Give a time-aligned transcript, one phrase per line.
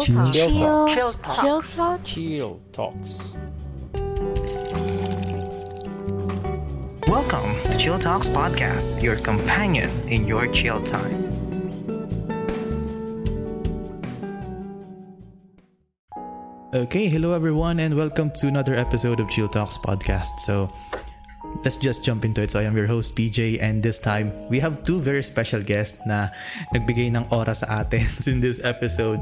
[0.00, 0.32] Chill Talk.
[0.34, 0.50] Chill
[0.88, 1.40] Chill Talk.
[1.40, 2.04] Chill Talk.
[2.04, 3.36] Chill Talks.
[7.08, 11.24] Welcome to Chill Talks Podcast, your companion in your chill time.
[16.74, 20.40] Okay, hello everyone, and welcome to another episode of Chill Talks Podcast.
[20.40, 20.70] So,
[21.66, 22.54] let's just jump into it.
[22.54, 26.06] So, I am your host, PJ, and this time, we have two very special guests
[26.06, 26.30] na
[26.70, 29.18] nagbigay ng oras sa atin in this episode.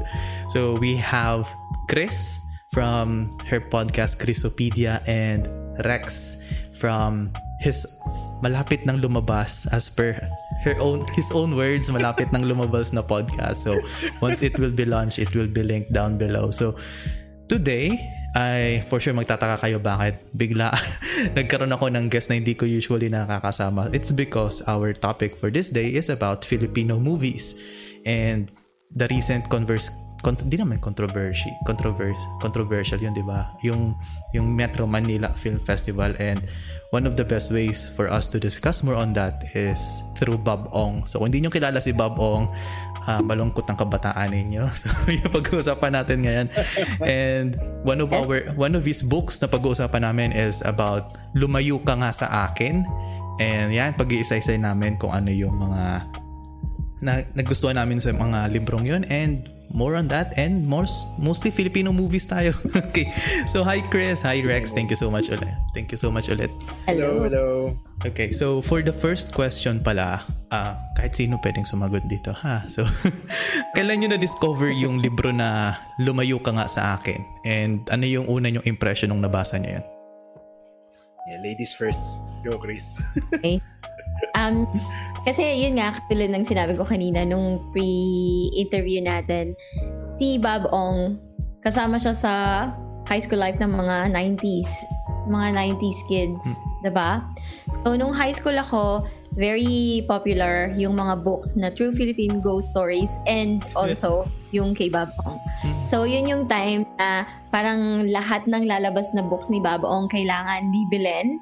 [0.53, 1.49] So, we have
[1.89, 2.37] Chris
[2.69, 5.49] from her podcast, Chrisopedia, and
[5.89, 6.45] Rex
[6.77, 7.33] from
[7.65, 7.81] his
[8.45, 10.13] malapit nang lumabas as per
[10.61, 13.79] her own his own words malapit nang lumabas na podcast so
[14.19, 16.75] once it will be launched it will be linked down below so
[17.47, 17.95] today
[18.35, 20.75] ay for sure magtataka kayo bakit bigla
[21.39, 23.87] nagkaroon ako ng guest na hindi ko usually nakakasama.
[23.95, 27.63] It's because our topic for this day is about Filipino movies.
[28.03, 28.51] And
[28.91, 29.87] the recent converse
[30.19, 33.55] kont- di naman controversy controversial controversial yun di ba?
[33.63, 33.95] Yung
[34.35, 36.11] yung Metro Manila Film Festival.
[36.19, 36.43] And
[36.91, 40.67] one of the best ways for us to discuss more on that is through Bob
[40.75, 41.07] Ong.
[41.07, 42.51] So kung hindi nyo kilala si Bob Ong
[43.07, 44.65] uh, malungkot ang kabataan ninyo.
[44.77, 46.47] So yung pag-uusapan natin ngayon.
[47.05, 51.95] And one of our one of his books na pag-uusapan namin is about lumayo ka
[51.95, 52.85] nga sa akin.
[53.39, 55.83] And yan pag-iisa-isay namin kung ano yung mga
[57.03, 59.03] na nagustuhan namin sa mga librong yun.
[59.07, 62.53] And more on that and most mostly Filipino movies tayo.
[62.89, 63.09] okay.
[63.49, 64.73] So hi Chris, hi Rex.
[64.73, 65.51] Thank you so much ulit.
[65.73, 66.51] Thank you so much ulit.
[66.85, 67.23] Hello.
[67.23, 67.73] hello.
[68.05, 72.65] Okay, so for the first question pala, ah kahit sino pwedeng sumagot dito, ha?
[72.65, 72.81] So,
[73.75, 77.21] kailan nyo na-discover yung libro na Lumayo Ka Nga Sa Akin?
[77.45, 79.85] And ano yung una yung impression nung nabasa niya yun?
[81.25, 82.01] Yeah, ladies first.
[82.45, 82.97] Go, Chris.
[83.33, 83.61] Okay.
[84.35, 84.67] Um,
[85.25, 89.57] kasi yun nga, katulad ng sinabi ko kanina nung pre-interview natin,
[90.21, 91.19] si Bob Ong,
[91.65, 92.33] kasama siya sa
[93.09, 94.71] high school life ng mga 90s.
[95.25, 96.45] Mga 90s kids.
[96.85, 97.25] 'di ba?
[97.81, 103.17] So, nung high school ako, very popular yung mga books na True Philippine Ghost Stories
[103.25, 105.41] and also yung kay Bob Ong.
[105.81, 110.69] So, yun yung time na parang lahat ng lalabas na books ni Bob Ong kailangan
[110.69, 111.41] bibilin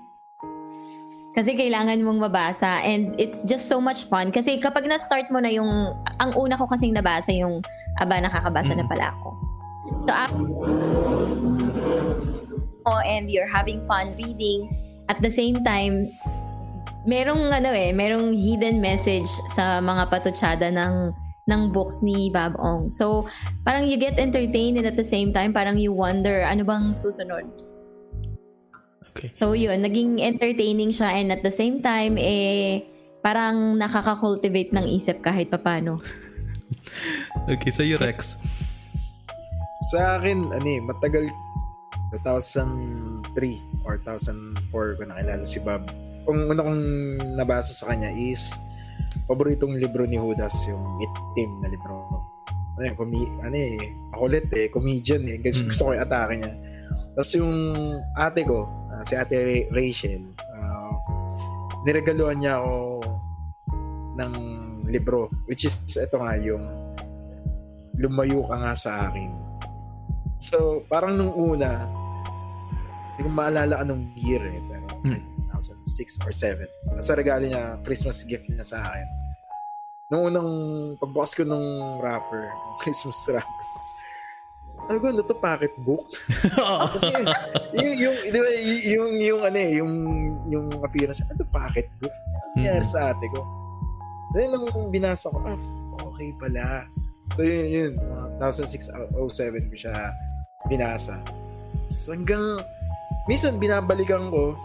[1.34, 4.30] kasi kailangan mong mabasa and it's just so much fun.
[4.30, 7.66] Kasi kapag na-start mo na yung, ang una ko kasing nabasa yung,
[7.98, 9.30] aba, nakakabasa na pala ako.
[10.06, 10.46] So, after,
[12.86, 14.70] oh, and you're having fun reading,
[15.10, 16.06] at the same time,
[17.04, 21.12] merong ano eh, merong hidden message sa mga patutsada ng
[21.44, 22.88] ng books ni Bob Ong.
[22.88, 23.28] So,
[23.68, 27.73] parang you get entertained and at the same time, parang you wonder, ano bang susunod?
[29.14, 29.30] Okay.
[29.38, 32.82] So yun, naging entertaining siya and at the same time, eh,
[33.22, 36.02] parang nakaka-cultivate ng isip kahit papano.
[37.44, 38.40] Okay, so you Rex.
[39.92, 41.28] Sa akin, ano eh, matagal
[42.16, 43.36] 2003
[43.84, 45.90] or 2004 ko nakilala si Bob.
[46.24, 46.84] Kung una kong
[47.36, 48.54] nabasa sa kanya is
[49.28, 52.08] paboritong libro ni Judas, yung itim na libro.
[52.74, 53.76] Ano yun, komi- ano eh,
[54.14, 55.38] makulit eh, comedian eh.
[55.38, 55.68] Gusto, Mm.
[55.68, 56.54] gusto ko yung atake niya.
[57.14, 57.54] Tapos yung
[58.16, 58.58] ate ko,
[59.04, 60.24] si ate Ra- Rachel,
[60.56, 60.92] ah,
[61.84, 63.04] niregaluhan niya ako
[64.20, 64.34] ng
[64.88, 66.64] libro, which is, ito nga, yung
[67.98, 69.32] lumayo ka nga sa akin.
[70.42, 71.88] So, parang nung una,
[73.14, 75.22] hindi ko maalala anong year eh, pero Hmm.
[75.54, 76.68] 2006 or 7.
[77.00, 79.08] Sa regalo niya, Christmas gift niya sa akin.
[80.12, 80.50] Nung unang
[81.00, 82.50] pagbukas ko nung wrapper,
[82.84, 83.64] Christmas wrapper,
[84.84, 86.04] sabi ko, ano to, pocket book?
[86.94, 87.12] Kasi
[87.80, 88.50] yung, yung, di ba,
[88.84, 89.94] yung, yung, ano eh, yung,
[90.52, 92.12] yung appearance, ano to, pocket book?
[92.56, 92.68] Mm.
[92.68, 93.42] Nangyari sa ate ko.
[94.36, 95.60] Then, nung binasa ko, ah,
[96.12, 96.90] okay pala.
[97.32, 98.52] So, yun, yun, mga
[99.16, 99.96] 2006-07 ko siya
[100.68, 101.24] binasa.
[101.88, 102.62] So, hanggang,
[103.26, 104.58] minsan, binabalikan ko,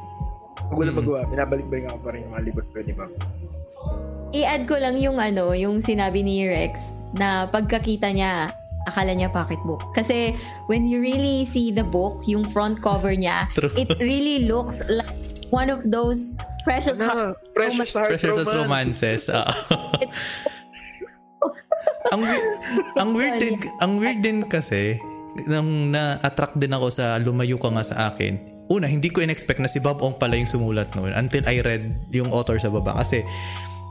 [0.59, 0.99] pag wala Mm.
[0.99, 3.06] magawa, binabalik-balikan ko pa rin yung mga libro ko, di ba?
[4.35, 8.53] I-add ko lang yung ano, yung sinabi ni Rex na pagkakita niya,
[8.88, 9.84] akala niya pocketbook.
[9.93, 10.34] Kasi
[10.67, 13.70] when you really see the book, yung front cover niya, True.
[13.76, 15.12] it really looks like
[15.49, 19.00] one of those precious heart- Ano, precious heart Precious romance.
[19.00, 19.23] romances.
[19.29, 19.49] ah.
[22.12, 22.44] ang weird,
[22.96, 24.96] ang weird din, ang weird din kasi
[25.46, 28.37] nang na-attract din ako sa lumayo ka nga sa akin.
[28.69, 31.85] Una, hindi ko in-expect na si Bob Ong pala yung sumulat noon until I read
[32.12, 33.25] yung author sa baba kasi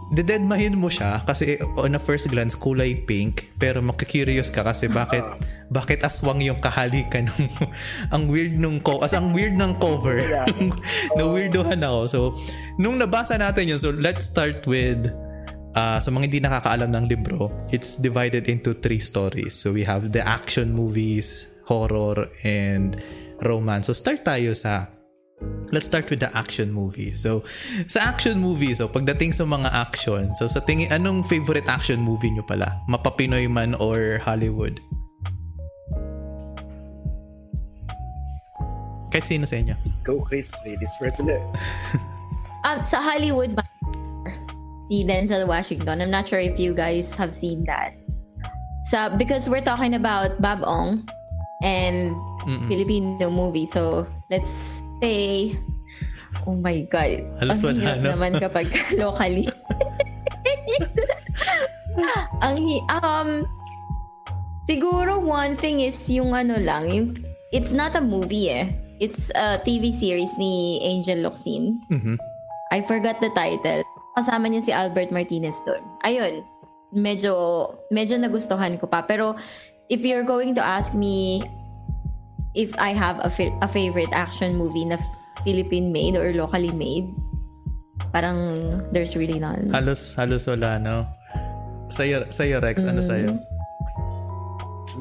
[0.07, 5.23] dededmahin mo siya kasi on a first glance kulay pink pero makikurious ka kasi bakit
[5.67, 7.47] bakit aswang yung kahalikan nung
[8.15, 10.23] ang weird nung co as ang weird ng cover
[11.19, 12.19] na weirdohan ako so
[12.79, 15.11] nung nabasa natin yun so let's start with
[15.77, 19.53] uh, sa mga hindi nakakaalam ng libro, it's divided into three stories.
[19.53, 22.97] So we have the action movies, horror, and
[23.45, 23.87] romance.
[23.87, 24.89] So start tayo sa
[25.69, 27.13] Let's start with the action movie.
[27.13, 27.45] So,
[27.85, 32.33] sa action movie, so pagdating sa mga action, so sa tingin, anong favorite action movie
[32.33, 32.81] nyo pala?
[32.89, 34.81] Mapapinoy man or Hollywood?
[39.13, 39.75] Kahit sino sa inyo.
[40.03, 40.51] Go, Chris.
[40.65, 41.41] Ladies first ulit.
[42.67, 43.55] Um, sa Hollywood,
[44.91, 46.03] si Denzel Washington.
[46.03, 47.95] I'm not sure if you guys have seen that.
[48.91, 51.07] Sa, because we're talking about Bob Ong
[51.63, 52.11] and
[52.43, 52.67] Mm-mm.
[52.67, 53.63] Filipino movie.
[53.63, 55.55] So, let's say,
[56.45, 57.21] oh my God.
[57.39, 58.07] Halos ang wala, hirap no?
[58.15, 58.67] naman kapag
[59.01, 59.45] locally.
[62.45, 63.29] ang hi- um
[64.69, 67.07] siguro one thing is yung ano lang, yung
[67.49, 68.67] it's not a movie eh.
[68.97, 71.77] It's a TV series ni Angel Locsin.
[71.89, 72.17] Mhm.
[72.73, 73.85] I forgot the title.
[74.17, 75.85] Kasama niya si Albert Martinez doon.
[76.01, 76.41] Ayun.
[76.89, 77.31] Medyo,
[77.93, 79.05] medyo nagustuhan ko pa.
[79.05, 79.37] Pero,
[79.87, 81.45] if you're going to ask me
[82.57, 84.97] if I have a, fi- a favorite action movie na
[85.45, 87.05] Philippine made or locally made,
[88.09, 88.57] parang
[88.89, 89.69] there's really none.
[89.69, 91.05] Halos, halos wala, no?
[91.87, 93.07] Sa'yo, sa'yo Rex, ano Mm.
[93.07, 93.29] sa'yo?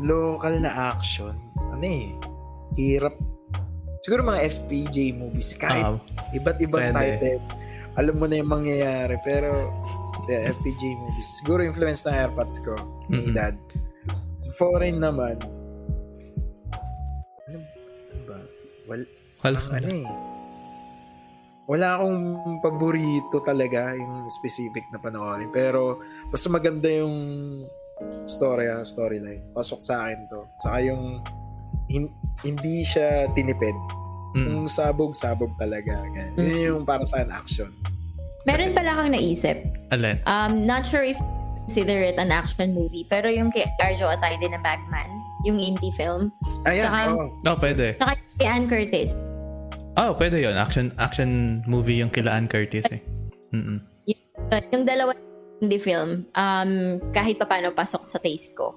[0.04, 1.32] Local na action.
[1.56, 2.12] Ano eh.
[2.76, 3.16] Hirap.
[4.04, 5.56] Siguro mga FPJ movies.
[5.56, 5.98] Kahit Ah,
[6.30, 7.16] iba't ibang pwede.
[7.18, 7.42] title.
[7.96, 9.16] Alam mo na yung mangyayari.
[9.24, 9.56] Pero,
[10.28, 11.28] yeah, FPJ movies.
[11.40, 12.76] Siguro influence ng airpods ko.
[13.08, 13.34] Ni Mm-mm.
[13.34, 13.56] dad.
[14.54, 15.40] Foreign naman.
[18.86, 19.04] Well,
[19.42, 19.90] halos ano wala.
[19.92, 20.06] eh.
[21.66, 22.18] Wala akong
[22.62, 25.50] paborito talaga yung specific na panoorin.
[25.50, 25.98] Pero,
[26.30, 27.16] basta maganda yung
[28.30, 29.42] story, ah, storyline.
[29.50, 30.46] Pasok sa akin to.
[30.62, 31.18] Saka yung
[31.90, 32.14] hin-
[32.46, 33.74] hindi siya tinipid.
[34.38, 34.46] Mm.
[34.54, 36.06] Yung sabog-sabog talaga.
[36.06, 36.38] Ganyan.
[36.38, 36.46] Mm.
[36.46, 37.66] Yun yung para sa action.
[38.46, 39.58] Meron pala kang naisip.
[39.90, 40.22] Alin?
[40.22, 41.18] Um, not sure if
[41.66, 45.10] consider it an action movie, pero yung kay Arjo Atayde na Bagman,
[45.46, 46.34] yung indie film,
[46.64, 47.26] Ayan, Saka- oo.
[47.40, 47.94] Oh, pwede.
[47.94, 49.14] saka kay Ann Curtis,
[49.96, 51.30] Oh, pwede yon Action action
[51.64, 53.00] movie yung kila Ann Curtis eh.
[53.48, 53.80] Mm-mm.
[54.68, 55.16] yung dalawa
[55.56, 56.70] indie film, um,
[57.10, 58.76] kahit paano pasok sa taste ko.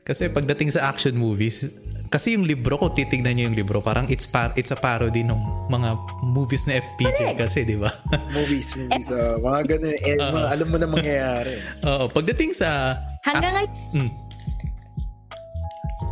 [0.00, 1.70] Kasi pagdating sa action movies,
[2.08, 5.38] kasi yung libro ko, titignan nyo yung libro, parang it's par it's a parody ng
[5.70, 5.94] mga
[6.26, 7.94] movies na FPJ kasi, di ba?
[8.34, 9.06] Movies, movies.
[9.12, 9.94] ah, mga ganun.
[9.94, 11.54] Eh, mga, alam mo na mangyayari.
[11.86, 14.10] Oo, pagdating sa Hanggang ngayon, Mm.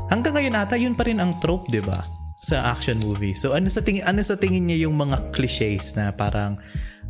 [0.08, 2.00] Hanggang ngayon ata yun pa rin ang trope, 'di ba?
[2.40, 3.36] Sa action movie.
[3.36, 6.56] So ano sa tingin ano sa tingin niyo yung mga clichés na parang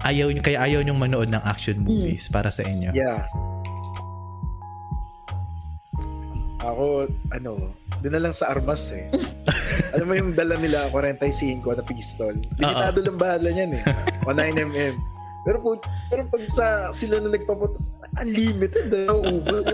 [0.02, 2.90] ayaw niyo kaya ayaw niyo manood ng action movies para sa inyo?
[2.94, 3.26] Yeah.
[6.58, 7.70] Ako, ano,
[8.02, 9.06] doon na lang sa armas eh.
[9.94, 12.34] Alam mo yung dala nila, 45 na pistol.
[12.58, 13.82] Limitado lang bahala niyan eh.
[14.26, 15.17] O 9mm.
[15.46, 15.78] Pero po,
[16.10, 17.80] pero pag sa sila na nagpaputok,
[18.20, 19.64] unlimited na ubos.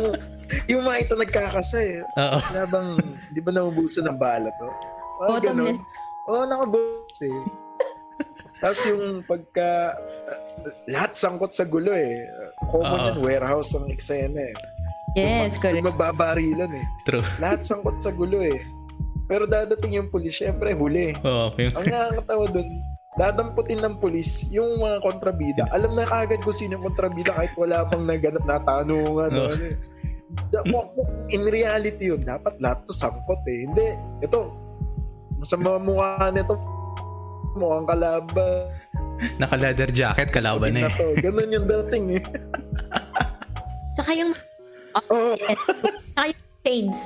[0.70, 1.98] yung mga ito nagkakasa eh.
[2.04, 2.38] Oo.
[2.52, 2.88] Wala bang,
[3.32, 4.68] di ba naubusan ng bala to?
[5.24, 5.78] Oh, Bottomless.
[6.28, 7.38] Oo, oh, nakabos eh.
[8.62, 12.16] Tapos yung pagka, uh, lahat sangkot sa gulo eh.
[12.70, 14.54] Common yan, warehouse ang eksena eh.
[15.18, 15.84] yes, Yung correct.
[15.92, 16.86] magbabarilan eh.
[17.04, 17.24] True.
[17.42, 18.62] Lahat sangkot sa gulo eh.
[19.24, 21.16] Pero dadating yung pulis, syempre huli.
[21.24, 22.68] Oo, yung, Ang nakakatawa dun,
[23.14, 25.62] dadamputin ng pulis yung mga kontrabida.
[25.70, 29.30] Alam na kagad kung sino yung kontrabida kahit wala pang naganap na tanungan.
[29.30, 29.54] Ano
[30.66, 33.64] mo- mo- In reality yun, dapat lahat to sangkot eh.
[33.64, 33.86] Hindi,
[34.20, 34.50] ito,
[35.42, 36.54] sa mga mukha nito,
[37.54, 38.66] mukhang kalaban.
[39.38, 40.90] naka leather jacket kalaban na eh.
[40.90, 41.06] to.
[41.22, 42.22] Ganun yung dating eh.
[43.94, 44.34] Saka yung,
[45.06, 45.38] Oo.
[46.10, 47.00] saka yung shades.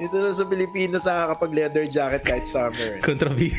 [0.00, 2.72] Dito na sa Pilipinas nakakapag leather jacket kahit summer.
[2.96, 3.00] eh.
[3.00, 3.52] Kontrabi.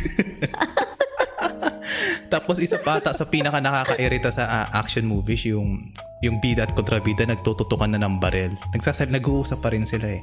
[2.28, 5.84] Tapos isa pa ata sa pinaka nakakairita sa ah, action movies yung
[6.22, 8.54] yung bida at kontrabida nagtututukan na ng barel.
[8.72, 10.22] Nagsasabi nag-uusap pa rin sila eh.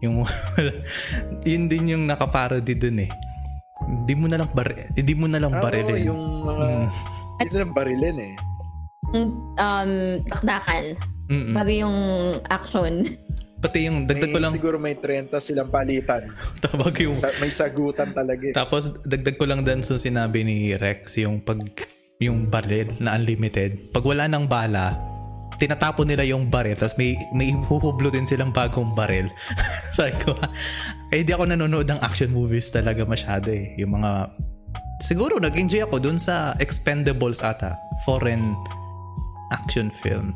[0.00, 0.24] Yung
[1.44, 3.10] yun din yung nakaparody dun eh.
[3.82, 4.66] Hindi mo na lang bar
[4.96, 6.02] hindi mo na lang Ah, baril oo, eh.
[6.06, 6.88] yung mga, Mm.
[7.42, 8.34] dito lang barilin eh.
[9.12, 9.92] Um,
[10.26, 10.84] takdakan.
[11.28, 11.52] Mm-mm.
[11.52, 11.98] Bago yung
[12.48, 13.04] action.
[13.62, 16.26] Pati yung May, dagdag ko lang Siguro may 30 silang palitan.
[16.66, 18.54] tabag yung Sa, may sagutan talaga eh.
[18.54, 21.62] Tapos dagdag ko lang din sa sinabi ni Rex yung pag
[22.18, 23.94] yung baril na unlimited.
[23.94, 24.98] Pag wala ng bala,
[25.62, 29.30] tinatapon nila yung baril tapos may may huhublutin silang bagong baril.
[29.96, 30.34] Sabi ko,
[31.14, 33.78] eh di ako nanonood ng action movies talaga masyado eh.
[33.78, 34.26] Yung mga
[34.98, 38.58] siguro nag-enjoy ako dun sa Expendables ata, foreign
[39.54, 40.34] action film.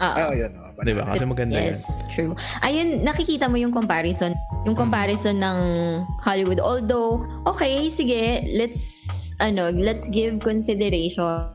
[0.00, 0.48] Ah, Ah, yun.
[0.56, 1.04] Oh, Di ba?
[1.12, 2.08] Kasi maganda yes, yan.
[2.08, 2.32] true.
[2.64, 4.32] Ayun, nakikita mo yung comparison.
[4.64, 5.58] Yung comparison ng
[6.24, 6.56] Hollywood.
[6.56, 8.80] Although, okay, sige, let's,
[9.44, 11.52] ano, let's give consideration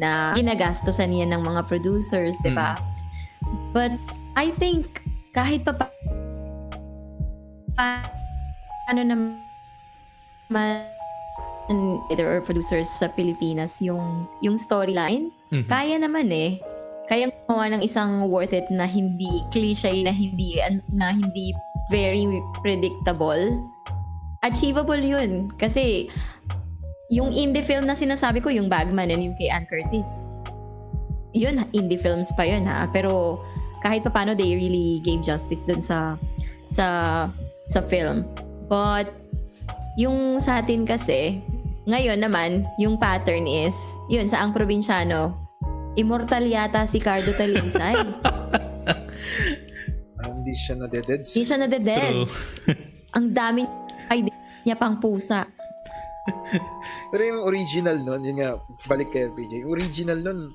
[0.00, 2.80] na ginagastosan yan ng mga producers, di ba?
[3.76, 3.92] But,
[4.32, 5.04] I think,
[5.36, 5.92] kahit pa pa,
[8.88, 10.88] ano naman
[12.08, 15.66] either or producers sa Pilipinas yung yung storyline Mhm.
[15.66, 16.58] kaya naman eh.
[17.06, 20.58] Kaya gumawa ng isang worth it na hindi cliche, na hindi,
[20.90, 21.54] na hindi
[21.86, 22.26] very
[22.66, 23.54] predictable.
[24.42, 25.54] Achievable yun.
[25.54, 26.10] Kasi,
[27.10, 30.34] yung indie film na sinasabi ko, yung Bagman and yung kay Ann Curtis,
[31.30, 32.90] yun, indie films pa yun ha.
[32.90, 33.38] Pero,
[33.86, 36.18] kahit pa paano, they really gave justice dun sa,
[36.66, 36.86] sa,
[37.70, 38.26] sa film.
[38.66, 39.14] But,
[39.94, 41.38] yung sa atin kasi,
[41.86, 43.78] ngayon naman, yung pattern is,
[44.10, 45.38] yun, sa ang probinsyano,
[45.94, 47.96] immortal yata si Cardo Talinsay.
[50.16, 51.28] Ah, hindi siya nadededs.
[51.36, 52.56] Hindi siya nadededs.
[53.16, 53.68] ang daming
[54.08, 54.32] idea
[54.64, 55.44] niya pang pusa.
[57.12, 58.56] Pero yung original nun, yun nga,
[58.88, 60.50] balik kay PJ, yung original nun,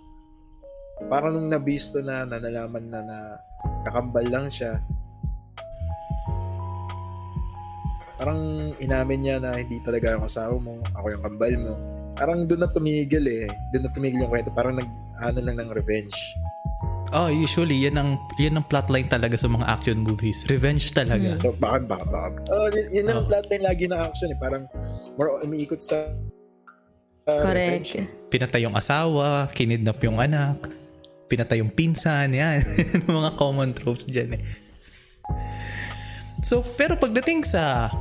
[1.08, 3.18] parang nung nabisto na, na nalaman na na
[3.86, 4.82] kakambal lang siya,
[8.22, 11.74] parang inamin niya na hindi talaga ako asawa mo, ako yung kambal mo.
[12.14, 13.50] Parang doon na tumigil eh.
[13.74, 14.54] Doon na tumigil yung kwento.
[14.54, 14.86] Parang nag,
[15.26, 16.14] ano lang ng revenge.
[17.18, 20.46] Oh, usually, yan ang, yan ang plotline talaga sa mga action movies.
[20.46, 21.34] Revenge talaga.
[21.42, 22.34] So, bakit, bakit, bakit?
[22.54, 23.28] Oh, yun, yun ang Oh.
[23.28, 24.38] plotline lagi ng action eh.
[24.38, 24.70] Parang,
[25.18, 26.14] more umiikot sa
[27.26, 27.90] uh, Correct.
[27.90, 27.92] revenge.
[28.30, 30.62] Pinatay yung asawa, kinidnap yung anak,
[31.26, 32.62] pinatay yung pinsan, yan.
[33.10, 34.44] mga common tropes dyan eh.
[36.42, 37.92] So, pero pagdating sa,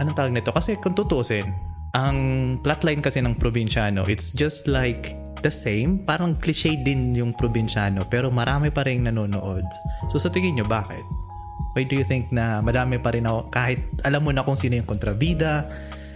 [0.00, 0.52] anong tawag nito?
[0.52, 1.48] Kasi kung tutusin,
[1.96, 2.16] ang
[2.60, 6.04] plotline kasi ng probinsyano, it's just like the same.
[6.04, 9.64] Parang cliche din yung probinsyano, pero marami pa rin nanonood.
[10.12, 11.04] So, sa tingin nyo, bakit?
[11.76, 14.76] Why do you think na madami pa rin ako, kahit alam mo na kung sino
[14.76, 15.68] yung kontrabida?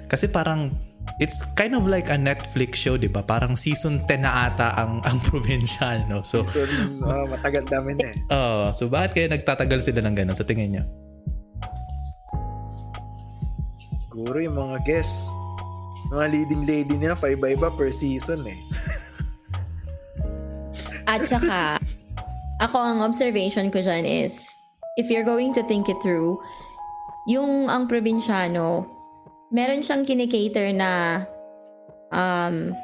[0.08, 0.72] Kasi parang,
[1.20, 3.24] it's kind of like a Netflix show, di ba?
[3.24, 6.24] Parang season 10 na ata ang, ang probinsyano.
[6.24, 6.64] So, So,
[7.04, 8.16] uh, matagal namin na eh.
[8.36, 10.84] oh, so bakit kaya nagtatagal sila ng ganun sa tingin nyo?
[14.20, 15.32] Siguro yung mga guests,
[16.12, 18.60] mga leading lady nila, paiba-iba per season eh.
[21.08, 21.80] At saka,
[22.60, 24.44] ako ang observation ko dyan is,
[25.00, 26.36] if you're going to think it through,
[27.32, 28.84] yung ang probinsyano,
[29.48, 31.24] meron siyang kinikater na
[32.12, 32.76] um,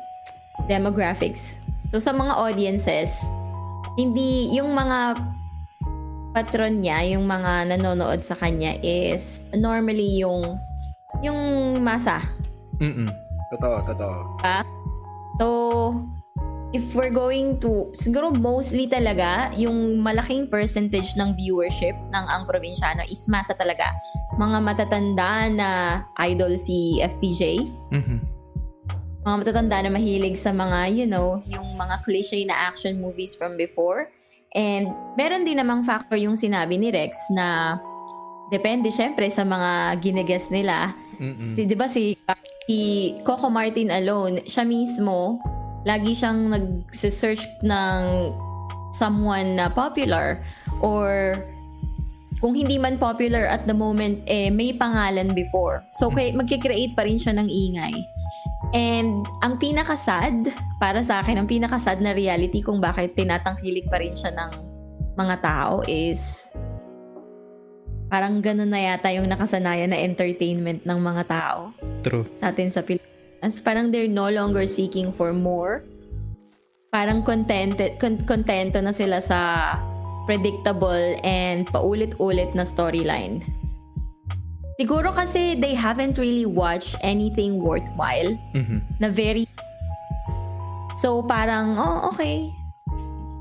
[0.73, 1.61] demographics.
[1.93, 3.13] So, sa mga audiences,
[4.01, 5.21] hindi, yung mga
[6.33, 10.57] patron niya, yung mga nanonood sa kanya is normally yung
[11.29, 11.41] yung
[11.83, 12.23] masa.
[12.79, 13.09] Mm-mm.
[13.55, 14.17] Totoo, totoo.
[15.39, 15.47] So,
[16.75, 23.07] if we're going to, siguro mostly talaga, yung malaking percentage ng viewership ng Ang Probinsyano
[23.07, 23.93] is masa talaga.
[24.37, 25.69] Mga matatanda na
[26.27, 27.63] idol si FPJ,
[27.95, 28.19] Mhm.
[29.23, 33.59] mga matatanda na mahilig sa mga, you know, yung mga cliche na action movies from
[33.59, 34.07] before.
[34.55, 37.77] And meron din namang factor yung sinabi ni Rex na
[38.49, 40.95] depende syempre sa mga ginegas nila.
[41.19, 41.53] Mm-mm.
[41.57, 42.17] Si, di ba si,
[42.67, 42.79] si
[43.25, 45.41] Coco Martin alone, siya mismo,
[45.87, 48.01] lagi siyang nag-search ng
[48.91, 50.41] someone na popular
[50.83, 51.37] or
[52.41, 55.81] kung hindi man popular at the moment, eh, may pangalan before.
[55.97, 57.97] So, kay, magkikreate pa rin siya ng ingay.
[58.77, 64.13] And ang pinakasad, para sa akin, ang pinakasad na reality kung bakit tinatangkilik pa rin
[64.13, 64.51] siya ng
[65.17, 66.53] mga tao is
[68.07, 72.23] parang ganun na yata yung nakasanayan na entertainment ng mga tao True.
[72.39, 73.59] sa atin sa Pilipinas.
[73.61, 75.83] Parang they're no longer seeking for more.
[76.89, 79.75] Parang contented, con- contento na sila sa
[80.25, 83.43] predictable and paulit-ulit na storyline.
[84.77, 88.85] Siguro kasi they haven't really watched anything worthwhile Mhm.
[89.01, 89.49] na very
[90.97, 92.49] So parang, oh okay.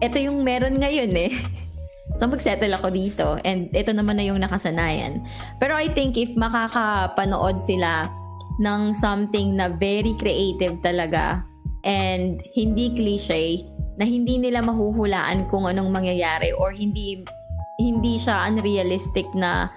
[0.03, 1.31] Ito yung meron ngayon eh.
[2.13, 5.25] So magsettle ako dito and ito naman na yung nakasanayan.
[5.57, 8.07] Pero I think if makakapanood sila
[8.61, 11.43] ng something na very creative talaga
[11.83, 13.65] and hindi cliche
[13.99, 17.23] na hindi nila mahuhulaan kung anong mangyayari or hindi
[17.75, 19.67] hindi siya unrealistic na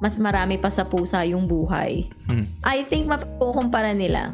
[0.00, 2.08] mas marami pa sa pusa yung buhay.
[2.24, 2.46] Hmm.
[2.64, 4.32] I think mapukumpara nila.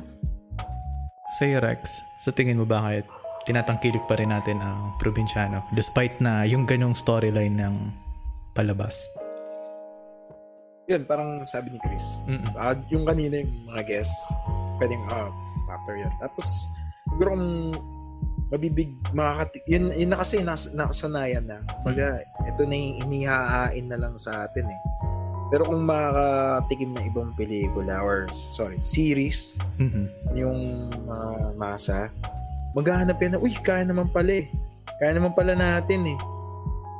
[1.40, 3.02] Sa'yo, Rex, sa tingin mo bakit
[3.46, 7.74] tinatangkilik pa rin natin ang probinsyano despite na yung ganong storyline ng
[8.52, 8.98] palabas?
[10.86, 12.06] Yun, parang sabi ni Chris.
[12.26, 12.46] Mm-mm.
[12.54, 14.14] Ah, yung kanina yung mga guests,
[14.78, 15.30] pwedeng ah,
[15.66, 16.12] factor yun.
[16.22, 16.46] Tapos,
[17.10, 17.46] siguro kung
[18.46, 21.58] mabibig makakati yun yun na kasi nas, nakasanayan na.
[21.82, 24.80] Kumbaga, ito na yung inihahain na lang sa atin eh.
[25.50, 30.06] Pero kung makakatikim ng ibang pelikula or sorry, series Mhm.
[30.34, 30.58] yung
[31.02, 32.10] mga masa,
[32.76, 34.46] maghahanap yan na, uy, kaya naman pala eh.
[35.00, 36.18] Kaya naman pala natin eh.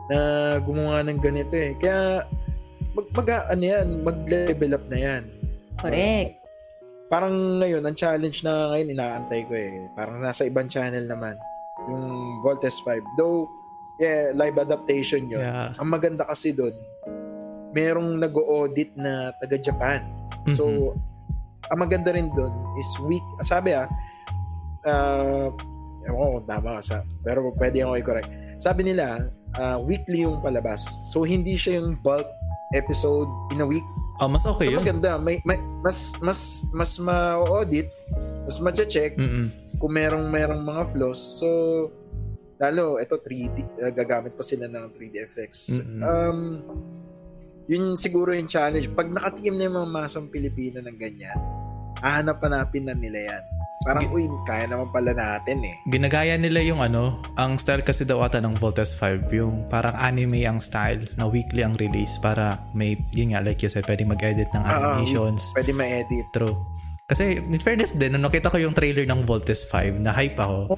[0.09, 0.19] Na
[0.65, 1.77] gumawa ng ganito eh.
[1.77, 2.25] Kaya,
[2.97, 5.23] mag, mag ano yan, mag-level up na yan.
[5.77, 6.41] Correct.
[7.13, 9.85] Parang ngayon, ang challenge na ngayon, inaantay ko eh.
[9.93, 11.37] Parang nasa ibang channel naman.
[11.93, 13.05] Yung Voltes 5.
[13.21, 13.47] Though,
[14.01, 15.45] yeah, live adaptation yun.
[15.45, 15.77] Yeah.
[15.77, 16.73] Ang maganda kasi doon,
[17.77, 20.09] merong nag-audit na taga-Japan.
[20.49, 20.57] Mhm.
[20.57, 20.97] So,
[21.69, 23.91] ang maganda rin doon is week, sabi ah,
[24.87, 25.51] uh,
[26.07, 28.31] ewan ko kung tama ka sa, pero pwede ako i-correct.
[28.57, 29.29] Sabi nila,
[29.59, 30.87] ah, weekly yung palabas.
[31.13, 32.27] So, hindi siya yung bulk
[32.73, 33.85] episode in a week.
[34.23, 34.81] Oh, mas okay so, yun.
[34.81, 35.21] maganda.
[35.21, 37.91] May, may, mas, mas, mas ma-audit,
[38.49, 39.53] mas ma-check Mm-mm.
[39.77, 41.21] kung merong merong mga flaws.
[41.21, 41.49] So,
[42.57, 45.69] lalo, ito 3D, uh, gagamit pa sila ng 3D effects.
[45.75, 46.01] Mm-mm.
[46.01, 46.39] Um,
[47.67, 48.89] yun siguro yung challenge.
[48.95, 51.37] Pag nakatikim na yung mga masang Pilipino ng ganyan,
[52.01, 53.45] hahanap-hanapin na nila yan.
[53.85, 55.77] Parang, uy, kaya naman pala natin eh.
[55.87, 60.49] Ginagaya nila yung ano, ang style kasi daw ata ng Voltes 5, yung parang anime
[60.49, 64.49] ang style na weekly ang release para may, yun nga, like you said, pwede mag-edit
[64.57, 65.53] ng Ah, ah, animations.
[65.53, 66.25] Pwede ma-edit.
[66.33, 66.57] True.
[67.07, 70.75] Kasi, in fairness din, nung nakita ko yung trailer ng Voltes 5, na hype ako.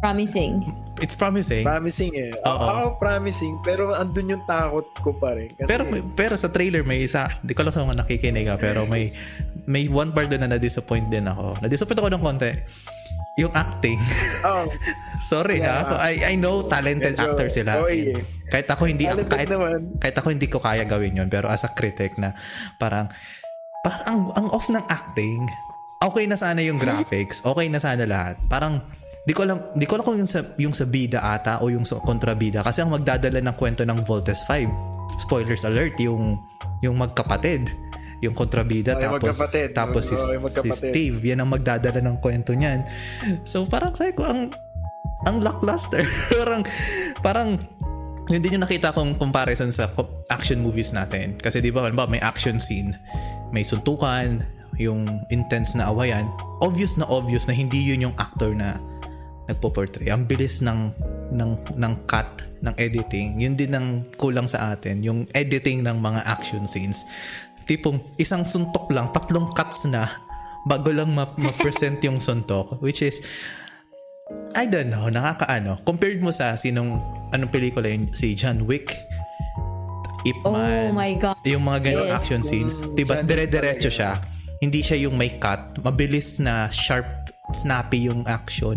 [0.00, 0.64] Promising.
[1.04, 1.60] It's promising.
[1.60, 2.32] Promising eh.
[2.48, 2.64] Oo.
[2.64, 5.52] Ako promising, pero andun yung takot ko pa rin.
[5.60, 5.84] Kasi, pero
[6.16, 9.12] pero sa trailer may isa, di ko lang sa mga nakikinig ah, pero may
[9.70, 11.62] may one part doon na na-disappoint din ako.
[11.62, 12.50] Na-disappoint ako ng konti.
[13.38, 13.94] Yung acting.
[14.42, 14.66] oh,
[15.22, 15.86] Sorry Yeah.
[15.86, 16.02] ha.
[16.02, 17.78] I, I know talented Medyo- actor sila.
[17.78, 18.18] oo, eh.
[18.48, 19.78] Kahit ako hindi talented kahit, naman.
[19.96, 22.34] kahit ako hindi ko kaya gawin yon pero as a critic na
[22.76, 23.06] parang
[23.80, 25.46] parang ang, ang off ng acting
[26.00, 28.82] okay na sana yung graphics okay na sana lahat parang
[29.22, 31.86] di ko alam di ko alam kung yung sa yung sa bida ata o yung
[31.86, 34.66] sa kontrabida kasi ang magdadala ng kwento ng Voltes 5
[35.20, 36.42] spoilers alert yung
[36.80, 37.70] yung magkapatid
[38.20, 39.68] yung kontrabida Oh, yung tapos magkapatid.
[39.72, 40.70] tapos si, Oh, yung si.
[40.72, 42.84] Steve yan ang magdadala ng kwento niyan
[43.48, 44.52] so parang sabi ko ang
[45.28, 46.04] ang lackluster
[46.40, 46.62] parang
[47.20, 47.48] parang
[48.30, 49.90] hindi nyo nakita kong comparison sa
[50.30, 51.34] action movies natin.
[51.34, 52.94] Kasi di ba, may action scene,
[53.50, 54.38] may suntukan,
[54.78, 56.30] yung intense na awayan.
[56.62, 58.78] Obvious na obvious na hindi yun yung actor na
[59.50, 60.08] nagpo-portray.
[60.08, 60.94] Ang bilis ng,
[61.34, 63.36] ng, ng cut, ng editing.
[63.42, 65.02] Yun din ang kulang sa atin.
[65.02, 67.10] Yung editing ng mga action scenes.
[67.70, 70.10] Tipong isang suntok lang, tatlong cuts na
[70.66, 72.82] bago lang ma- ma-present yung suntok.
[72.82, 73.22] Which is,
[74.58, 75.78] I don't know, nakakaano.
[75.86, 76.98] Compared mo sa sinong,
[77.30, 78.10] anong pelikula yun?
[78.10, 78.90] Si John Wick,
[80.26, 81.38] Ip Oh Man, my God.
[81.46, 82.18] yung mga ganong Yes.
[82.18, 82.74] action scenes.
[82.82, 84.18] Yung Diba, dire-diretso siya.
[84.60, 85.80] Hindi siya yung may cut.
[85.80, 87.06] Mabilis na, sharp,
[87.54, 88.76] snappy yung action.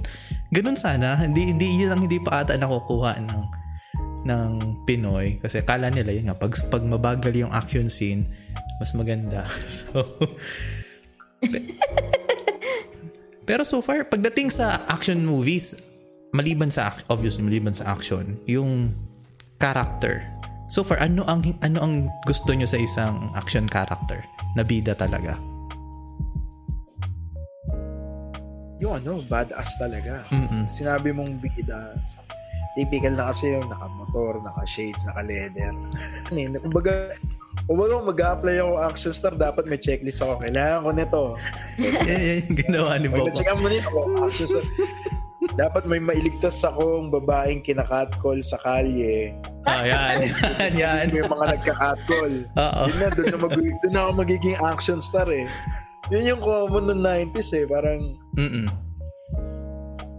[0.54, 1.20] Ganun sana.
[1.20, 3.42] Hindi, hindi, yun ang hindi pa ata nakukuha ng
[4.24, 8.28] ng Pinoy kasi kala nila yun nga pag, pag mabagal yung action scene
[8.80, 10.04] mas maganda so
[11.44, 11.76] pe-
[13.44, 15.96] pero so far pagdating sa action movies
[16.32, 18.96] maliban sa obviously maliban sa action yung
[19.60, 20.24] character
[20.72, 24.24] so far ano ang ano ang gusto nyo sa isang action character
[24.56, 25.36] na bida talaga
[28.84, 30.28] yung ano, badass talaga.
[30.28, 30.68] Mm-mm.
[30.68, 31.96] Sinabi mong bida,
[32.74, 35.72] typical na kasi yung naka-motor, naka-shades, naka-leather.
[36.64, 37.14] Kumbaga,
[37.64, 40.42] kumbaga kung mag-a-apply ako action star, dapat may checklist ako.
[40.42, 41.24] Kailangan ko nito.
[41.82, 44.66] yan, yan yung ginawa ni Bobo na-checkan mo nito, action star.
[45.54, 49.36] dapat may mailigtas akong babaeng kinakatcall sa kalye.
[49.68, 50.24] ah, yan
[50.64, 52.34] yan yan May mga nagka-catcall.
[52.50, 55.46] oo Yun na, doon na, mag- doon na ako magiging action star eh.
[56.10, 57.64] Yun yung common noong 90s eh.
[57.64, 58.02] Parang,
[58.34, 58.66] Mm-mm.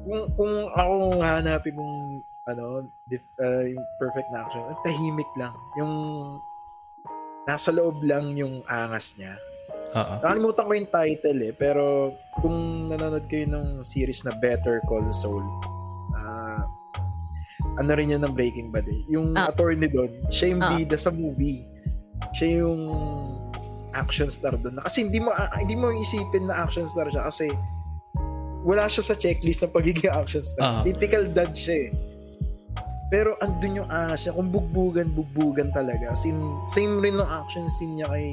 [0.04, 5.52] kung, kung ako hanapin mong ano, dif, uh, yung perfect na action, tahimik lang.
[5.80, 5.92] Yung
[7.44, 9.37] nasa loob lang yung angas niya.
[9.94, 11.85] oo Nakalimutan ko yung title eh, pero
[12.40, 12.57] kung
[12.88, 15.44] nanonood kayo ng series na Better Call Saul,
[16.14, 16.61] ah
[17.74, 19.00] ano rin yun ng Breaking Bad eh.
[19.09, 19.48] Yung Ah.
[19.48, 20.76] attorney doon, siya yung Ah.
[20.76, 21.64] bida sa movie.
[22.33, 22.80] Siya yung
[23.90, 24.78] action star doon.
[24.78, 27.48] Kasi hindi mo hindi mo isipin na action star siya kasi
[28.64, 30.61] wala siya sa checklist ng pagiging action star.
[30.61, 30.83] Ah.
[30.83, 31.90] Typical dad siya eh.
[33.12, 34.32] Pero andun yung niya.
[34.32, 36.16] Kung bugbugan, bugbugan talaga.
[36.16, 36.36] Sin,
[36.70, 38.26] same rin ng action scene niya kay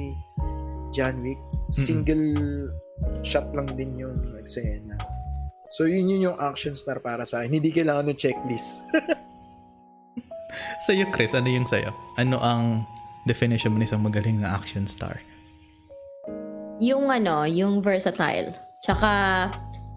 [0.92, 1.40] John Wick.
[1.72, 2.68] Single
[3.24, 4.96] shot lang din yung eksena.
[5.72, 7.56] So yun yun yung action star para sa akin.
[7.56, 8.84] Hindi kailangan ng checklist.
[10.84, 11.88] Sa'yo, Chris, ano yung sa'yo?
[12.20, 12.84] Ano ang
[13.24, 15.16] definition mo ng isang magaling na action star?
[16.76, 18.52] Yung ano, yung versatile.
[18.84, 19.48] Tsaka,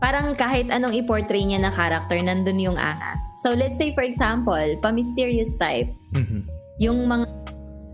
[0.05, 3.17] parang kahit anong i-portray niya na character, nandun yung angas.
[3.41, 6.45] So let's say for example, pa-mysterious type, Mhm.
[6.77, 7.25] yung mga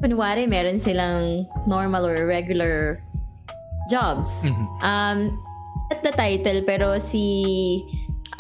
[0.04, 3.00] kunwari meron silang normal or regular
[3.88, 4.44] jobs.
[4.44, 4.66] Mhm.
[4.84, 5.20] Um,
[5.88, 7.80] at the title, pero si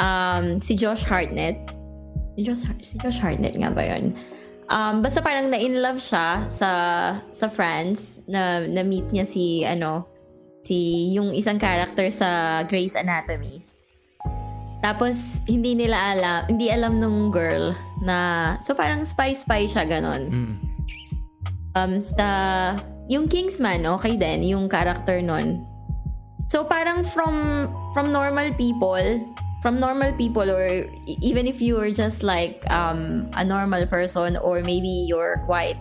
[0.03, 1.55] um, si Josh Hartnett,
[2.35, 4.19] si Josh, si Josh Hartnett nga ba yun?
[4.67, 6.69] Um, basta parang na-in-love siya sa
[7.31, 10.10] sa France na na-meet niya si ano
[10.61, 13.65] si yung isang character sa Grey's Anatomy.
[14.81, 18.17] Tapos hindi nila alam, hindi alam nung girl na
[18.57, 20.55] so parang spy-spy siya ganon Mhm.
[21.77, 22.27] um, sa
[23.05, 25.61] yung Kingsman, okay din, yung character nun.
[26.49, 29.21] So parang from from normal people,
[29.61, 30.65] from normal people or
[31.05, 35.77] e- even if you're just like um, a normal person or maybe you're quite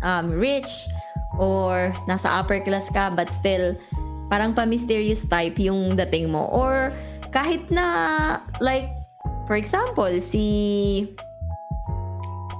[0.00, 0.88] um, rich
[1.36, 3.76] or nasa upper class ka but still
[4.26, 6.90] parang pa-mysterious type yung dating mo or
[7.30, 7.86] kahit na
[8.58, 8.90] like
[9.46, 11.06] for example si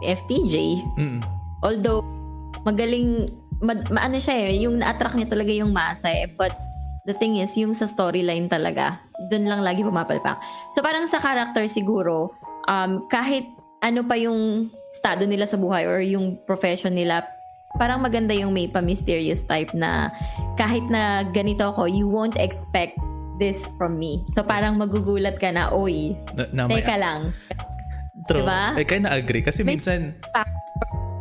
[0.05, 1.21] FPJ Mhm.
[1.65, 2.05] although
[2.63, 3.27] magaling
[3.63, 6.29] mad, maano siya eh, yung na-attract niya talaga yung masa eh.
[6.29, 6.53] But
[7.09, 10.37] the thing is, yung sa storyline talaga, dun lang lagi pumapalpak.
[10.75, 12.35] So parang sa character siguro,
[12.69, 13.47] um, kahit
[13.81, 17.23] ano pa yung estado nila sa buhay or yung profession nila,
[17.77, 20.11] parang maganda yung may pa-mysterious type na
[20.57, 22.97] kahit na ganito ako, you won't expect
[23.37, 24.25] this from me.
[24.33, 27.37] So parang magugulat ka na, oy, Na, na may, teka lang.
[28.27, 28.43] True.
[28.43, 28.75] Diba?
[28.75, 29.45] I kinda agree.
[29.45, 30.17] Kasi May- minsan,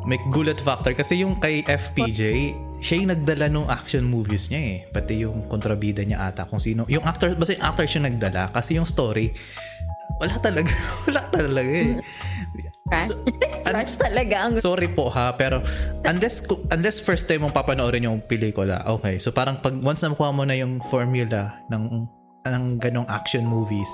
[0.05, 0.93] may gulat factor.
[0.93, 4.77] Kasi yung kay FPJ, siya yung nagdala nung action movies niya eh.
[4.93, 6.45] Pati yung kontrabida niya ata.
[6.45, 6.85] Kung sino.
[6.87, 8.53] Yung actor, basta yung actor siya nagdala.
[8.53, 9.33] Kasi yung story,
[10.21, 10.71] wala talaga.
[11.07, 11.99] Wala talaga eh.
[13.01, 13.13] So,
[13.65, 15.59] crush talaga ang Sorry po ha, pero
[16.05, 19.17] unless unless first time mong papanoorin yung pelikula, okay.
[19.17, 22.05] So parang pag once na makuha mo na yung formula ng
[22.45, 23.89] ng ganong action movies,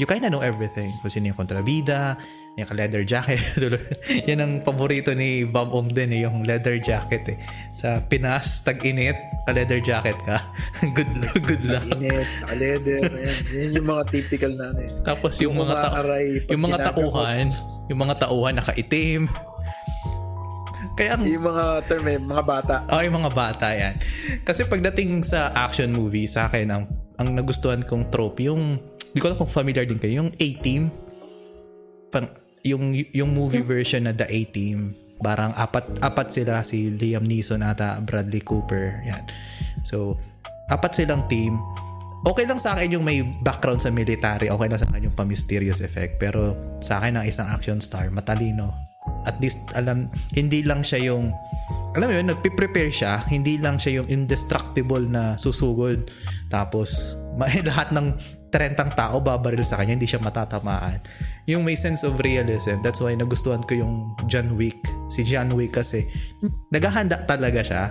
[0.00, 0.88] you kinda know everything.
[1.04, 2.16] Kung sino yung kontrabida,
[2.52, 3.40] yung leather jacket.
[4.28, 7.38] yan ang paborito ni Bob Om din eh, yung leather jacket eh.
[7.72, 9.16] Sa Pinas, tag-init,
[9.48, 10.36] ka-leather jacket ka.
[10.96, 11.84] good luck, good luck.
[11.96, 13.36] Init, naka-leather, yan.
[13.56, 14.90] Yan yung mga typical na ano eh.
[15.00, 17.46] Tapos yung, mga ta- pag yung mga tauhan,
[17.88, 19.22] yung mga tauhan nakaitim.
[20.92, 22.74] Kaya ang Yung mga term eh, mga bata.
[22.92, 23.96] Oh, yung mga bata yan.
[24.44, 26.84] Kasi pagdating sa action movie, sa akin, ang,
[27.16, 28.76] ang nagustuhan kong trope, yung,
[29.16, 30.92] di ko alam kung familiar din kayo, yung A-Team.
[32.12, 34.94] Pang, yung, yung movie version na The A-Team.
[35.22, 39.22] Parang apat, apat sila, si Liam Neeson ata, Bradley Cooper, yan.
[39.86, 40.18] So,
[40.70, 41.58] apat silang team.
[42.22, 45.82] Okay lang sa akin yung may background sa military, okay lang sa akin yung pa-mysterious
[45.82, 46.22] effect.
[46.22, 48.70] Pero sa akin, ang isang action star, matalino.
[49.26, 51.34] At least, alam, hindi lang siya yung,
[51.98, 56.10] alam mo yun, nagpiprepare siya, hindi lang siya yung indestructible na susugod.
[56.46, 58.14] Tapos, may lahat ng
[58.54, 61.02] 30 tao babaril sa kanya, hindi siya matatamaan.
[61.50, 63.94] Yung may sense of realism, that's why nagustuhan ko yung
[64.30, 64.78] John Wick.
[65.10, 66.06] Si John Wick kasi,
[66.70, 67.90] naghahanda talaga siya.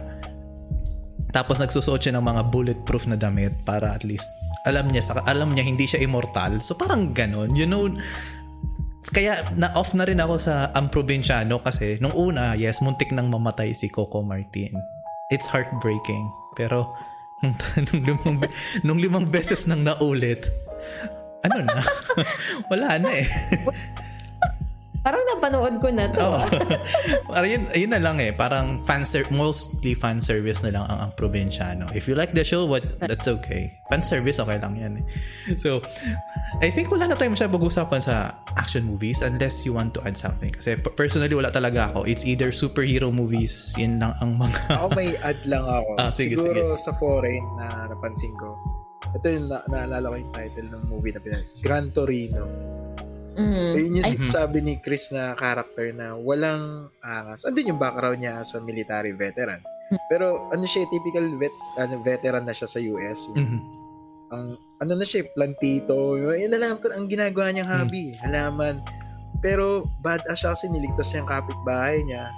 [1.36, 4.28] Tapos nagsusuot siya ng mga bulletproof na damit para at least
[4.68, 6.60] alam niya sa alam niya hindi siya immortal.
[6.60, 7.56] So parang ganon.
[7.56, 7.88] You know,
[9.12, 13.76] kaya na-off na rin ako sa ang probinsyano kasi nung una, yes, muntik nang mamatay
[13.76, 14.72] si Coco Martin.
[15.32, 16.26] It's heartbreaking.
[16.56, 16.92] Pero
[17.42, 17.56] nung,
[17.90, 18.38] nung, limang,
[18.86, 20.46] nung limang beses nang naulit,
[21.46, 21.82] ano na?
[22.72, 23.28] Wala na eh.
[25.02, 26.22] Parang napanood ko na to.
[26.22, 26.46] Oo.
[27.34, 28.30] Parang yun, yun na lang eh.
[28.38, 31.90] Parang fan ser- mostly fan service na lang ang, ang probinsyano.
[31.98, 33.82] If you like the show, what that's okay.
[33.90, 35.06] Fan service, okay lang yan eh.
[35.58, 35.82] So,
[36.62, 40.14] I think wala na tayong masyadong pag-usapan sa action movies unless you want to add
[40.14, 40.54] something.
[40.54, 42.06] Kasi personally, wala talaga ako.
[42.06, 44.70] It's either superhero movies, yun lang ang mga...
[44.70, 45.98] Ako may add lang ako.
[45.98, 48.54] Ah, sige, Siguro sa foreign na napansin ko.
[49.12, 52.46] Ito yung na- naalala ko yung title ng movie na pinag Gran Torino.
[53.32, 53.72] Mm.
[53.74, 57.48] Yun yung sabi ni Chris na character na walang angas.
[57.48, 59.64] Andun yung background niya sa military veteran.
[60.08, 63.20] Pero ano siya, typical vet, ano, veteran na siya sa US.
[63.28, 63.60] Yung, Mhm.
[64.32, 64.46] ang,
[64.80, 66.16] ano na siya, plantito.
[66.16, 68.16] Yun na lang ang ginagawa niyang hobby.
[68.20, 68.80] Halaman.
[69.40, 72.30] Pero badass siya kasi niligtas niya ang kapitbahay niya.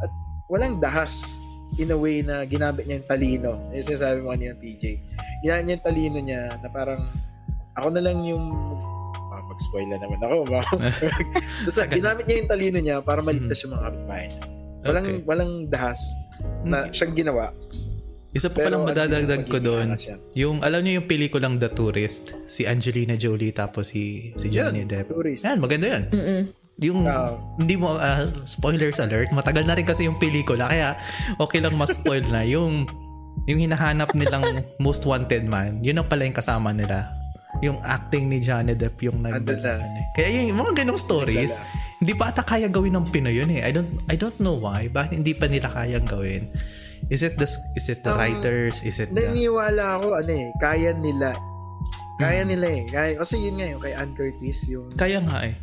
[0.00, 0.10] At
[0.48, 1.40] walang dahas
[1.78, 3.50] in a way na ginamit niya yung talino.
[3.70, 4.98] Yung sinasabi mo kanina, PJ.
[5.40, 7.00] Ginamit niya yung talino niya na parang
[7.74, 8.44] ako na lang yung
[9.30, 10.36] ah, mag-spoil na naman ako.
[11.66, 14.42] Basta ginamit niya yung talino niya para maligtas yung mga kapitbahay niya.
[14.80, 15.20] Walang, Okay.
[15.24, 16.00] walang dahas
[16.62, 16.92] na Mm.
[16.92, 17.44] siyang ginawa.
[18.30, 19.92] Isa pa palang ang madadagdag ko doon.
[20.34, 22.32] Yung, alam niyo yung pelikulang The Tourist?
[22.46, 25.10] Si Angelina Jolie tapos si, si Johnny Yan, Depp.
[25.10, 25.42] Tourist.
[25.42, 26.04] Yan, maganda yan.
[26.08, 26.42] Mm-mm.
[26.80, 27.34] Yung, Ah.
[27.58, 30.96] hindi mo, ah, spoilers alert, matagal na rin kasi yung pelikula, kaya
[31.36, 32.40] okay lang mas-spoil na.
[32.40, 32.86] Yung,
[33.44, 34.44] yung hinahanap nilang
[34.78, 37.16] most wanted man, yun ang pala yung kasama nila.
[37.60, 39.42] yung acting ni Johnny Depp yung nag.
[40.14, 41.66] Kaya yung mga ganong stories,
[41.98, 43.60] hindi pa ata kaya gawin ng Pinoy yun eh.
[43.60, 44.86] I don't I don't know why.
[44.86, 46.46] Bakit hindi pa nila kayang gawin?
[47.08, 48.80] Is it the is it the Um, writers?
[48.80, 51.36] Is it the Naniniwala ako, ano eh, kaya nila.
[52.16, 52.50] Kaya Hmm.
[52.50, 52.82] nila eh.
[52.86, 55.54] Kaya, kasi yun nga yung kay Ann Curtis, yung Kaya nga eh.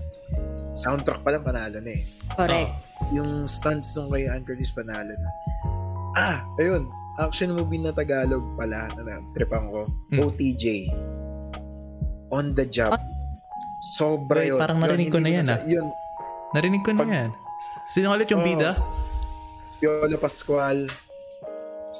[0.76, 2.04] soundtrack pa lang panalo na eh.
[2.30, 2.74] Correct.
[3.10, 5.30] Yung stunts nung kay Ann Curtis panalo na.
[6.14, 6.86] Ah, ayun.
[7.18, 9.90] Action movie na Tagalog pala na tripan ko.
[10.14, 10.20] Mm.
[10.22, 10.64] OTJ.
[12.30, 12.94] On the job.
[13.98, 14.60] Sobra Wait, yun.
[14.60, 15.60] parang Yun, narinig ko hindi na yan, ah.
[15.66, 15.88] Yun.
[16.54, 17.30] Narinig ko na Pag- yan.
[17.88, 18.48] Sino ulit yung Oo.
[18.48, 18.72] bida?
[19.80, 20.86] Piolo Pascual.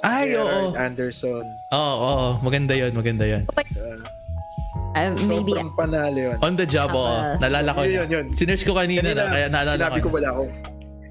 [0.00, 0.46] Ay, oo.
[0.70, 1.44] Gerard Anderson.
[1.72, 2.26] Oo, oo.
[2.40, 3.42] Maganda yun, maganda yun.
[3.50, 3.98] Uh,
[4.88, 6.36] Uh, maybe sobrang panalo yun.
[6.40, 7.02] On the job, oo.
[7.04, 7.82] Ah, Nalala ko.
[7.82, 8.26] Yun, Yun, yun, yun.
[8.34, 10.06] Sinerge ko kanina, na, kaya naalala sinabi ko.
[10.06, 10.42] ko pala ako.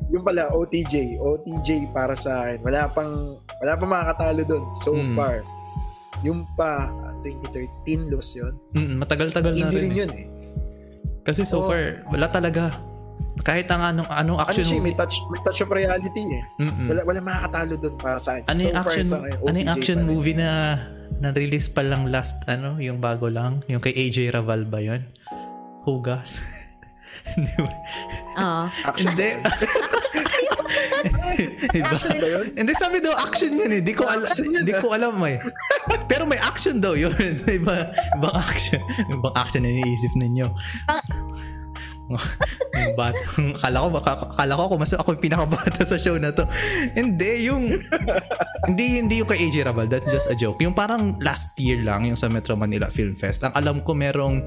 [0.08, 1.18] Yung pala, OTJ.
[1.18, 2.64] OTJ para sa akin.
[2.64, 3.12] Wala pang,
[3.60, 5.14] wala pang makakatalo doon so Mm.
[5.14, 5.44] far.
[6.22, 6.88] Yung pa,
[7.22, 8.56] 2013 loss yun.
[8.72, 9.78] Mm, matagal-tagal na rin.
[9.78, 9.98] rin eh.
[9.98, 10.26] yun eh.
[11.22, 11.68] Kasi so Oo.
[11.68, 12.72] far, wala talaga.
[13.38, 14.88] Kahit ang anong, anong Ano action siya, movie.
[14.88, 16.44] may touch, may touch of reality eh.
[16.58, 16.88] Mm-mm.
[16.90, 18.48] Wala, wala makakatalo doon para sa akin.
[18.48, 20.50] Ano yung so action, far akin, ano yung action movie na
[21.20, 23.62] na-release pa lang last, ano, yung bago lang?
[23.68, 25.04] Yung kay AJ Raval ba yun?
[25.84, 26.32] Hugas?
[27.36, 27.72] Hindi ba?
[28.38, 28.64] Oo.
[28.70, 29.30] Action Hindi.
[31.84, 32.46] Action ba yun?
[32.56, 33.82] Hindi sabi daw action yun eh.
[33.82, 34.24] Di ko yun,
[34.66, 34.80] di ah.
[34.82, 35.38] ko alam eh.
[36.08, 37.14] Pero may action daw yun.
[37.58, 37.76] Iba,
[38.18, 38.82] ibang action.
[39.12, 40.48] Ibang action na iniisip ninyo.
[42.08, 43.12] yung bat
[43.60, 46.48] kala ko baka kala ko ako mas ako yung pinakabata sa show na to
[46.96, 47.84] hindi yung
[48.64, 52.08] hindi hindi yung kay AJ Rabal that's just a joke yung parang last year lang
[52.08, 54.40] yung sa Metro Manila Film Fest ang alam ko merong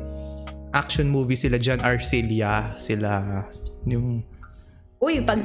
[0.73, 3.43] action movie sila John Arcelia sila
[3.87, 4.23] yung
[5.01, 5.41] Uy, pag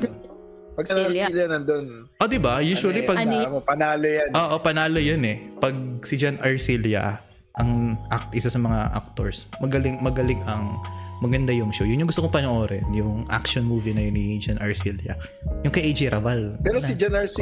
[0.76, 2.12] Pag sila nandun.
[2.20, 4.30] oh di ba usually ano, pag Ano panalo yan.
[4.36, 5.48] Oo, panalo yun eh.
[5.56, 7.24] Pag si John Arcelia,
[7.56, 10.76] ang act, isa sa mga actors, magaling, magaling ang,
[11.24, 11.88] maganda yung show.
[11.88, 15.16] Yun yung gusto kong panoorin, yung action movie na yun ni John Arcelia.
[15.64, 16.60] Yung kay AJ Raval.
[16.60, 17.40] Pero si Na- John Arce,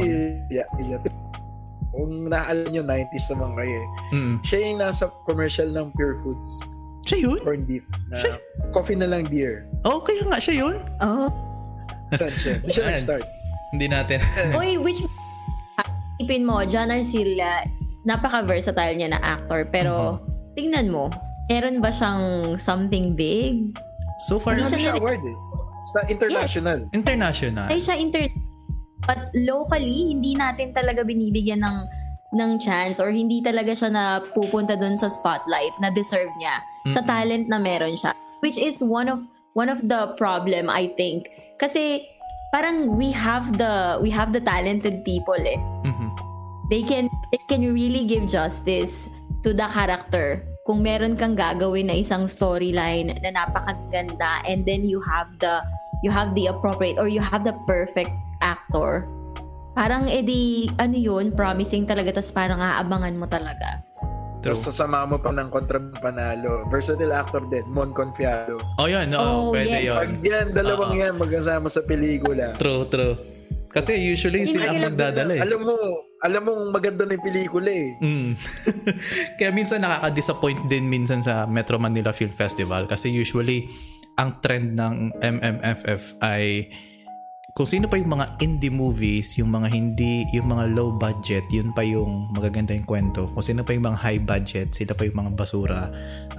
[0.54, 1.02] yeah, yeah.
[1.90, 3.88] Kung naalala nyo, 90s naman kayo eh.
[4.14, 4.36] Mm.
[4.46, 6.50] Siya yung nasa commercial ng Pure Foods
[7.04, 7.40] Siya yun?
[7.44, 8.34] corned beef na Siya?
[8.72, 9.68] coffee na lang beer.
[9.84, 10.76] Oo, kaya nga siya yun.
[11.04, 11.28] Oh.
[12.16, 12.54] Saan siya?
[12.64, 13.26] Di siya nag-start.
[13.76, 14.20] Hindi natin.
[14.60, 15.04] Uy, which
[16.18, 17.66] ipin mo, John Arcilla,
[18.04, 19.68] napaka-versatile niya na actor.
[19.68, 20.22] Pero,
[20.54, 21.12] tingnan mo,
[21.50, 23.76] meron ba siyang something big?
[24.24, 25.38] So far, Hindi siya siya award eh.
[26.08, 26.80] International.
[26.96, 27.68] international.
[27.68, 28.32] Ay siya inter...
[29.04, 31.78] But locally, hindi natin talaga binibigyan ng
[32.34, 36.56] ng chance or hindi talaga siya na pupunta dun sa spotlight na deserve niya
[36.92, 38.12] sa talent na meron siya.
[38.44, 39.24] Which is one of
[39.56, 41.32] one of the problem I think.
[41.56, 42.04] Kasi
[42.52, 45.58] parang we have the we have the talented people eh.
[45.88, 46.10] Mhm.
[46.70, 49.10] they can they can really give justice
[49.44, 55.04] to the character kung meron kang gagawin na isang storyline na napakaganda and then you
[55.04, 55.60] have the
[56.06, 59.04] you have the appropriate or you have the perfect actor
[59.76, 63.82] parang edi ano yun promising talaga tas parang aabangan mo talaga.
[64.44, 66.68] Tapos sasama mo pa ng kontra panalo.
[66.68, 68.60] Versatile actor din, Mon Confiado.
[68.76, 69.08] Oh, yun.
[69.16, 69.88] Oh, Oo, pwede yes.
[69.88, 69.96] yun.
[69.96, 71.02] Pag yan, dalawang Oo.
[71.02, 72.52] yan magkasama sa pelikula.
[72.60, 73.16] True, true.
[73.74, 75.42] Kasi usually sila ang magdadala eh.
[75.42, 75.76] Alam mo,
[76.22, 77.98] alam mo maganda na yung pelikula eh.
[77.98, 78.32] Mm.
[79.42, 83.66] Kaya minsan nakaka-disappoint din minsan sa Metro Manila Film Festival kasi usually
[84.22, 86.70] ang trend ng MMFF ay
[87.54, 91.70] kung sino pa yung mga indie movies, yung mga hindi, yung mga low budget, yun
[91.70, 93.30] pa yung magaganda yung kwento.
[93.30, 95.86] Kung sino pa yung mga high budget, sila pa yung mga basura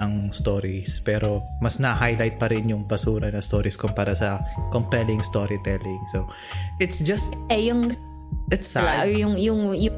[0.02, 0.98] ang stories.
[1.06, 4.42] Pero mas na-highlight pa rin yung basura na stories kumpara sa
[4.74, 6.02] compelling storytelling.
[6.10, 6.26] So,
[6.82, 7.94] it's just, eh yung
[8.50, 9.14] it's sila, sad.
[9.14, 9.94] yung, yung yung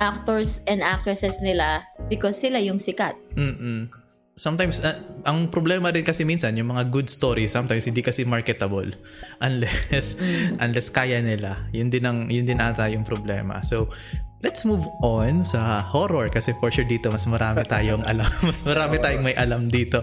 [0.00, 3.86] actors and actresses nila because sila yung sikat Mm-mm.
[4.34, 4.98] Sometimes, uh,
[5.30, 8.90] ang problema rin kasi minsan, yung mga good stories, sometimes hindi kasi marketable
[9.46, 10.18] unless
[10.58, 11.54] unless kaya nila.
[11.70, 13.62] Yun din ang yun din ata yung problema.
[13.62, 13.94] So,
[14.42, 18.26] let's move on sa horror kasi for sure dito mas marami tayong alam.
[18.50, 20.02] Mas marami tayong may alam dito.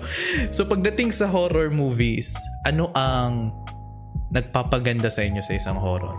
[0.56, 2.32] So, pagdating sa horror movies,
[2.64, 3.52] ano ang
[4.32, 6.16] nagpapaganda sa inyo sa isang horror?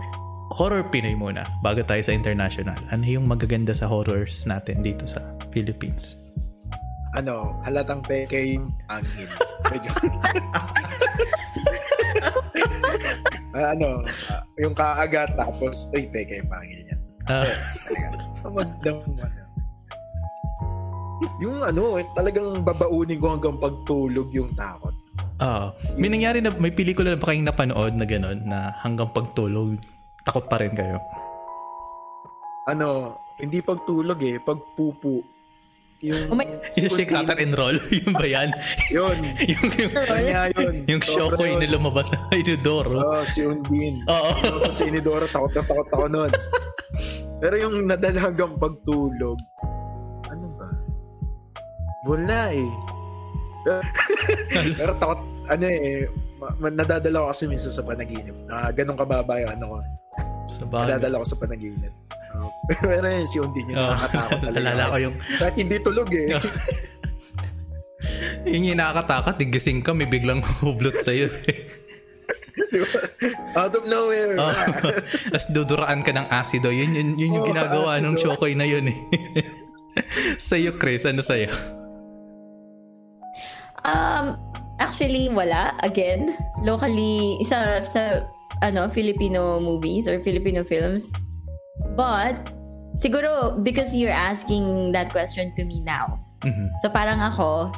[0.53, 2.77] Horror Pinoy muna, bago tayo sa international.
[2.93, 5.17] Ano yung magaganda sa horrors natin dito sa
[5.49, 6.21] Philippines?
[7.13, 9.29] Ano, halatang peke yung angin.
[9.69, 9.91] Medyo.
[13.53, 14.01] Ah, ano,
[14.33, 16.97] ah, yung kaagat tapos, ay, peke yung pangil niya.
[17.29, 18.97] Ano.
[21.37, 24.97] Yung ano, eh, talagang babaunin ko hanggang pagtulog yung takot.
[25.37, 25.69] Ah,
[26.01, 29.77] may nangyari na may pelikula na ba kayong napanood na gano'n na hanggang pagtulog
[30.25, 30.97] takot pa rin kayo.
[32.65, 35.21] Ano, hindi pagtulog eh, pagpupo.
[36.03, 36.19] Yung...
[36.27, 37.77] Oh my- Yung shake, rattle, and roll.
[38.03, 38.51] Yung ba yan?
[38.91, 39.15] Yun.
[39.51, 40.73] yung, yung, Kanya yun.
[40.83, 41.63] yung Shokoy yun.
[41.63, 42.99] na lumabas na Inodoro.
[42.99, 44.03] Oo, si Undin.
[44.11, 44.31] Oo.
[44.67, 46.31] Tapos si Inidoro, takot na takot ako nun.
[47.39, 49.39] Pero yung nadalagang pagtulog,
[50.27, 50.67] ano ba?
[52.03, 52.67] Wala eh.
[54.51, 56.07] Pero takot, ano eh,
[56.59, 58.35] nadadala ko kasi minsan sa panaginip.
[58.43, 59.77] Na ganun kababa yung ano ko.
[60.53, 60.97] Sa bagay.
[60.97, 61.93] Nadadala ko sa panaginip.
[62.33, 62.49] Uh,
[62.85, 63.91] pero yun, si Undin yung Oo.
[63.93, 64.59] nakakatakot talaga.
[64.61, 66.27] Alala ko yung, Kahit hindi tulog eh.
[68.45, 71.29] yung yung nakakatakot, tigising ka, may biglang hublot sa'yo.
[72.73, 72.99] Di ba?
[73.57, 74.33] Out of nowhere.
[74.37, 74.49] Oh.
[75.29, 76.69] Tapos duduraan ka ng asido.
[76.73, 78.33] Yun, yun, yun yung Oo, ginagawa ng asido.
[78.33, 78.97] Shokoy na yun eh.
[80.49, 81.53] sa'yo, Chris, ano sa'yo?
[83.85, 84.37] Um,
[84.81, 85.73] actually, wala.
[85.85, 86.33] Again,
[86.65, 88.25] locally, isa sa,
[88.61, 91.09] ano, Filipino movies or Filipino films.
[91.97, 92.53] But,
[93.01, 96.21] siguro, because you're asking that question to me now.
[96.45, 96.69] Mhm.
[96.83, 97.71] So, parang ako,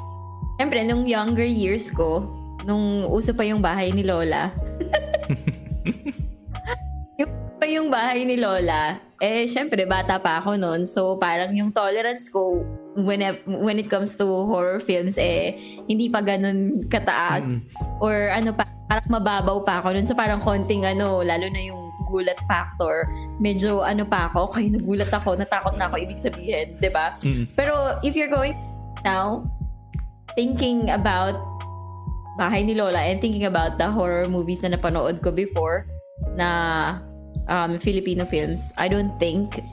[0.59, 2.25] syempre, nung younger years ko,
[2.65, 4.49] nung uso pa yung bahay ni Lola,
[7.21, 10.83] yung pa yung bahay ni Lola, eh, syempre, bata pa ako noon.
[10.89, 12.65] So, parang yung tolerance ko
[12.97, 15.55] when, when it comes to horror films, eh,
[15.87, 17.67] hindi pa ganun kataas.
[18.01, 20.05] Or ano pa, parang mababaw pa ako noon.
[20.05, 23.09] So, parang konting ano, lalo na yung gulat factor.
[23.41, 27.17] Medyo ano pa ako, okay, nagulat ako, natakot na ako, ibig sabihin, 'di ba?
[27.25, 27.49] Mm.
[27.57, 28.55] Pero if you're going
[29.01, 29.43] now,
[30.37, 31.35] thinking about
[32.35, 35.87] bahay ni Lola and thinking about the horror movies na napanood ko before
[36.35, 36.99] na
[37.47, 39.63] um, Filipino films, I don't think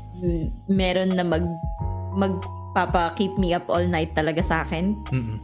[0.71, 1.43] meron na mag
[2.15, 4.95] magpapa keep me up all night talaga sa akin.
[5.11, 5.39] Mm-mm.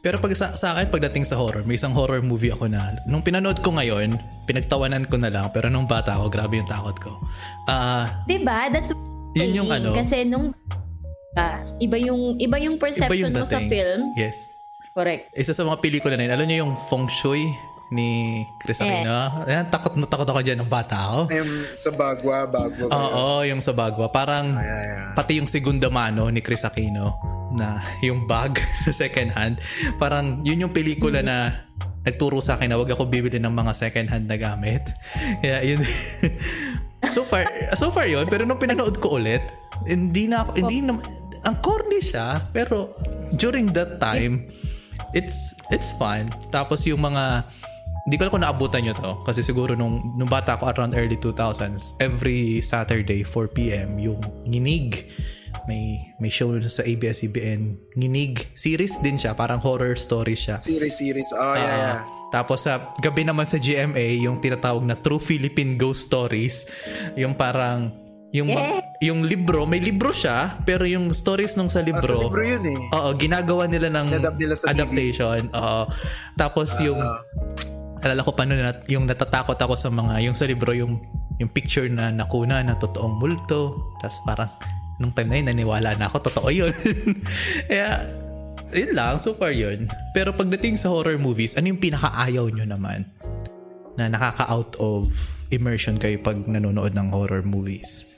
[0.00, 3.20] Pero pag sa, sa akin, pagdating sa horror, may isang horror movie ako na, nung
[3.20, 4.16] pinanood ko ngayon,
[4.48, 7.12] pinagtawanan ko na lang, pero nung bata ako, grabe yung takot ko.
[7.68, 8.72] Ah, 'Di ba?
[8.72, 8.96] That's
[9.36, 9.84] Yun yung saying.
[9.84, 9.88] ano.
[9.92, 10.46] Kasi nung
[11.36, 14.00] ah, iba yung iba yung perception iba yung mo sa film.
[14.16, 14.56] Yes.
[14.96, 15.30] Correct.
[15.36, 17.46] Isa sa mga pelikula na yun, alam niyo yung Feng Shui
[17.92, 18.86] ni Chris Eh.
[18.88, 19.46] Aquino?
[19.46, 21.20] Ayan, takot na takot ako dyan ng bata ako.
[21.30, 22.86] Yung sa bagwa, bagwa.
[22.90, 24.10] Oo, yung sa Bagwa.
[24.10, 25.14] Parang, Ay, ay, ay.
[25.14, 27.18] pati yung segunda mano ni Chris Aquino
[27.54, 29.58] na yung bag na second hand
[29.98, 31.66] parang yun yung pelikula na
[32.00, 34.80] nagturo sa akin na wag ako bibili ng mga second hand na gamit.
[35.44, 35.84] Kaya yun.
[37.12, 37.44] So far
[37.76, 39.40] so far yun pero nung pinanood ko ulit
[39.88, 41.00] hindi na ako hindi na
[41.48, 42.92] ang corny siya pero
[43.40, 44.44] during that time
[45.16, 47.42] it's it's fun tapos yung mga
[48.04, 51.16] hindi ko alam kung naabutan nyo to kasi siguro nung, nung bata ako around early
[51.16, 55.08] 2000s every Saturday 4pm yung nginig
[55.70, 55.82] may
[56.18, 57.60] may show sa ABS-CBN
[57.94, 61.30] nginig series din siya parang horror story siya Series, series.
[61.30, 61.98] Oh, yeah, Ah, yeah.
[62.28, 66.66] tapos sa gabi naman sa GMA yung tinatawag na True Philippine Ghost Stories
[67.14, 67.94] yung parang
[68.30, 72.14] yung ma- yung libro may libro siya pero yung stories nung sa Ah, sa libro
[72.24, 72.78] libro yun eh.
[72.92, 74.06] Oo, ginagawa nila ng
[74.36, 74.74] nila sa TV.
[74.76, 75.50] adaptation.
[75.50, 75.82] Oo.
[76.34, 77.18] Tapos yung Ah.
[78.00, 81.02] alala ko pa noon na yung natatakot ako sa mga yung sa libro yung
[81.36, 83.76] yung picture na nakuna na totoong multo.
[83.98, 84.50] Tapos parang
[85.00, 86.76] nung time na yun naniwala na ako totoo yun.
[87.72, 88.04] Kaya
[88.76, 89.88] yun lang so far yun.
[90.12, 93.08] Pero pagdating sa horror movies, ano yung pinakaayaw nyo naman
[93.96, 95.08] na nakaka-out of
[95.48, 98.12] immersion kayo pag nanonood ng horror movies?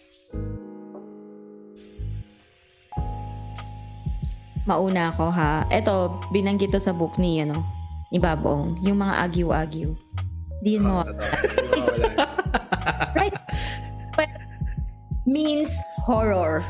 [4.67, 5.67] Mauna ako ha.
[5.71, 7.63] Ito, binanggit to sa book ni, ano,
[8.11, 8.83] ni Babong.
[8.83, 9.91] Yung mga agiw-agiw.
[10.63, 11.03] Di yun mo.
[15.25, 15.71] means
[16.03, 16.63] horror.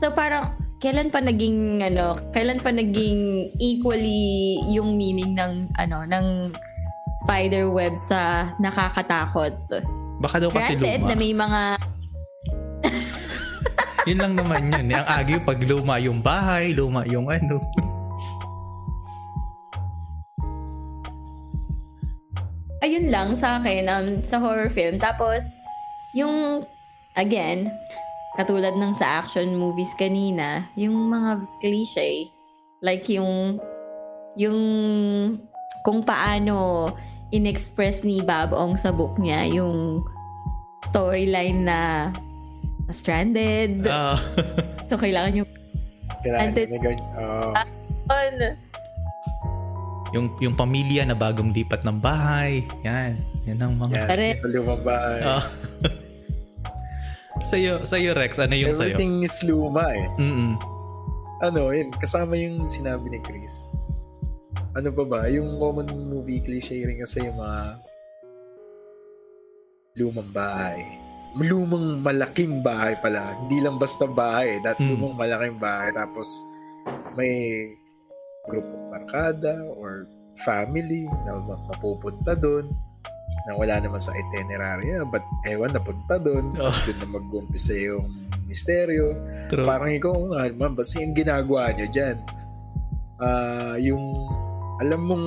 [0.00, 6.52] So parang, kailan pa naging, ano, kailan pa naging equally yung meaning ng, ano, ng
[7.24, 9.56] spider web sa nakakatakot.
[10.20, 11.08] Baka daw kasi Granted luma.
[11.08, 11.60] na may mga
[14.08, 14.86] Yun lang naman yun.
[14.86, 14.96] eh.
[15.00, 17.58] Ang agyo pag luma yung bahay, luma yung ano.
[22.78, 25.00] ayun lang sa akin um, sa horror film.
[25.00, 25.58] Tapos,
[26.16, 26.64] yung,
[27.12, 27.68] again,
[28.40, 32.32] katulad ng sa action movies kanina, yung mga cliche,
[32.80, 33.60] like yung,
[34.40, 34.60] yung,
[35.84, 36.88] kung paano
[37.30, 40.00] inexpress ni Bob Ong sa book niya, yung
[40.88, 42.10] storyline na
[42.86, 43.82] na stranded.
[43.90, 44.16] Ah,
[44.88, 45.50] so, kailangan yung
[46.22, 47.02] Kailangan ganyan.
[47.18, 47.50] Oo.
[50.14, 52.62] yung yung pamilya na bagong lipat ng bahay.
[52.86, 53.18] Yan.
[53.46, 54.06] Yan ang mga...
[54.06, 54.34] Yan.
[54.38, 55.20] Sa lumang bahay.
[55.22, 55.42] Ah.
[57.46, 58.98] sa'yo, sa'yo Rex, ano yung sa'yo?
[58.98, 60.06] Everything is luma eh.
[60.18, 60.58] Mm-mm.
[61.46, 61.94] Ano, yun.
[61.94, 63.54] Kasama yung sinabi ni Chris.
[64.74, 65.20] Ano pa ba?
[65.30, 67.60] Yung common movie cliche rin kasi yung mga
[69.96, 70.80] lumang bahay.
[71.36, 73.36] lumang malaking bahay pala.
[73.44, 74.56] Hindi lang basta bahay.
[74.64, 74.96] That Mm.
[74.96, 75.92] lumang malaking bahay.
[75.92, 76.24] Tapos
[77.12, 77.68] may
[78.48, 80.08] group of barkada or
[80.48, 81.36] family na
[81.68, 82.72] napupunta doon
[83.46, 86.68] na wala naman sa itinerary but ewan napunta doon Oh.
[86.68, 88.06] tapos doon na mag-umpisa yung
[88.46, 89.14] misteryo
[89.46, 89.66] True.
[89.66, 92.16] parang ikaw nga naman basta yung ginagawa nyo dyan
[93.16, 94.02] ah yung
[94.78, 95.26] alam mong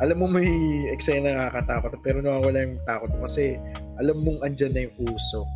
[0.00, 0.48] alam mo may
[0.90, 3.54] eksena nakakatakot pero nawawala yung takot kasi
[4.00, 5.46] alam mong andyan na yung usok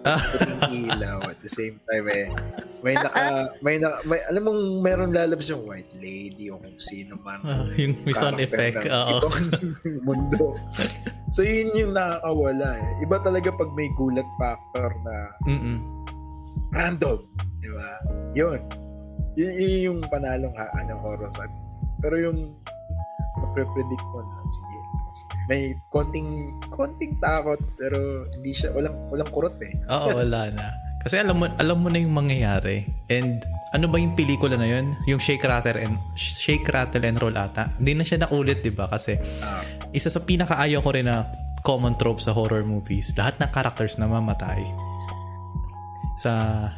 [0.00, 2.26] tapos puting ilaw at the same time eh
[2.80, 7.18] may naka may, naka, may alam mong meron lalabas yung white lady o kung sino
[7.20, 8.86] man Ah, yung may character effect.
[8.86, 9.18] Oo.
[10.06, 10.54] mundo.
[11.28, 13.02] so, yun yung nakakawala eh.
[13.02, 15.16] Iba talaga pag may gulat factor na
[15.48, 15.78] Mm-mm.
[16.70, 17.18] random.
[17.58, 17.88] Di ba?
[18.36, 18.60] Yun.
[19.34, 21.46] Yun, yun yung panalong ha, ano, horror sa
[21.98, 22.54] Pero yung
[23.38, 24.67] mapre-predict mo na, sige,
[25.48, 29.72] may konting konting takot pero hindi siya walang walang kurot eh.
[29.96, 30.68] Oo, wala na.
[31.02, 32.84] Kasi alam mo alam mo na yung mangyayari.
[33.08, 33.40] And
[33.72, 34.92] ano ba yung pelikula na yun?
[35.08, 37.72] Yung Shake Rattle and Shake Rattle and Roll ata.
[37.80, 38.84] Hindi na siya naulit, 'di ba?
[38.86, 39.64] Kasi Ah,
[39.96, 41.24] isa sa pinakaayaw ko rin na
[41.64, 44.60] common trope sa horror movies, lahat ng characters na mamatay.
[46.18, 46.32] Sa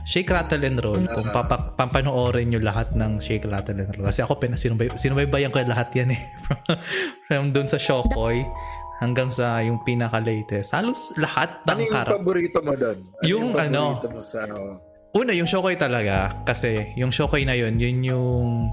[0.05, 4.13] Shake Rattle and Roll, kung papa, papanoorin nyo lahat ng Shake Rattle and Roll.
[4.13, 6.23] Kasi ako, pinasinumbay, sinubaybayan ko lahat yan eh.
[6.45, 6.61] From,
[7.25, 8.45] from dun sa Shokoy
[9.01, 10.77] hanggang sa yung pinaka-latest.
[10.77, 12.21] Halos lahat ano ng yung character.
[12.21, 12.99] paborito mo doon?
[13.25, 14.45] Yung ano, paborito mo sa
[15.11, 16.31] Una, yung Shokoy talaga.
[16.47, 18.71] Kasi yung Shokoy na yun, yun yung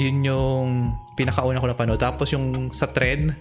[0.00, 0.68] yun yung
[1.18, 2.00] pinakauna ko na panood.
[2.00, 3.36] Tapos yung sa trend,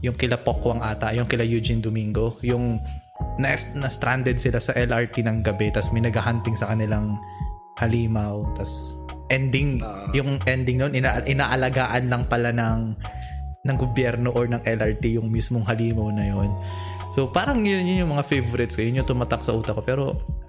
[0.00, 2.80] yung kila Pokwang ata, yung kila Eugene Domingo, yung
[3.40, 7.16] na, na stranded sila sa LRT ng gabi tapos may naghahunting sa kanilang
[7.80, 8.96] halimaw tapos
[9.30, 10.10] ending Ah.
[10.12, 12.98] yung ending noon ina, inaalagaan lang pala ng
[13.64, 16.50] ng gobyerno or ng LRT yung mismong halimaw na yon
[17.10, 18.86] So parang yun, yun yung mga favorites ko.
[18.86, 19.82] Yun yung tumatak sa utak ko.
[19.82, 20.04] Pero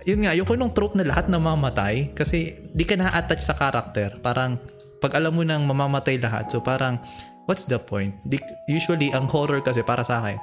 [0.05, 4.21] yun nga, yung nung trope na lahat na mamamatay kasi di ka na-attach sa character.
[4.21, 4.61] Parang
[5.01, 7.01] pag alam mo nang mamamatay lahat, so parang
[7.49, 8.13] what's the point?
[8.21, 8.37] Di,
[8.69, 10.37] usually, ang horror kasi para sa akin,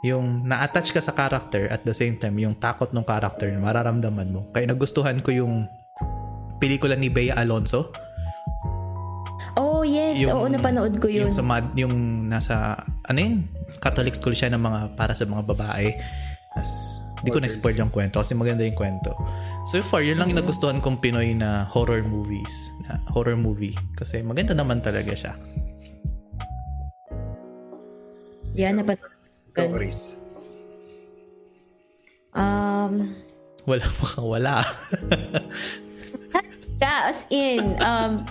[0.00, 4.32] yung na-attach ka sa character at the same time, yung takot ng character na mararamdaman
[4.32, 4.48] mo.
[4.52, 5.68] Kaya nagustuhan ko yung
[6.56, 7.92] pelikula ni Bea Alonso.
[9.60, 10.24] Oh, yes.
[10.24, 11.28] Yung- Oo, napanood ko yun.
[11.28, 11.92] Yung sa mad, yung
[12.32, 13.44] nasa, ano yun?
[13.84, 15.92] Catholic school siya ng mga, para sa mga babae.
[16.56, 19.12] As, di ko na-spoil yung kwento kasi maganda yung kwento.
[19.68, 22.72] So far, yun lang yung nagustuhan kong Pinoy na horror movies.
[22.88, 23.76] Na horror movie.
[24.00, 25.36] Kasi maganda naman talaga siya.
[28.56, 29.09] Yan, napanood
[29.54, 30.18] Chris.
[32.34, 33.14] Um,
[33.66, 34.54] Wala mukhang wala.
[36.82, 38.22] yeah, as in, um,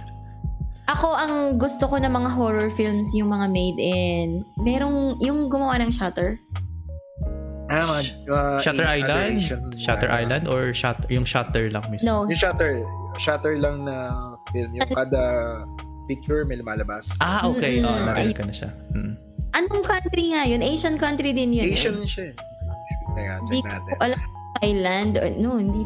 [0.90, 5.78] ako ang gusto ko ng mga horror films yung mga made in merong yung gumawa
[5.78, 6.42] ng Shutter
[7.70, 8.02] Ah, mga,
[8.34, 9.46] uh, Shutter Island?
[9.78, 12.10] Shutter Island or shut, yung Shutter lang mismo?
[12.10, 12.82] no Yung Shutter.
[13.22, 14.74] Shutter lang na film.
[14.74, 15.26] Yung kada
[16.10, 17.14] picture may lumalabas.
[17.22, 17.78] Ah, okay.
[17.78, 17.86] Mm-mm.
[17.86, 18.74] Oh, narinig ko na siya.
[18.90, 19.14] Mm.
[19.52, 22.06] Anong country nga yun Asian country din yun Asian eh.
[22.06, 22.26] siya.
[22.28, 22.34] eh.
[23.10, 23.94] Teka, hindi check ko natin.
[24.00, 24.20] alam
[24.56, 25.84] Thailand or no hindi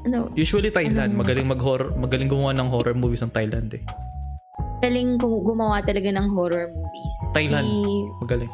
[0.00, 3.82] ano Usually Thailand, Anong- magaling mag-horror, magaling gumawa ng horror movies ng Thailand eh.
[4.78, 7.64] galing gu- gumawa talaga ng horror movies Thailand.
[7.64, 7.82] si,
[8.16, 8.52] Magaling.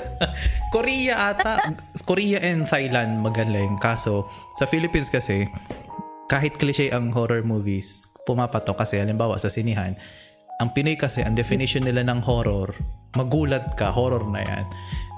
[0.74, 1.58] Korea ata.
[2.04, 3.74] Korea and Thailand magaling.
[3.78, 4.22] Kaso,
[4.54, 5.46] sa Philippines kasi,
[6.26, 9.98] kahit cliche ang horror movies, pumapatok kasi, halimbawa sa sinihan,
[10.62, 12.70] ang Pinoy kasi, ang definition nila ng horror,
[13.18, 14.64] magulat ka, horror na yan.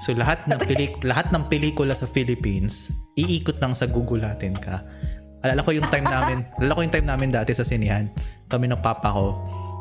[0.01, 2.91] So, lahat ng, pelik lahat ng pelikula sa Philippines,
[3.21, 4.81] iikot lang sa gugulatin ka.
[5.43, 8.09] Alala ko yung time namin, alala ko yung time namin dati sa sinihan,
[8.49, 9.37] kami ng papa ko.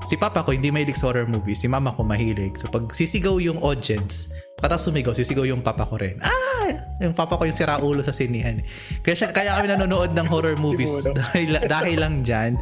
[0.10, 2.58] Si papa ko hindi mahilig sa horror movies, si mama ko mahilig.
[2.58, 6.18] So pag sisigaw yung audience, pagkatapos sumigaw, sisigaw yung papa ko rin.
[6.26, 6.42] Ah!
[7.02, 8.62] Yung papa ko yung siraulo sa sinihan.
[9.02, 12.58] Kaya, siya, kaya kami nanonood ng horror movies dahil, dahil lang dyan.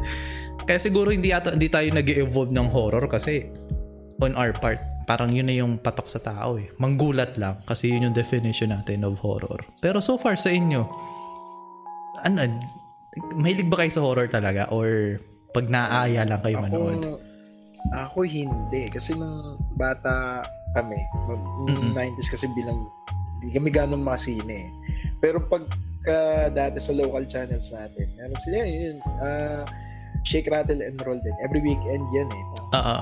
[0.70, 3.50] Kaya siguro hindi, ata, hindi tayo nag evolve ng horror kasi
[4.22, 6.70] on our part, parang yun na yung patok sa tao eh.
[6.78, 9.58] Manggulat lang kasi yun yung definition natin of horror.
[9.82, 10.86] Pero so far sa inyo,
[12.22, 12.38] ano,
[13.34, 15.18] mahilig ba kayo sa horror talaga or
[15.50, 17.02] pag naaaya lang kayo manood?
[17.02, 17.18] Ako,
[17.90, 18.86] ako hindi.
[18.94, 20.46] Kasi nung bata
[20.78, 21.02] kami,
[21.66, 22.86] nung 90s kasi bilang,
[23.42, 24.68] hindi kami ganun mga sine eh.
[25.18, 25.66] Pero pag
[26.54, 29.66] dati sa local channels natin, ano sila yun, ah,
[30.24, 31.36] Shake, Rattle, and Roll din.
[31.44, 32.44] Every weekend yan eh.
[32.76, 32.96] Oo.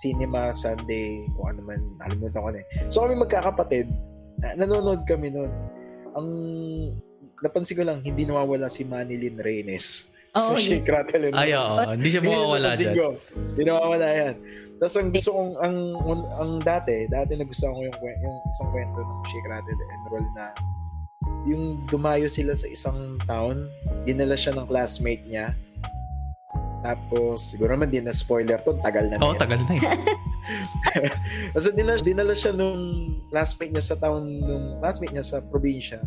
[0.00, 2.66] Cinema, Sunday, kung ano man, nakalimutan ko na eh.
[2.92, 3.88] So kami magkakapatid,
[4.40, 5.52] na- nanonood kami noon.
[6.12, 6.28] Ang
[7.40, 10.12] napansin ko lang, hindi nawawala si Manilyn Reynes.
[10.34, 11.40] Oh, sa Shake, Rattle, and Roll.
[11.40, 11.74] Ay, oo.
[11.94, 12.94] Hindi siya mawawala dyan.
[12.98, 13.06] ko.
[13.54, 14.34] Hindi nawawala yan.
[14.74, 18.98] Tapos ang gusto kong, ang, ang, ang dati, dati nagustuhan ko yung, yung isang kwento
[18.98, 20.44] ng Shake Rattle and Roll na
[21.44, 23.68] yung dumayo sila sa isang town,
[24.04, 25.52] dinala siya ng classmate niya.
[26.84, 29.40] Tapos, siguro naman din na spoiler to, tagal na Oo, din.
[29.40, 29.82] tagal na eh.
[31.56, 32.76] Kasi dinala, dinala siya nung
[33.32, 36.04] classmate niya sa town, nung classmate niya sa probinsya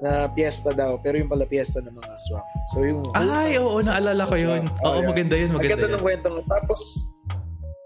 [0.00, 2.46] na piyesta daw, pero yung pala piyesta ng mga swak.
[2.72, 4.64] So yung Ay, oo, naalala ko yun.
[4.80, 5.08] Oh, Oo, yeah.
[5.12, 5.94] maganda yun, Ang maganda ganda yun.
[6.00, 6.30] ng kwento.
[6.48, 6.80] Tapos,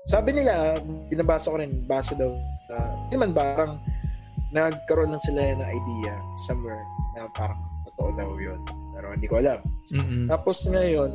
[0.07, 0.79] sabi nila,
[1.11, 2.31] binabasa ko rin, base daw,
[2.73, 3.83] uh, hindi man parang
[4.55, 6.15] nagkaroon lang sila ng idea
[6.47, 6.81] somewhere
[7.19, 7.59] na parang
[7.91, 8.63] totoo daw yun.
[8.95, 9.61] Pero hindi ko alam.
[9.93, 10.25] Mm-mm.
[10.31, 11.11] Tapos ngayon,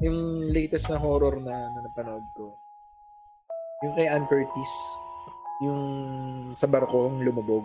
[0.00, 2.56] yung latest na horror na, na napanood ko,
[3.84, 4.72] yung kay Ann Curtis,
[5.60, 5.80] yung
[6.56, 7.64] sa barkong lumubog.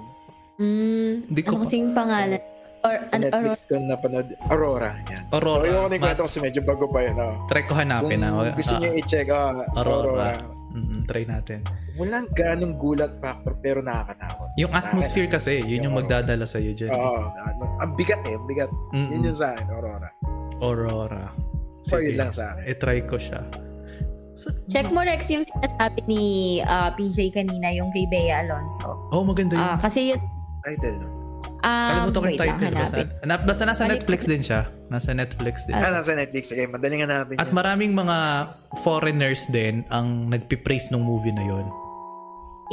[0.60, 2.40] Mm, Di ko ano kasing pangalan?
[2.86, 4.92] Or, Sa or, Netflix ko napanood, Aurora.
[5.10, 5.24] Yan.
[5.34, 5.64] Aurora.
[5.64, 7.18] So, yung ko Ma- kwento kasi medyo bago pa yun.
[7.18, 7.34] Oh.
[7.50, 8.38] Try ko hanapin Kung na.
[8.38, 9.82] Wag- gusto ah, niyo i-check, ah, Aurora.
[9.82, 10.30] Aurora.
[10.76, 11.60] Mm, try natin.
[11.96, 14.60] Walang ganong gulat factor pero nakakatakot.
[14.60, 16.92] Yung atmosphere kasi, yun yung magdadala sa'yo dyan.
[16.92, 17.32] Oo.
[17.32, 18.36] ano, ang bigat eh.
[18.36, 18.72] Ang bigat.
[18.92, 19.12] Mm-mm.
[19.16, 20.10] Yun yung sa akin, Aurora.
[20.60, 21.24] Aurora.
[21.86, 22.12] So, Sige.
[22.12, 22.64] yun lang sa akin.
[22.66, 23.46] I-try ko siya.
[24.36, 26.24] So, check mo Rex yung sinasabi ni
[26.62, 29.08] ah, PJ kanina, yung kay Bea Alonso.
[29.10, 29.64] oh, maganda yun.
[29.64, 30.20] Ah, kasi yun,
[30.60, 30.98] Title,
[31.62, 32.76] um, Kalimutan ko yung wait lang, title.
[32.76, 34.66] Basta, na, basta nasa Netflix din siya.
[34.90, 35.78] Nasa Netflix din.
[35.78, 36.50] Ah, nasa Netflix.
[36.50, 38.50] Sige, madaling hanapin At maraming mga
[38.82, 41.66] foreigners din ang nagpipraise ng movie na yon.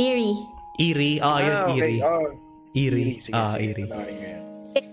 [0.01, 0.37] Eerie.
[0.81, 1.21] Eerie.
[1.21, 1.79] Ah, yun, okay.
[1.79, 2.01] Eerie.
[2.01, 2.27] Oh,
[2.73, 3.21] Eerie.
[3.21, 3.77] Sige, Ah, sige.
[3.77, 3.89] Eerie.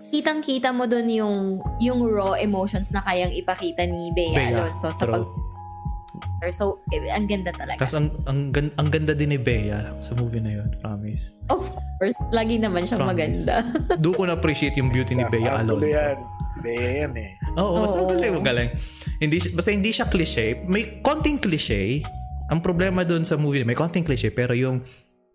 [0.10, 1.38] Kitang-kita mo doon yung
[1.80, 5.16] yung raw emotions na kayang ipakita ni Bea, Bea, Alonso sa true.
[5.16, 5.26] pag
[6.56, 7.84] So, eh, ang ganda talaga.
[7.84, 10.72] Tapos ang, ang, ang ganda din ni Bea sa movie na yun.
[10.80, 11.36] Promise.
[11.52, 11.68] Of
[12.00, 13.44] course, lagi naman siyang Promise.
[13.44, 13.56] maganda.
[14.04, 15.84] Doon ko na-appreciate yung beauty ni Bea Alonso.
[15.84, 16.16] yan.
[16.64, 17.36] Bea yan eh.
[17.60, 18.08] Oo, basta Oo.
[18.08, 18.70] magaling, magaling.
[19.20, 20.64] Hindi, basta hindi siya cliche.
[20.64, 22.08] May konting cliche.
[22.48, 24.80] Ang problema doon sa movie, may konting cliche, pero yung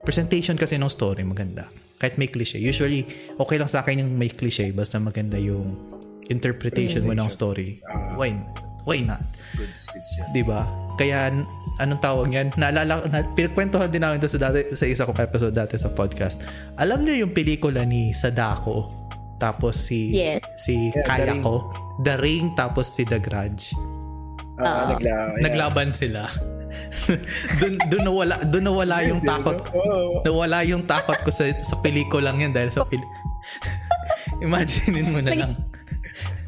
[0.02, 1.68] presentation kasi ng story, maganda.
[1.96, 2.58] Kahit may cliche.
[2.58, 5.78] Usually, okay lang sa akin yung may cliche, basta maganda yung
[6.28, 7.78] interpretation mo ng story.
[7.84, 8.16] Ah.
[8.16, 8.32] Why,
[8.82, 9.20] why not?
[9.54, 10.26] Goods, goods yan.
[10.32, 10.66] 'di ba?
[10.94, 11.30] Kaya
[11.78, 12.48] anong tawag yan?
[12.54, 16.46] Naalala na, pinagkwentuhan din namin to sa dati sa isa kong episode dati sa podcast.
[16.78, 18.90] Alam niyo yung pelikula ni Sadako
[19.36, 20.40] tapos si Yes.
[20.56, 21.54] si Yeah, The Kayako,
[22.02, 23.74] The Ring tapos si The Grudge.
[24.56, 24.82] Ah, Ah.
[24.94, 25.42] nagla, yeah.
[25.42, 26.30] Naglaban sila.
[27.60, 29.58] doon doon nawala doon nawala yung takot.
[30.22, 33.04] Nawala yung takot ko sa sa pelikulang yan dahil sa peli
[34.40, 35.52] Imaginein mo na lang.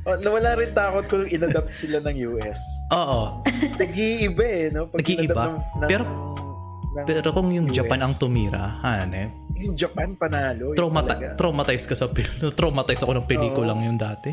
[0.03, 2.61] Oh, nawala rin takot ko nung inadapt sila ng US.
[2.91, 3.43] Oo.
[3.77, 4.87] Nag-iiba eh, no?
[4.87, 5.43] Pag Nag-iiba.
[5.45, 7.77] ng- ng- Pero- ng- Pero kung yung US.
[7.77, 10.71] Japan ang tumira, hanep, yung Japan panalo.
[10.71, 11.35] yun Traumata- talaga.
[11.35, 12.07] traumatized ka sa
[12.59, 14.31] traumatized ako ng pelikulang yung dati.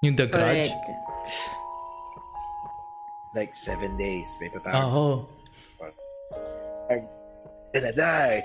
[0.00, 0.68] Yung The Grudge.
[0.68, 1.63] Correct.
[3.34, 4.30] Like seven days.
[4.38, 4.56] May Oo.
[4.56, 5.26] tatawag.
[6.86, 7.02] Pag,
[7.74, 8.38] gonna die.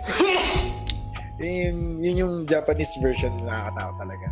[1.38, 4.28] yun, yun yung Japanese version na nakakatawa talaga.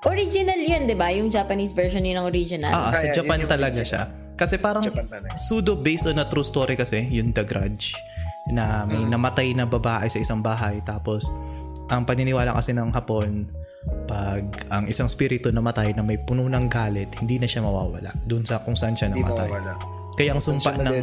[0.00, 1.12] Original yun, di ba?
[1.12, 2.72] Yung Japanese version yun ang original.
[2.72, 4.08] Ah, sa Japan yun talaga siya.
[4.32, 4.80] Kasi parang
[5.36, 7.92] pseudo based on a true story kasi, yung The Grudge.
[8.48, 9.12] Na may Mm.
[9.12, 10.80] namatay na babae sa isang bahay.
[10.80, 11.28] Tapos,
[11.86, 13.44] ang paniniwala kasi ng Hapon,
[14.04, 18.12] pag ang isang spirito namatay na may puno ng galit, hindi na siya mawawala.
[18.28, 19.48] Doon sa kung saan siya Hindi namatay.
[19.48, 19.72] mawawala.
[20.18, 20.96] Kaya ang sumpa ng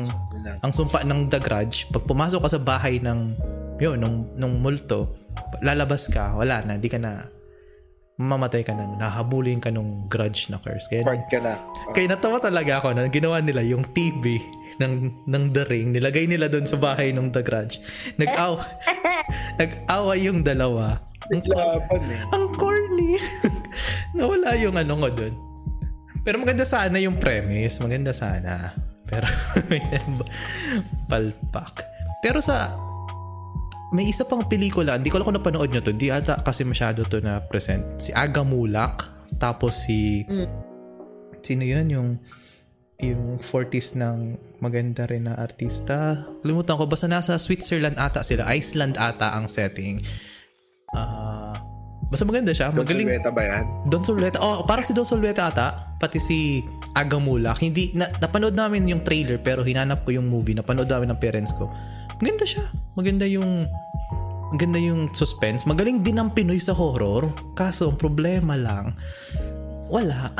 [0.61, 3.33] ang sumpa ng The Grudge, pag pumasok ka sa bahay ng
[3.77, 5.13] yun, nung, nung multo,
[5.61, 7.21] lalabas ka, wala na, di ka na
[8.17, 10.89] mamamatay ka na, nahabulin ka nung grudge na curse.
[10.89, 11.61] Kaya, Part ka na.
[11.85, 14.41] Oh, kaya natawa talaga ako na ginawa nila yung TV
[14.81, 17.77] ng, ng The Ring, nilagay nila doon sa bahay ng The Grudge.
[18.17, 18.57] Nag-aw,
[19.61, 20.97] nag-awa yung dalawa.
[21.27, 22.21] Ang, Laban eh.
[22.31, 23.17] ang corny.
[24.17, 25.33] Nawala yung ano ko doon.
[26.21, 27.79] Pero maganda sana yung premise.
[27.79, 28.71] Maganda sana.
[29.03, 29.27] Pero
[31.09, 31.83] palpak.
[32.19, 32.71] Pero sa
[33.93, 37.07] may isa pang pelikula, hindi ko lang kung napanood nyo to, hindi ata kasi masyado
[37.07, 38.03] to na present.
[38.03, 39.07] Si Aga Mulak,
[39.39, 40.47] tapos si Mm.
[41.39, 42.09] sino yun yung
[42.97, 44.17] yung 40s ng
[44.59, 46.17] maganda rin na artista.
[46.41, 48.49] Kalimutan ko, basta nasa Switzerland ata sila.
[48.49, 50.01] Iceland ata ang setting.
[50.95, 51.55] Ah,
[52.07, 52.71] basta maganda siya.
[52.71, 53.07] Don Magaling.
[53.07, 53.63] Silveta ba yan?
[53.91, 54.37] Don Soleta.
[54.39, 55.97] Oh, parang si Don Soleta ata.
[55.99, 56.63] Pati si
[56.95, 57.59] Aga Mulak.
[57.59, 60.55] Hindi, na, napanood namin yung trailer pero hinanap ko yung movie.
[60.55, 61.67] Napanood namin ng parents ko.
[62.17, 62.63] Maganda siya.
[62.95, 63.67] Maganda yung
[64.55, 65.67] maganda yung suspense.
[65.67, 67.27] Magaling din ang Pinoy sa horror.
[67.51, 68.95] Kaso, ang problema lang,
[69.91, 70.31] wala.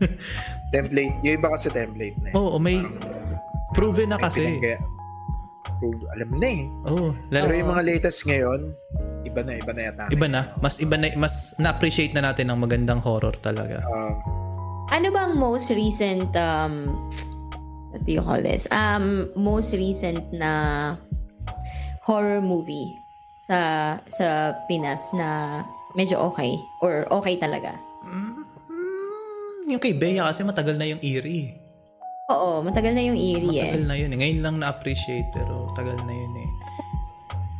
[0.72, 1.20] Template.
[1.20, 2.34] Yung iba kasi template na eh.
[2.34, 2.80] Oo, may
[3.76, 4.40] proven na kasi.
[4.56, 4.80] pinangga-
[5.82, 6.62] Prove- Alam mo na eh.
[6.86, 8.70] Oo, Pero lalo, yung mga latest ngayon,
[9.26, 10.04] iba na, iba na yata.
[10.08, 10.40] iba na.
[10.62, 13.82] Mas iba na, mas na-appreciate na natin ang magandang horror talaga.
[13.82, 14.14] Ah,
[14.92, 16.86] Ano ba ang most recent um
[17.90, 18.68] what do you call this?
[18.68, 20.52] Um, most recent na
[22.04, 22.92] horror movie
[23.42, 23.58] sa
[24.06, 25.60] sa Pinas na
[25.94, 27.72] medyo okay or okay talaga.
[28.04, 28.42] Mm,
[29.66, 31.56] yung kay Bea kasi matagal na yung eerie.
[32.32, 33.68] Oo, matagal na yung eerie eh.
[33.68, 34.18] Matagal na yun eh.
[34.18, 36.48] Ngayon lang na-appreciate pero tagal na yun eh.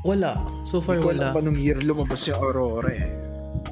[0.02, 0.34] Wala.
[0.64, 1.22] So far Hindi ko wala.
[1.22, 3.06] alam pa nung year lumabas yung Aurora eh.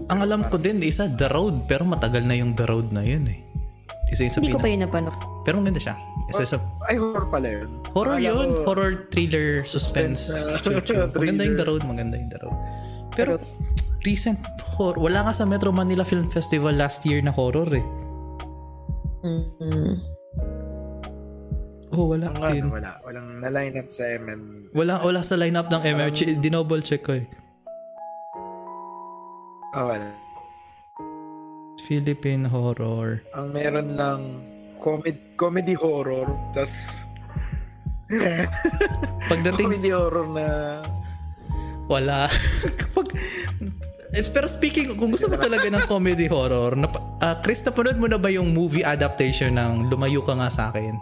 [0.07, 1.67] Ang alam ko din, isa The Road.
[1.67, 3.41] Pero matagal na yung The Road na yun eh.
[4.09, 5.17] Isa yung sa Hindi ko pa yun napanood.
[5.43, 5.95] Pero maganda siya.
[6.29, 6.57] Isa sa...
[6.85, 7.71] Ay, horror pala yun.
[7.91, 8.49] Horror Akala yun.
[8.53, 10.31] ko- Horror, thriller, suspense.
[10.31, 11.67] Suspense, uh, maganda yung The.
[11.67, 11.83] Road.
[11.83, 12.59] Maganda yung The Road.
[13.13, 13.33] Pero
[14.03, 14.39] recent
[14.77, 14.99] horror.
[15.01, 17.83] Wala nga sa Metro Manila Film Festival last year na horror eh.
[19.21, 19.99] Mm.
[21.91, 22.31] Oh, wala.
[22.31, 22.65] Ang din.
[22.71, 22.93] ano, wala.
[23.03, 24.71] Walang na-line up sa MM.
[24.71, 26.11] Wala, wala sa lineup ng MR.
[26.15, 27.27] Ch- Dinoble check ko eh.
[29.75, 30.07] Oh, wala.
[31.87, 33.27] Philippine horror.
[33.35, 34.21] Ang meron lang
[34.79, 37.03] comedy, comedy horror, tas
[39.31, 40.47] Pagdating comedy horror na
[41.91, 42.31] Wala.
[42.81, 43.07] Kapag,
[44.15, 46.87] eh, pero speaking, kung gusto mo talaga ng comedy horror, na,
[47.19, 50.95] uh, Chris, napanood mo na ba yung movie adaptation ng Lumayo Ka Nga Sa Akin?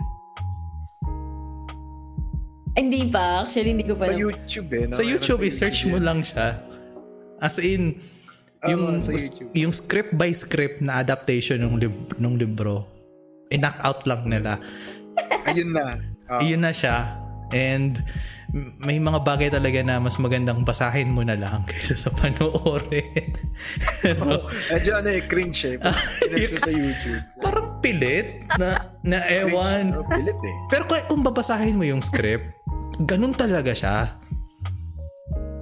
[2.79, 3.43] Hindi pa.
[3.43, 4.85] Actually, hindi ko pa sa na- YouTube eh.
[4.95, 6.55] Sa YouTube, i-search mo lang siya.
[7.43, 7.99] As in,
[8.67, 9.51] yung, sa YouTube.
[9.55, 12.87] yung script by script na adaptation ng, lib- ng libro,
[13.51, 14.63] i-knock out lang nila.
[15.47, 15.99] Ayun na.
[16.29, 17.19] Ah, Iyon na siya.
[17.51, 17.99] And
[18.81, 23.29] may mga bagay talaga na mas magandang basahin mo na lang kaysa sa panoorin.
[24.25, 25.77] oh, medyo ano eh, cringe eh.
[25.77, 27.23] Mo sa YouTube.
[27.41, 29.97] Parang pilit na, na ewan.
[29.97, 30.57] Oh, pilit eh.
[30.69, 32.58] Pero kung, kung babasahin mo yung script,
[33.01, 34.17] ganun talaga siya.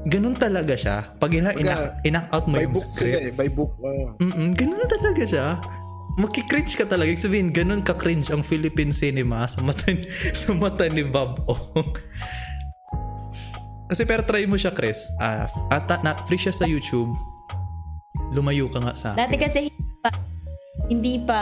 [0.06, 1.02] Ganun talaga siya.
[1.18, 3.26] Pag ina, ina, ina out mo By yung book sila script.
[3.26, 3.32] eh.
[3.34, 3.72] By book.
[3.82, 4.14] Oh.
[4.22, 5.46] Mm-mm, ganun talaga siya.
[6.16, 7.10] Magki-cringe ka talaga.
[7.10, 9.90] Ibig sabihin, ganun ka-cringe ang Philippine cinema sa mata,
[10.40, 11.90] sa mata ni Bob Ong.
[13.86, 15.10] Kasi pero try mo siya, Chris.
[15.18, 17.10] Ah, f- at na, free siya sa YouTube.
[18.30, 19.70] Lumayo ka nga sa Dati kasi
[20.86, 21.40] hindi pa,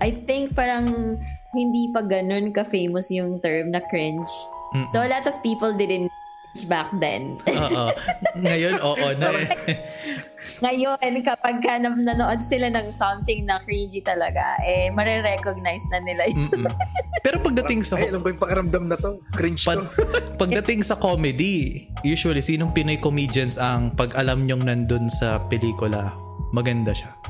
[0.00, 1.18] I think parang
[1.52, 4.30] hindi pa ganun ka-famous yung term na cringe.
[4.72, 4.88] Mm-mm.
[4.92, 7.36] So a lot of people didn't cringe back then.
[7.44, 7.92] Oo.
[8.40, 9.48] Ngayon, oo na eh.
[10.64, 16.48] Ngayon, kapag ka nanood sila ng something na cringy talaga, eh, marirecognize na nila yun.
[16.48, 16.72] Mm-mm.
[17.20, 19.20] Pero pagdating sa Ay, alam ko yung pakiramdam na to.
[19.36, 20.06] Cringe pag, to.
[20.40, 26.14] pagdating sa comedy, usually sinong Pinoy comedians ang pag alam nyong nandun sa pelikula,
[26.56, 27.25] maganda siya.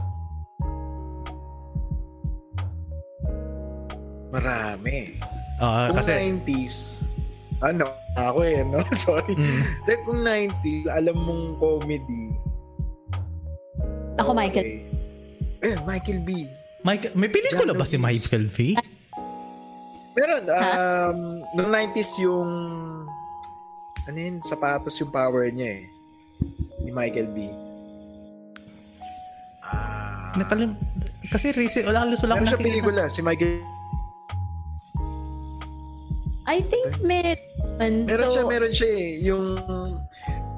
[4.37, 5.17] Marami.
[5.57, 7.09] Ah, Kung kasi 90s,
[7.65, 8.85] ano, ako eh, no?
[9.09, 9.33] Sorry.
[9.33, 12.25] mm, Dahil kung 90s, alam mong comedy.
[14.17, 14.65] Ako, Michael.
[14.65, 14.85] okay.
[15.65, 16.45] Eh, Michael B.
[16.85, 18.77] Mike, may pelikula ba si Michael V?
[20.13, 21.19] Meron, um,
[21.53, 22.51] noong 90s yung,
[24.07, 25.85] ano yun, sapatos yung power niya eh.
[26.79, 27.49] Ni Michael B.
[29.61, 30.77] Ah, Nakalim
[31.27, 32.63] kasi recent wala kang wala meron akong siya nakikita.
[32.63, 33.65] pelikula, si Michael
[36.47, 38.07] I think meron.
[38.07, 39.11] Meron so, siya, meron siya eh.
[39.27, 39.45] Yung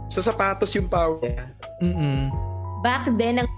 [0.09, 1.47] sa sapatos yung power niya.
[1.80, 2.28] Mm.
[2.80, 3.51] back then, ang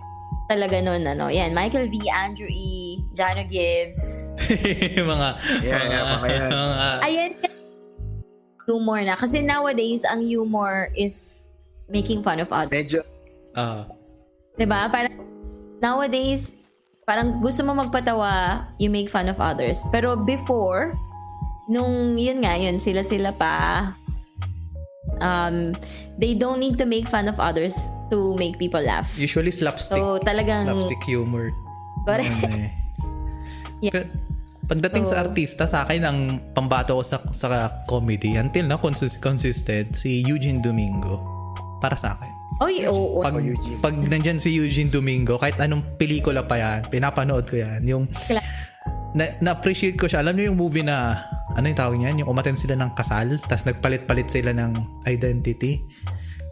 [0.51, 4.35] talaga nun, ano, yan, Michael V, Andrew E, Jano Gibbs.
[5.15, 5.29] mga
[5.63, 6.49] Yan, yan, mga yan.
[6.51, 7.31] mga- Ayan,
[8.67, 9.15] humor na.
[9.15, 11.47] Kasi nowadays, ang humor is
[11.87, 12.75] making fun of others.
[12.75, 13.03] Medyo,
[13.55, 13.87] ah,
[14.59, 14.91] Diba?
[14.91, 15.15] Parang,
[15.79, 16.59] nowadays,
[17.07, 19.81] parang gusto mo magpatawa, you make fun of others.
[19.95, 20.99] Pero before,
[21.71, 23.95] nung yun nga, yun, sila-sila pa,
[25.23, 25.71] um,
[26.19, 27.79] they don't need to make fun of others
[28.11, 29.07] to make people laugh.
[29.15, 30.03] usually slapstick.
[30.03, 31.55] So, talagang, slapstick humor.
[32.05, 32.43] correct.
[32.45, 32.69] Eh.
[33.81, 34.05] Yeah.
[34.69, 36.19] Pagdating sa artista, sa akin ang
[36.53, 37.49] pambato ko sa, sa
[37.89, 41.17] comedy, until na consis- consistent, si Eugene Domingo.
[41.81, 42.33] Para sa akin.
[42.61, 43.25] Oy, oo.
[43.25, 43.81] Pag, Ako, Eugene.
[43.81, 47.81] pag nandyan si Eugene Domingo, kahit anong pelikula pa yan, pinapanood ko yan.
[47.89, 48.05] Yung,
[49.17, 50.21] na, na-appreciate ko siya.
[50.21, 51.17] Alam niyo yung movie na,
[51.57, 52.17] ano yung tawag niyan?
[52.25, 55.83] Yung umaten sila ng kasal, tapos nagpalit-palit sila ng identity.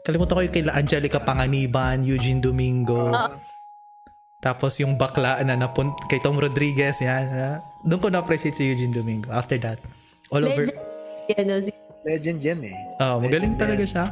[0.03, 3.13] Kalimutan ko yung kay Angelica Panganiban, Eugene Domingo.
[4.39, 7.59] Tapos yung bakla na napun kay Tom Rodriguez, yan.
[7.83, 9.29] Doon ko na-appreciate si Eugene Domingo.
[9.35, 9.83] After that,
[10.31, 10.65] all over.
[10.65, 10.87] Legend.
[11.29, 11.77] Yan, no, si-
[12.07, 12.77] legend yan eh.
[13.03, 13.91] Oh, magaling Legend talaga yan.
[13.91, 14.05] siya.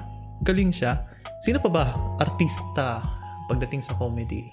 [0.45, 0.93] Galing siya.
[1.41, 1.85] Sino pa ba?
[2.21, 3.01] Artista
[3.47, 4.51] pagdating sa comedy.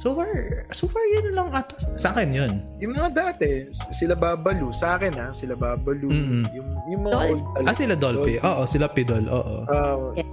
[0.00, 0.32] So far,
[0.70, 1.76] so far yun lang ata.
[1.76, 2.52] Sa akin yun.
[2.78, 6.42] Yung mga dati, sila Babalu, sa akin ha, sila Babalu, Mm-mm.
[6.50, 7.30] yung, yung mga Dolphy.
[7.30, 7.66] old talaga.
[7.66, 8.34] Ah, sila Dolphy.
[8.40, 9.24] Oo, sila Pidol.
[9.28, 9.56] Oo.
[9.66, 10.28] Ah, Yeah.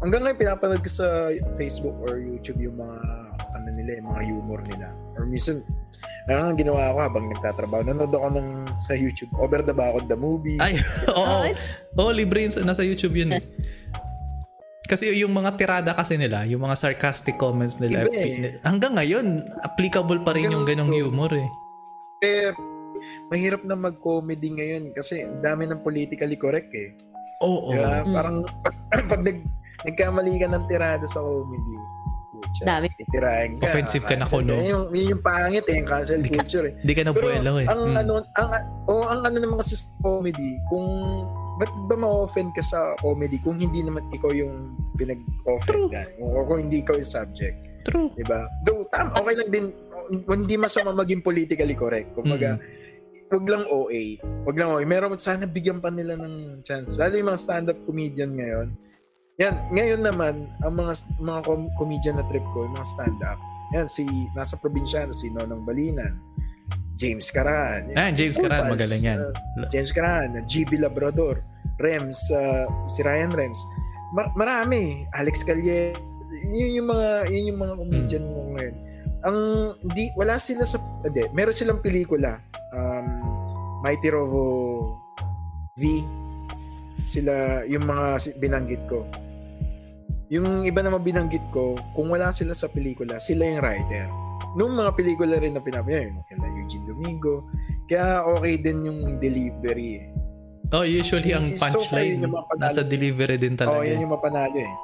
[0.00, 1.06] hanggang ngayon pinapanood ko sa
[1.54, 2.96] Facebook or YouTube yung mga
[3.52, 4.88] ano nila, yung mga humor nila.
[5.14, 5.60] Or minsan,
[6.26, 7.84] ano ang ginawa ko habang nagtatrabaho?
[7.84, 8.48] Nanonood ako ng
[8.80, 10.56] sa YouTube, Over the Bakod the Movie.
[10.58, 10.80] Ay,
[11.12, 11.52] oo.
[11.94, 12.50] Oo, libre yun.
[12.50, 13.32] sa- Nasa YouTube yun.
[13.32, 13.44] eh.
[14.84, 18.60] Kasi yung mga tirada kasi nila, yung mga sarcastic comments nila, Iba eh.
[18.60, 21.48] hanggang ngayon, applicable pa rin yung ganong humor eh.
[22.20, 22.52] Eh,
[23.26, 26.92] mahirap na mag-comedy ngayon kasi ang dami ng politically correct eh.
[27.40, 27.72] Oo.
[27.72, 28.12] Kaya Mm.
[28.12, 28.74] parang pag,
[29.10, 29.38] pag nag,
[29.82, 31.76] nagkamali ka ng tirada sa comedy,
[32.60, 32.86] Dami.
[32.94, 33.64] titirahin ka.
[33.64, 34.52] Offensive ka na cancel kuno.
[34.54, 36.74] Yun yung, yun yung pangit eh, yung cancel Di ka- culture eh.
[36.76, 37.66] Hindi ka na Pero buwelo eh.
[37.66, 37.96] ang Mm.
[37.98, 38.48] ano, ang,
[38.84, 40.86] oh, ang ano naman kasi sa comedy, kung
[41.60, 46.02] ba't ba ma-offend ka sa comedy kung hindi naman ikaw yung pinag-offend ka?
[46.22, 47.56] O kung hindi ikaw yung subject.
[47.84, 48.10] True.
[48.16, 48.48] Diba?
[48.64, 49.64] Though, tam, okay lang din,
[50.24, 52.16] hindi masama maging politically correct.
[52.16, 52.56] Kumbaga,
[53.28, 54.18] wag lang OA.
[54.48, 54.82] Wag lang OA.
[54.88, 56.96] Meron sana bigyan pa nila ng chance.
[56.96, 58.68] Lalo yung mga stand-up comedian ngayon.
[59.42, 63.38] Yan, ngayon naman, ang mga mga com- comedian na trip ko, yung mga stand-up,
[63.74, 64.06] yan, si,
[64.38, 66.14] nasa probinsya, si Nonong Balinan,
[66.94, 67.90] James Caran.
[67.90, 69.18] yan, Ah, James Pulse, magaling yan.
[69.20, 69.32] uh,
[69.68, 71.42] James Caran, GB Labrador,
[71.76, 73.58] Rems, uh, si Ryan Rems.
[74.14, 75.02] Mar- marami.
[75.10, 75.90] Alex Calye.
[76.44, 78.30] Yun yung mga, yun yung mga comedian Hmm.
[78.30, 78.74] mo ngayon.
[79.24, 79.38] Ang,
[79.90, 82.38] di, wala sila sa, hindi, meron silang pelikula.
[82.70, 83.06] Um,
[83.80, 84.44] Mighty Robo
[85.74, 86.04] V.
[87.04, 88.06] Sila, yung mga
[88.38, 89.02] binanggit ko.
[90.28, 94.06] Yung iba naman binanggit ko, kung wala sila sa pelikula, sila yung writer.
[94.54, 97.44] Nung mga pelikula rin na yung kila Eugene Domingo,
[97.84, 100.06] kaya okay din yung delivery eh.
[100.72, 102.56] Oh, usually ang So, punchline panalo.
[102.56, 103.76] nasa delivery din talaga.
[103.76, 104.74] Oo, yan yung mapanalo eh.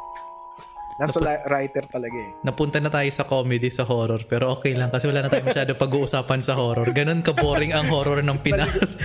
[0.98, 2.30] Nasa Napu- li- writer talaga eh.
[2.42, 5.72] Napunta na tayo sa comedy sa horror pero okay lang kasi wala na tayo masyado
[5.74, 6.92] pag-uusapan sa horror.
[6.92, 9.00] Ganun ka-boring ang horror ng Pinas.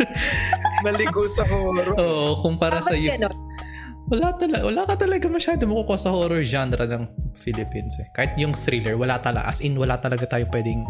[0.80, 1.92] Maligo sa horror.
[1.94, 3.36] Oo, kumpara sa Bakit ganon?
[4.08, 7.04] wala talaga wala ka talaga masyado makukuha sa horror genre ng
[7.34, 8.08] Philippines eh.
[8.10, 10.80] Kahit yung thriller, wala talaga as in wala talaga tayo pwedeng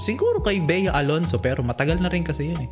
[0.00, 2.70] siguro kay Bea Alonso pero matagal na rin kasi yun eh.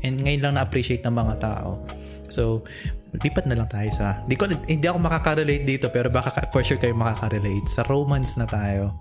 [0.00, 1.82] And ngayon lang na-appreciate ng mga tao.
[2.30, 2.62] So,
[3.10, 6.62] lipat na lang tayo sa di ko hindi ako makaka-relate dito pero baka ka- for
[6.62, 8.94] sure kayo makaka-relate sa romance na tayo.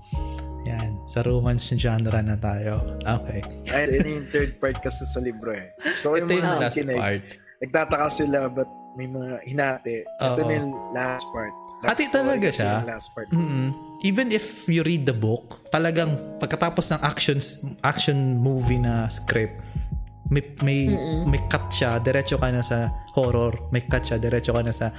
[0.68, 3.00] Yan, sa romance genre na tayo.
[3.00, 3.40] Okay.
[3.72, 5.72] Ay, yun yung third part kasi sa libro eh.
[5.96, 7.24] So, Ito yung yung mga last kinig, part.
[7.64, 10.04] nagtataka sila ba't may mga hinati.
[10.20, 11.54] Ito na yung last part.
[11.80, 12.74] Last story talaga siya.
[12.84, 13.28] yung Last part.
[13.32, 13.68] mm
[14.00, 19.60] Even if you read the book, talagang pagkatapos ng actions action movie na script,
[20.32, 21.28] may may Mm-mm.
[21.28, 24.94] may cut siya, diretso ka na sa horror, may cut siya, diretso ka na sa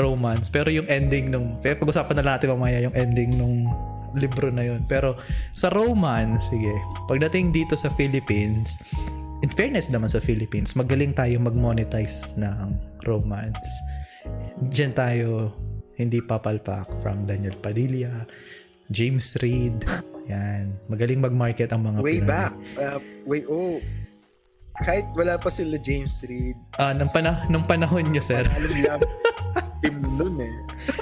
[0.00, 0.48] romance.
[0.48, 3.68] Pero yung ending nung, pero pag-usapan na natin mamaya yung ending nung
[4.16, 4.80] libro na yun.
[4.88, 5.20] Pero
[5.52, 6.72] sa romance, sige,
[7.04, 8.80] pagdating dito sa Philippines,
[9.44, 12.72] in fairness naman sa Philippines, magaling tayo mag-monetize ng
[13.04, 13.68] romance.
[14.72, 15.52] Diyan tayo
[15.98, 18.22] hindi papalpak from Daniel Padilla,
[18.88, 19.82] James Reid,
[20.24, 20.72] yan.
[20.86, 22.24] Magaling mag-market ang mga Way Pinoy.
[22.24, 22.52] back.
[22.74, 23.76] Uh, way, oh.
[24.78, 28.46] Kahit wala pa sila James Reid, Ah, nung, pana- nung panahon nyo, sir.
[28.46, 29.02] panalong love
[29.80, 30.54] team nun eh.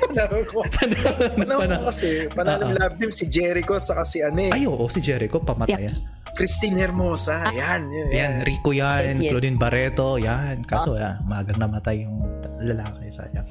[0.03, 0.59] Panahon ko.
[0.67, 1.85] panahon, Panahon ko panahon.
[1.87, 2.73] kasi, Oo.
[2.75, 4.51] love team si Jericho saka si ano eh.
[4.51, 5.87] Ay, oo, si Jericho, pamatay.
[5.87, 5.97] yan.
[6.33, 7.49] Christine Hermosa.
[7.51, 8.09] Yan, yan.
[8.11, 9.31] Yan, Rico yan, Yes, yes.
[9.31, 10.61] Claudine Barreto, yan.
[10.63, 12.21] Kaso, yan, magang namatay yung
[12.59, 13.45] lalaki sa yan.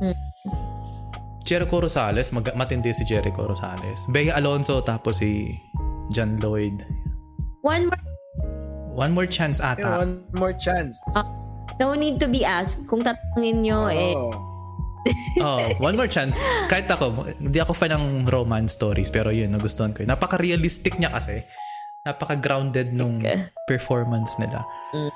[0.00, 0.16] Mm.
[1.50, 4.06] Jericho Rosales, mag- matindi si Jericho Rosales.
[4.06, 5.58] Bea Alonso, tapos si
[6.14, 6.78] John Lloyd.
[7.66, 8.02] One more,
[8.90, 9.98] One more chance ata.
[9.98, 10.94] One more chance.
[11.78, 12.86] no need to be asked.
[12.86, 14.30] Kung tatanungin nyo, eh, Oo.
[15.42, 16.38] oh, one more chance.
[16.68, 20.04] Kahit ako, hindi ako fan ng romance stories, pero yun, nagustuhan ko.
[20.04, 20.10] yun.
[20.12, 21.40] Napaka-realistic niya kasi.
[22.04, 23.48] Napaka-grounded nung Okay.
[23.64, 24.60] performance nila.
[24.92, 25.10] Mm.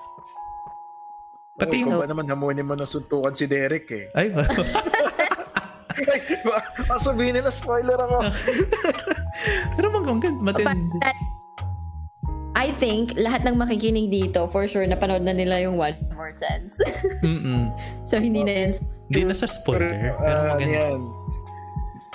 [1.54, 2.00] Pati Ikaw yung...
[2.00, 4.10] ba naman hamunin mo ng suntukan si Derek eh.
[4.16, 4.32] Ay,
[6.78, 8.18] Baka sabihin nila spoiler ako.
[9.78, 10.06] pero mag
[10.42, 10.98] matindi.
[12.54, 16.78] I think lahat ng makikinig dito, for sure, napanood na nila yung One More Chance.
[17.26, 17.74] Mm-mm.
[18.06, 18.72] so, hindi na yan.
[19.10, 19.90] Hindi na sa spoiler.
[19.90, 20.94] Pero Ah, maganda.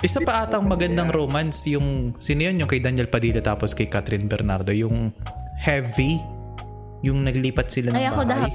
[0.00, 4.24] Isa pa atang magandang romance yung sino yun yung kay Daniel Padilla tapos kay Catherine
[4.24, 5.12] Bernardo yung
[5.60, 6.16] Heavy
[7.04, 8.52] yung naglipat sila ng Ay, ako, bahay.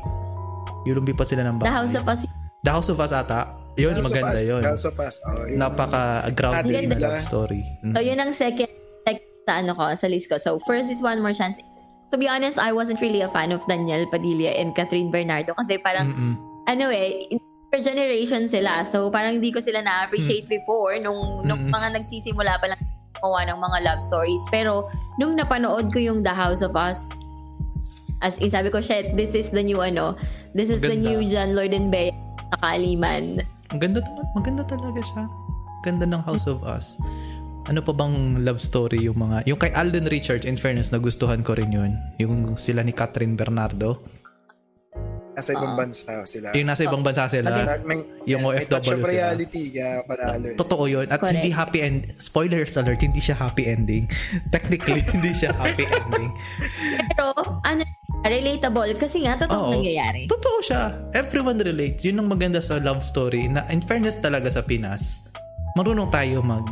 [0.90, 1.76] Yung lumipat sila ng The bahay.
[1.78, 2.22] House of Us.
[2.66, 3.54] The House of Us ata.
[3.76, 4.64] Yun, maganda yun.
[4.64, 5.20] House of Us.
[5.28, 5.60] Oh, yun.
[5.60, 7.64] Napaka-grounded na love story.
[7.84, 7.94] Mm.
[7.96, 8.72] So, yun ang second
[9.04, 10.40] like, sa ano ko, sa list ko.
[10.40, 11.60] So, first is One More Chance.
[12.12, 15.76] To be honest, I wasn't really a fan of Daniel Padilla and Catherine Bernardo kasi
[15.84, 16.36] parang, Mm-mm.
[16.72, 17.28] ano eh,
[17.68, 18.88] per generation sila.
[18.88, 21.76] So, parang hindi ko sila na-appreciate before nung, nung Mm-mm.
[21.76, 22.80] mga nagsisimula pa lang
[23.20, 24.44] gumawa ng mga love stories.
[24.48, 24.88] Pero,
[25.20, 27.12] nung napanood ko yung The House of Us,
[28.24, 30.16] as in, sabi ko, shit, this is the new ano,
[30.56, 31.10] this is the Ganda.
[31.12, 32.16] new John Lloyd and Bea
[32.56, 33.44] sa Kaliman.
[33.68, 34.00] Ang ganda,
[34.34, 35.26] maganda talaga siya.
[35.82, 36.98] Ganda ng House of Us.
[37.66, 38.14] ano pa bang
[38.46, 42.54] love story yung mga yung kay Alden Richards in fairness nagustuhan ko rin yun yung
[42.56, 44.06] sila ni Catherine Bernardo
[45.34, 45.80] Nasa ibang Oo.
[45.82, 46.54] bansa sila.
[46.54, 47.52] yung nasa ibang bansa sila.
[47.84, 49.12] May- Yung may touch OFW of sila.
[49.12, 50.48] reality, kaya panalo.
[50.48, 50.56] eh.
[50.56, 51.12] Totoo yun.
[51.12, 51.36] At Correct.
[51.36, 52.00] hindi happy end.
[52.16, 54.08] Spoilers alert, hindi siya happy ending.
[54.56, 56.32] Technically, hindi siya happy ending.
[57.12, 57.84] Pero, ano,
[58.28, 58.92] relatable.
[58.98, 59.42] Kasi nga, Oo.
[59.46, 60.26] totoo nangyayari.
[60.26, 60.94] Totoo siya.
[61.14, 62.02] Everyone relates.
[62.06, 65.30] Yun ang maganda sa love story na in fairness talaga sa Pinas,
[65.78, 66.66] marunong tayo mag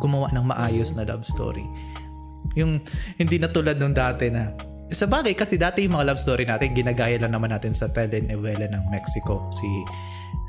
[0.00, 1.64] gumawa ng maayos na love story.
[2.56, 2.80] Yung
[3.20, 4.50] hindi na tulad nung dati na
[4.90, 8.66] sa bagay kasi dati yung mga love story natin ginagaya lang naman natin sa telenovela
[8.66, 9.68] ng Mexico si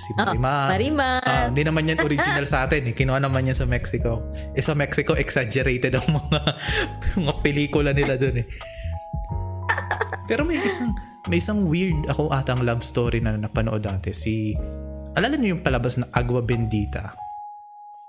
[0.01, 1.09] si Marima Marima.
[1.21, 2.93] Ah, hindi naman yan original sa atin eh.
[2.97, 4.25] Kinuha naman yan sa Mexico.
[4.57, 6.39] Eh sa Mexico, exaggerated ang mga,
[7.21, 8.47] mga pelikula nila dun eh.
[10.32, 10.95] Pero may isang,
[11.27, 14.15] may isang weird ako atang love story na napanood dati.
[14.15, 14.55] Si,
[15.11, 17.11] alala niyo yung palabas na Agua Bendita?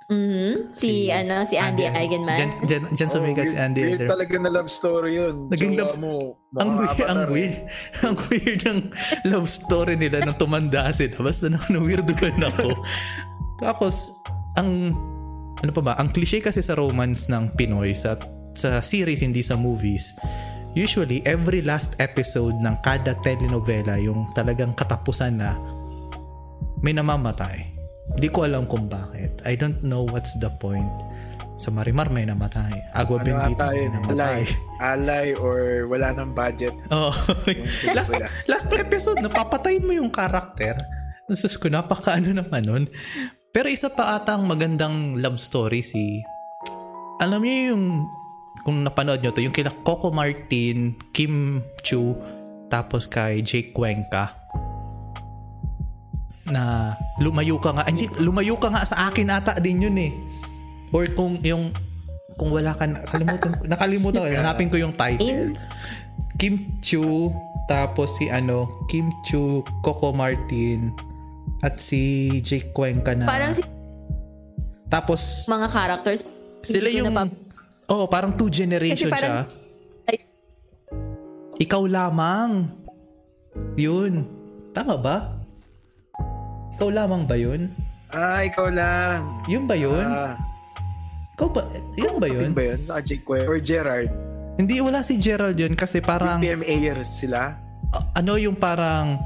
[0.07, 0.77] Mhm.
[0.77, 2.37] Si, Si ano, si Andy, Eigenman.
[2.37, 3.83] Diyan, diyan, diyan Oh, sumikat si weird- Andy.
[3.83, 5.51] Weird talaga na love story yun.
[5.51, 7.33] Naging love- mo, ang weird, ang eh.
[7.33, 7.57] weird.
[8.07, 8.81] ang weird ng
[9.27, 11.17] love story nila nung tumanda sila.
[11.19, 12.71] Basta na weirdoan ako.
[13.59, 14.15] Tapos,
[14.55, 14.95] ang
[15.59, 15.93] ano pa ba?
[15.97, 18.15] Ang cliche kasi sa romance ng Pinoy sa
[18.53, 20.19] sa series hindi sa movies.
[20.73, 25.53] Usually, every last episode ng kada telenovela, yung talagang katapusan na,
[26.81, 27.69] may namamatay.
[28.17, 29.45] Hindi ko alam kung bakit.
[29.45, 30.89] I don't know what's the point.
[31.61, 32.73] Sa Marimar may namatay.
[32.97, 34.17] Agua Ano Bendita ata may namatay.
[34.17, 34.43] alay.
[34.81, 36.75] Alay or wala ng budget.
[36.91, 37.13] Oh,
[37.93, 38.17] last,
[38.49, 40.75] last episode, napapatayin mo yung karakter.
[41.29, 42.85] Nasus ko, napakaano naman nun.
[43.53, 46.25] Pero isa pa atang magandang love story si...
[47.21, 47.85] Alam niyo yung...
[48.61, 52.15] Kung napanood nyo to, yung kila Coco Martin, Kim Chu,
[52.73, 54.43] tapos kay Jake Cuenca
[56.49, 60.13] na lumayo ka nga hindi lumayo ka nga sa akin ata din yun eh
[60.91, 61.73] or kung yung
[62.37, 65.55] kung wala ka nakalimutan nakalimutan ko hanapin ko yung title In?
[66.41, 67.31] Kim Chu
[67.71, 70.91] tapos si ano Kim Chu Coco Martin
[71.63, 73.63] at si Jake Cuenca na Parang si
[74.91, 76.27] tapos mga characters.
[76.63, 77.13] sila hindi ko
[77.93, 79.45] napap- oh parang two generation Kasi siya.
[79.45, 79.61] parang-
[81.61, 82.67] ikaw lamang.
[83.77, 84.27] Yun.
[84.73, 85.17] Tama ba?
[86.75, 87.71] Ikaw lamang ba yun?
[88.11, 89.45] Ah, ikaw lang.
[89.47, 90.03] yun ba yun?
[90.03, 90.35] Ah,
[91.33, 91.63] ikaw ba
[91.95, 92.51] yun ba yun?
[92.51, 92.81] Yun ba yun?
[92.83, 94.11] Sa Jake Quay or Gerard?
[94.53, 97.57] hindi wala si Gerald yun kasi parang Yung PMAers sila?
[97.89, 99.17] uh, ano yung parang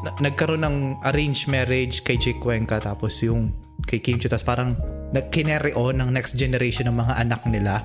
[0.00, 3.50] na- nagkaroon ng arranged marriage kay Jake Cuenca tapos yung
[3.82, 4.78] kay Kim Chiu tapos parang
[5.10, 7.82] nag-carry on ng next generation ng mga anak nila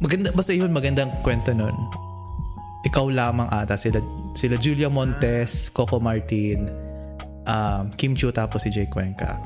[0.00, 1.76] maganda basta yun magandang kwento nun
[2.82, 4.00] ikaw lamang ata sila
[4.32, 6.64] sila Julia Montes Coco Martin
[7.44, 9.36] um, Kim Chiu tapos si Jake Cuenca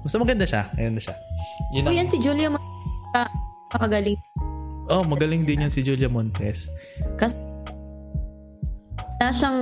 [0.00, 1.14] basta maganda siya maganda siya
[1.76, 2.62] yun Oh, yan si Julia Ma-
[3.12, 3.28] ah,
[3.76, 4.16] Makagaling.
[4.88, 6.72] oh magaling din yan si Julia Montes
[7.20, 7.36] Kasi
[9.20, 9.58] na siyang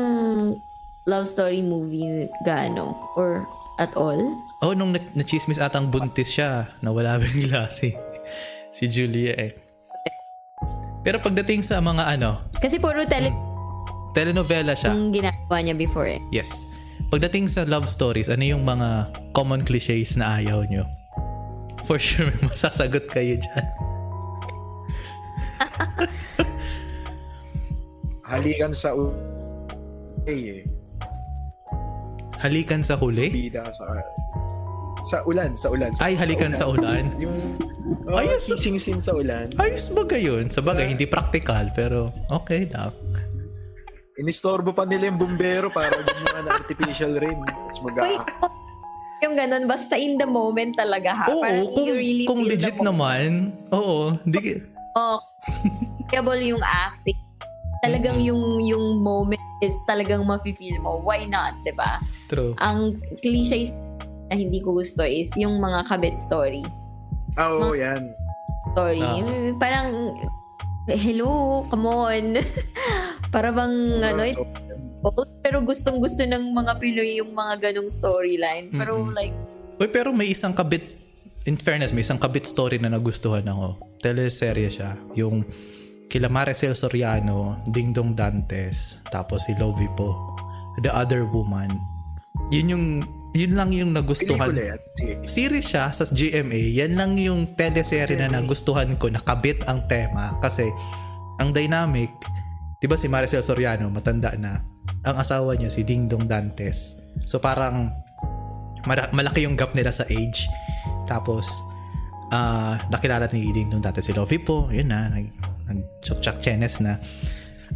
[1.04, 3.44] love story movie gaano or
[3.76, 4.16] at all.
[4.64, 7.92] Oh, nung na- nachismis atang buntis siya, nawala bigla si
[8.72, 9.52] si Julia eh.
[11.00, 13.28] Pero pagdating sa mga ano, Kasi puro tele
[14.10, 14.90] telenovela siya.
[14.90, 16.18] yung ginagawa niya before eh.
[16.28, 16.74] Yes.
[17.08, 20.84] Pagdating sa love stories, ano yung mga common cliches na ayaw nyo?
[21.86, 23.66] For sure, may masasagot kayo dyan.
[28.30, 29.16] Halikan sa u-
[30.22, 30.62] eh, eh.
[32.38, 33.26] Halikan sa huli?
[33.28, 33.84] Bida sa
[35.02, 35.90] sa ulan, sa ulan.
[35.98, 37.10] Ay, halikan sa ulan?
[37.18, 37.56] Yung
[38.06, 38.46] oh, Ayos.
[38.46, 39.50] kissing scene sa ulan.
[39.56, 40.46] Ayos ba yun?
[40.48, 42.94] Sa bagay, hindi practical, pero okay lang.
[44.16, 47.40] Inistorbo pa nila yung bumbero para gumawa ng artificial rain.
[47.40, 48.24] Tapos mag Wait,
[49.24, 51.26] yung ganun, basta in the moment talaga ha.
[51.28, 54.60] Oo, Parang kung, you really kung legit naman, oo, hindi,
[54.92, 55.22] Oh,
[56.10, 57.16] capable yung acting.
[57.80, 61.00] Talagang yung yung moment is talagang mafe-feel mo.
[61.00, 61.96] Why not, 'di ba?
[62.28, 62.52] true.
[62.58, 63.70] Ang cliché
[64.28, 66.60] na hindi ko gusto is yung mga kabit story.
[67.38, 68.10] Ah, oo, yan.
[68.74, 69.02] Story.
[69.02, 69.16] Ah.
[69.18, 70.16] Yung Parang
[70.90, 72.24] hello, come on.
[73.34, 74.22] Para bang ano,
[75.00, 78.68] So, old, pero gustong gusto ng mga Pinoy yung mga ganong storyline.
[78.68, 79.16] Pero Mm-mm.
[79.16, 79.32] like,
[79.80, 80.84] Uy, pero may isang kabit,
[81.48, 83.80] in fairness, may isang kabit story na nagustuhan ako.
[84.04, 84.92] Teleserye siya.
[85.16, 85.40] Yung
[86.12, 90.12] kila Maricel Soriano, Ding Dong Dantes, tapos si Lovie po.
[90.84, 91.72] The Other Woman.
[92.52, 92.86] Yun yung,
[93.30, 94.50] yun lang yung nagustuhan.
[94.98, 95.22] Sige.
[95.26, 96.74] Series siya sa GMA.
[96.82, 100.34] Yan lang yung teleserye na nagustuhan ko, nakabit ang tema.
[100.42, 100.66] Kasi,
[101.38, 102.10] ang dynamic,
[102.82, 104.58] di ba si Maricel Soriano, matanda na.
[105.06, 107.06] Ang asawa niya, si Ding Dong Dantes.
[107.24, 107.94] So parang,
[108.84, 110.50] mara- malaki yung gap nila sa age.
[111.06, 111.46] Tapos,
[112.30, 115.26] ah nakilala ni Ding nung dati si Lovie po, yun na, nag,
[115.70, 116.98] nag chak chenes na.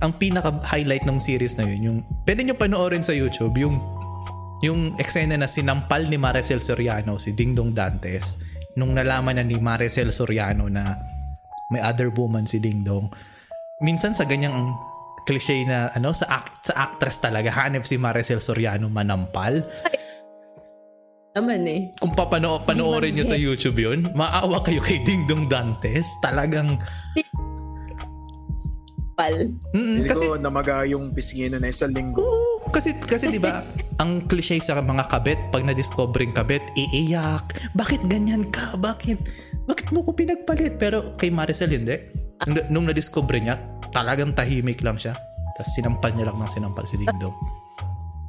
[0.02, 3.78] Ang pinaka-highlight ng series na yun, yung, pwede nyo panoorin sa YouTube, yung
[4.64, 10.10] yung eksena na sinampal ni Maricel Soriano si Dingdong Dantes nung nalaman na ni Maricel
[10.10, 10.96] Soriano na
[11.68, 13.12] may other woman si Dingdong.
[13.84, 14.72] Minsan sa ganyang
[15.28, 19.64] cliche na ano sa act, sa actress talaga hanep si Maricel Soriano manampal.
[21.34, 21.90] Naman eh.
[21.98, 26.06] Kung papano panoorin nyo sa YouTube yun, maawa kayo kay Dingdong Dantes.
[26.22, 26.78] Talagang
[29.14, 29.54] Pal.
[29.70, 32.18] mm, Hindi kasi ko namaga yung pisngi na isang linggo.
[32.18, 33.62] Oo, kasi kasi 'di ba,
[34.02, 37.46] ang cliche sa mga kabet pag na-discovering kabet, iiyak.
[37.78, 38.74] Bakit ganyan ka?
[38.74, 39.18] Bakit?
[39.64, 40.76] Bakit mo ko pinagpalit?
[40.76, 41.94] Pero kay Maricel hindi.
[42.44, 43.56] Nung, nung na-discover niya,
[43.94, 45.14] talagang tahimik lang siya.
[45.54, 47.32] Tapos sinampal niya lang ng sinampal si Dingdong.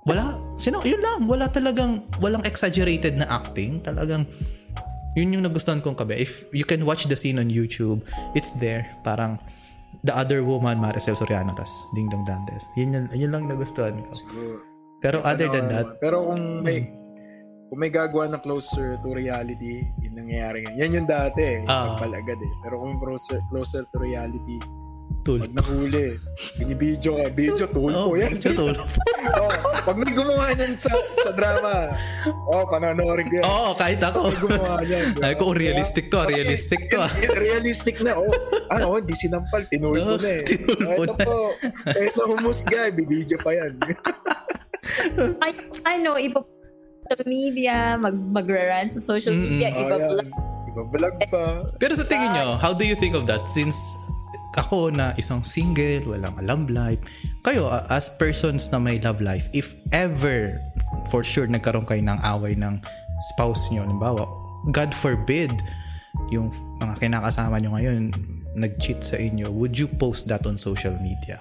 [0.05, 3.81] Wala, sino, yun lang, wala talagang, walang exaggerated na acting.
[3.81, 4.29] Talagang,
[5.17, 6.13] yun yung nagustuhan kong kabe.
[6.13, 8.05] If you can watch the scene on YouTube,
[8.37, 8.85] it's there.
[9.01, 9.41] Parang,
[10.03, 12.73] the other woman, Maricel Soriano, tas Dingdong Dantes.
[12.75, 14.11] Yun, yun, yun lang nagustuhan ko.
[14.11, 14.57] Siguro.
[14.99, 16.89] Pero other than Ano, that, Pero kung may
[17.69, 20.77] kung may gagawa ng closer to reality, yun nangyayari ngayon.
[20.79, 21.57] Yan yung dati eh.
[21.69, 21.97] Ah.
[21.97, 22.53] Isang agad eh.
[22.65, 24.57] Pero kung closer, closer to reality,
[25.25, 25.41] tool.
[25.41, 26.21] pag nahuli,
[26.55, 28.31] binibidyo ka, video, tulpo Oh, yan.
[28.31, 28.75] medyo tool.
[29.41, 29.49] oh,
[29.81, 31.89] pag may gumawa niyan sa, sa drama,
[32.47, 33.43] oh, panonoorin ko yan.
[33.43, 34.29] Oo, kahit ako.
[34.29, 35.05] May gumawa niyan.
[35.19, 36.97] Ay ko, realistic to, Kasi realistic to.
[36.99, 37.09] ah.
[37.33, 38.29] Realistic na, oh.
[38.69, 40.45] Ano, hindi sinampal, tinulpo Oh, na eh.
[40.45, 41.25] tinulpo Ito na.
[41.25, 41.37] po,
[41.91, 43.73] ito humusga, bibidyo pa yan.
[45.43, 45.51] Ay,
[45.83, 46.45] ano, ipo
[47.05, 50.29] social media, mag magra-rant sa social media, Oh, iba yan.
[50.67, 51.43] Ibablog pa.
[51.75, 53.47] Pero sa tingin nyo, how do you think of that?
[53.47, 53.77] Since
[54.57, 57.01] ako na isang single, walang love life,
[57.43, 60.59] kayo uh, as persons na may love life, if ever,
[61.11, 62.79] for sure, nagkaroon kayo ng away ng
[63.35, 64.23] spouse nyo, halimbawa,
[64.73, 65.51] God forbid,
[66.31, 66.49] yung
[66.81, 68.15] mga kinakasama nyo ngayon,
[68.55, 71.37] nag-cheat sa inyo, would you post that on social media?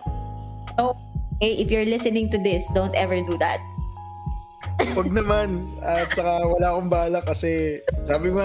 [1.43, 3.59] Hey, if you're listening to this, don't ever do that.
[4.95, 5.67] Huwag naman.
[5.83, 8.41] At saka wala akong bala kasi sabi mo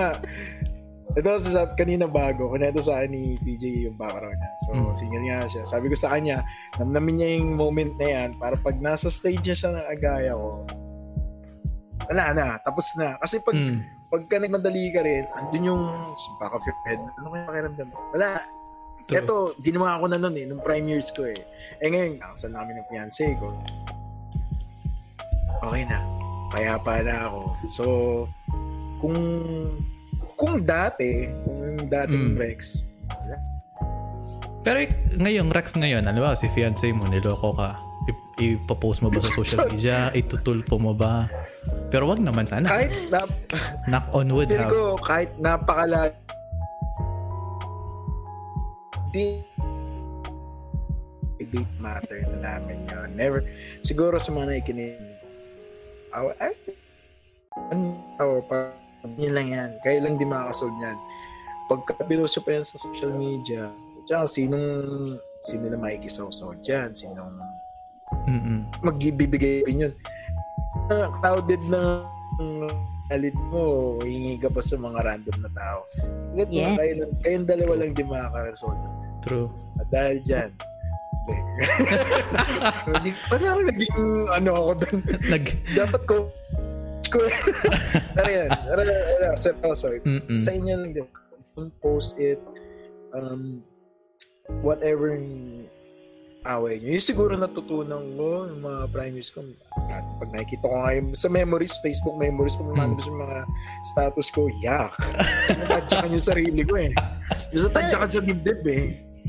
[1.17, 4.51] ito sa kanina bago, kunento sa akin ni PJ yung background niya.
[4.61, 4.93] So, Mm.
[4.93, 5.63] single nga siya.
[5.65, 6.45] Sabi ko sa kanya,
[6.77, 10.69] namnamin niya yung moment na yan para pag nasa stage niya siya ng agaya ko,
[12.09, 13.17] wala na, tapos na.
[13.17, 13.79] Kasi pag, Mm.
[14.09, 15.83] pagka nagmadali ka rin, andun yung
[16.37, 17.89] back of your head, ano kaya pakiramdam?
[18.13, 18.27] Wala.
[19.09, 21.41] Ito, ginawa ko na nun eh, nung prime years ko eh.
[21.81, 23.49] Eh ngayon, nakasal namin ng fiancé ko.
[25.65, 25.97] Okay na.
[26.53, 27.41] Kaya pa na ako.
[27.73, 27.83] So,
[29.01, 29.17] kung
[30.39, 32.39] kung dati, kung dating Mm.
[32.39, 33.35] Rex, wala.
[34.63, 37.75] Pero ik- ngayon, Rex ngayon, ano ba, si fiancé mo, niloko ka,
[38.07, 40.07] I- ipopost mo ba sa social media?
[40.15, 41.27] Itutulpo mo ba?
[41.91, 42.71] Pero wag naman sana.
[42.71, 43.19] Kahit na,
[43.85, 44.47] Knock on wood.
[44.55, 44.71] ha?
[44.71, 46.15] ko, kahit napakala
[49.11, 49.43] di
[51.39, 53.09] date matter na namin yun.
[53.17, 53.41] Never,
[53.81, 54.95] siguro sa mga naikinig,
[56.13, 56.53] aw, ay,
[57.73, 57.99] ano,
[58.45, 58.71] pa,
[59.15, 59.69] yun lang yan.
[59.83, 60.97] Kaya lang di makakasolve yan.
[61.69, 63.69] Pagka pinuso pa yan sa social media,
[64.09, 64.65] tsaka sinong,
[65.45, 67.37] sino na makikisaw-saw dyan, sinong
[68.25, 68.65] Mm-mm.
[68.81, 69.93] magbibigay opinion.
[70.89, 72.01] Uh, clouded na
[73.09, 75.79] alit mo, hingi ka pa sa mga random na tao.
[76.37, 76.77] Ganito Yeah.
[76.77, 78.81] kayo lang, kayong dalawa lang di makaka-resolve.
[79.25, 79.49] True.
[79.81, 80.49] At dahil dyan,
[83.29, 83.97] parang naging
[84.33, 84.97] ano ako doon.
[85.29, 85.43] Nag...
[85.75, 86.15] Dapat ko,
[87.09, 87.19] ko,
[88.15, 90.39] pero yan, pero, pero, seryoso, Mm-mm.
[90.39, 91.07] sa inyo lang din.
[91.57, 92.39] Don't post it,
[93.11, 93.59] um,
[94.63, 95.67] whatever yung
[96.47, 96.95] away nyo.
[96.95, 99.43] Yung siguro natutunan ko, yung mga primaries ko,
[100.21, 102.95] pag nakikita ko nga yung, sa memories, Facebook memories ko, Hmm.
[102.95, 102.95] mm.
[102.95, 103.37] mga
[103.91, 104.95] status ko, yak.
[105.67, 106.91] Natadyakan yung sarili ko eh.
[107.51, 108.85] Yung sa tadyakan sa dibdib eh.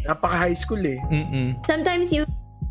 [0.07, 0.97] Napaka high school eh.
[1.11, 1.59] Mm-mm.
[1.67, 2.25] Sometimes you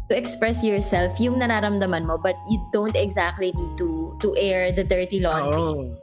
[0.10, 4.84] to express yourself yung nararamdaman mo but you don't exactly need to to air the
[4.84, 5.62] dirty laundry.
[5.62, 5.96] Oo.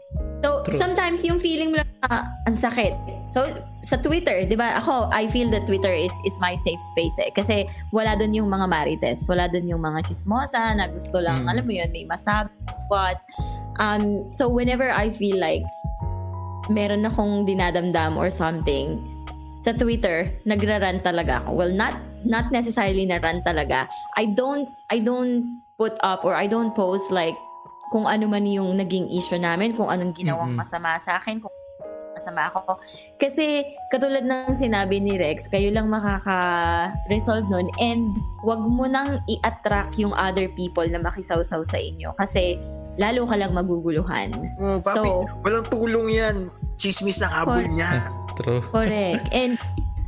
[0.45, 0.79] So, True.
[0.79, 2.93] sometimes yung feeling mo lang, ah, ang sakit.
[3.33, 3.51] So,
[3.83, 7.31] sa Twitter, di ba, ako, I feel that Twitter is is my safe space eh.
[7.35, 9.27] Kasi wala doon yung mga marites.
[9.27, 11.51] Wala doon yung mga chismosa na gusto lang, Mm.
[11.51, 12.53] alam mo yun, may masabi.
[12.87, 13.19] But,
[13.83, 15.65] um, so whenever I feel like
[16.71, 19.03] meron akong dinadamdam or something,
[19.67, 21.59] sa Twitter, nagra-run talaga ako.
[21.59, 23.87] Well, not not necessarily na run talaga.
[24.15, 27.37] I don't I don't put up or I don't post like
[27.89, 30.63] kung ano man yung naging issue namin, kung anong ginawang Mm-mm.
[30.63, 31.55] masama sa akin, kung
[32.13, 32.81] masama ako.
[33.15, 38.09] Kasi katulad ng sinabi ni Rex, kayo lang makaka-resolve nun and
[38.43, 42.57] wag mo nang i-attract yung other people na makisawsaw sa inyo kasi
[42.97, 44.33] lalo ka lang maguguluhan.
[44.57, 46.37] Oh, papi, So- walang tulong yan.
[46.77, 47.93] Chismis na habol For- niya.
[48.37, 48.65] True.
[48.73, 49.25] Correct.
[49.33, 49.57] And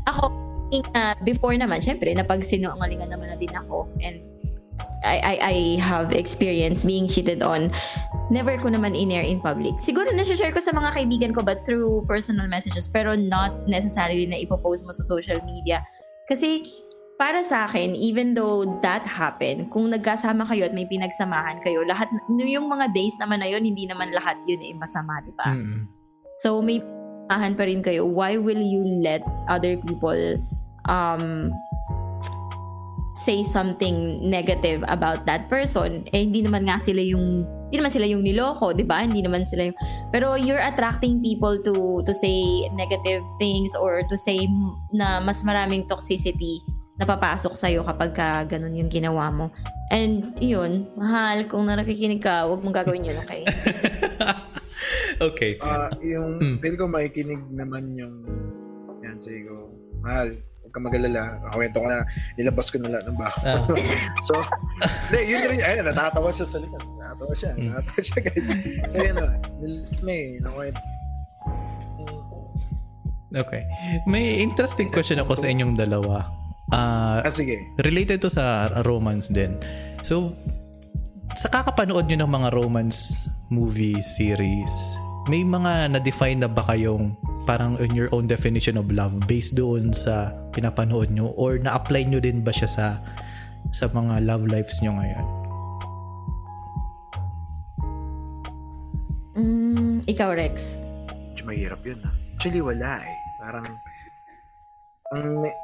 [0.04, 0.32] ako,
[0.72, 3.88] uh, before naman, syempre, napagsinungalingan naman na din ako.
[4.04, 4.20] And
[5.02, 7.70] I, I, I have experience being cheated on.
[8.30, 9.78] Never ko naman in-air in public.
[9.80, 14.36] Siguro na-share ko sa mga kaibigan ko but through personal messages pero not necessarily na
[14.42, 15.80] ipopost mo sa social media.
[16.28, 16.66] Kasi
[17.16, 22.06] para sa akin, even though that happened, kung nagkasama kayo at may pinagsamahan kayo, lahat,
[22.38, 25.50] yung mga days naman na yun, hindi naman lahat yun eh masama, di ba?
[25.50, 25.90] Mm-mm.
[26.38, 26.78] So, may
[27.28, 28.08] pinagsamahan pa rin kayo.
[28.08, 29.20] Why will you let
[29.52, 30.40] other people
[30.88, 31.52] um,
[33.18, 36.06] say something negative about that person?
[36.10, 39.04] Eh, hindi naman nga sila yung hindi naman sila yung niloko, 'di ba?
[39.04, 39.76] Hindi naman sila yung
[40.08, 45.44] Pero you're attracting people to to say negative things or to say m- na mas
[45.44, 46.64] maraming toxicity
[46.96, 49.52] na papasok sa iyo kapag ka ganun yung ginawa mo.
[49.92, 53.44] And yun, mahal, kung nakikinig ka, huwag mong gagawin yun, okay?
[55.28, 55.52] okay.
[55.60, 56.56] Ah, yung Mm.
[56.60, 58.24] feel ko makikinig naman yung
[59.00, 59.68] yan sige ko.
[60.02, 61.40] Mahal, huwag ka mag-alala.
[61.48, 62.04] Kwento ko na,
[62.36, 63.38] nilabas ko na lahat ng baho.
[63.40, 63.64] Ah.
[64.28, 64.36] so,
[65.08, 66.84] hindi, yun rin, ayun, natatawa siya sa likod.
[67.00, 67.64] Natatawa siya, Mm.
[67.72, 68.46] natatawa siya guys.
[68.92, 69.26] So yun na,
[69.64, 70.80] nilis may, nakwento.
[73.28, 73.64] Okay.
[74.08, 76.28] May interesting question ako sa inyong dalawa.
[76.68, 77.56] Ah, Ah, sige.
[77.80, 79.56] related to sa romance din.
[80.04, 80.36] So,
[81.32, 84.96] sa kakapanood nyo ng mga romance movie series,
[85.28, 87.12] may mga na-define na ba kayong
[87.48, 92.20] parang in your own definition of love based doon sa pinapanood nyo or na-apply nyo
[92.20, 92.86] din ba siya sa
[93.72, 95.26] sa mga love lives nyo ngayon?
[99.38, 100.76] Mm, ikaw, Rex.
[101.32, 102.12] Medyo mahirap yun ah.
[102.36, 103.18] Actually, wala eh.
[103.40, 103.66] Parang,
[105.14, 105.54] ang may,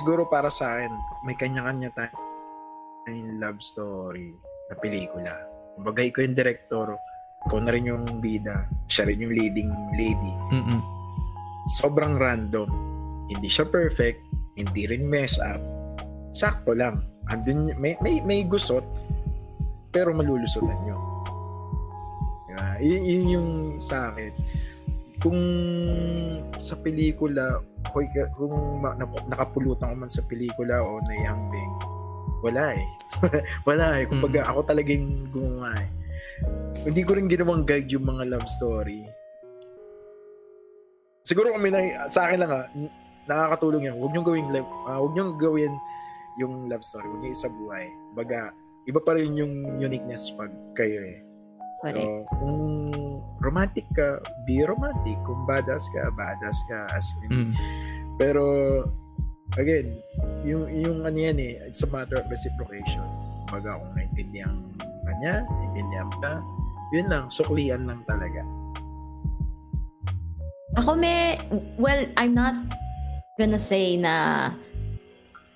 [0.00, 0.92] siguro para sa akin,
[1.28, 4.32] may kanya-kanya tayong love story
[4.72, 5.34] na pelikula.
[5.76, 6.86] Kumbaga, ikaw yung director,
[7.44, 10.34] ikaw na rin yung bida, siya rin yung leading lady.
[10.54, 10.97] Mm-mm.
[11.68, 12.68] Sobrang random.
[13.28, 14.24] Hindi siya perfect,
[14.56, 15.60] hindi rin mess up.
[16.32, 17.04] Sakto lang.
[17.28, 18.84] Andun, may, may, may gusot,
[19.92, 20.96] pero malulusutan nyo.
[22.48, 22.68] Diba?
[22.80, 24.32] Yun, yun yung sa akin.
[25.20, 25.40] Kung
[26.56, 27.60] sa pelikula,
[27.92, 28.80] kung,
[29.28, 31.72] nakapulutan ko man sa pelikula o naihambing,
[32.40, 32.86] wala eh.
[33.68, 34.04] wala eh.
[34.08, 35.90] Kumbaga, ako talagang gumawa eh.
[36.86, 39.04] Hindi ko rin ginawang guide yung mga love story.
[41.28, 42.88] Siguro kung may na, sa akin lang ah, n-
[43.28, 44.00] nakakatulong yan.
[44.00, 45.72] Huwag niyong gawin, love- ah, huwag niyong gawin
[46.40, 47.04] yung love story.
[47.04, 47.84] Huwag niyo isa buhay.
[48.16, 48.56] Baga,
[48.88, 51.20] iba pa rin yung uniqueness pag kayo eh.
[51.84, 52.00] Correct.
[52.00, 52.58] So, kung
[53.44, 55.20] romantic ka, be romantic.
[55.28, 56.88] Kung badass ka, badass ka.
[56.96, 57.30] As in.
[57.30, 57.52] Mm.
[58.16, 58.42] Pero,
[59.60, 60.00] again,
[60.48, 63.04] yung, yung ano yan eh, it's a matter of reciprocation.
[63.52, 66.40] Baga, kung naintindihan ka niya, naintindihan ka,
[66.96, 68.40] yun lang, suklian lang talaga.
[70.76, 71.40] Ako may,
[71.80, 72.54] well, I'm not
[73.40, 74.52] gonna say na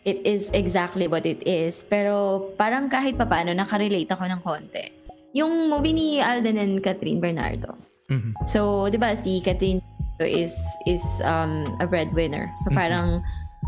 [0.05, 1.85] it is exactly what it is.
[1.85, 4.89] Pero parang kahit papaano, nakarelate ako ng konti.
[5.37, 7.77] Yung movie ni Alden and Catherine Bernardo.
[8.09, 8.33] Mhm.
[8.45, 9.81] So, di ba, si Catherine
[10.21, 10.55] is
[10.87, 12.49] is um, a breadwinner.
[12.65, 12.77] So, Mhm.
[12.77, 13.07] parang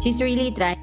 [0.05, 0.81] she's really trying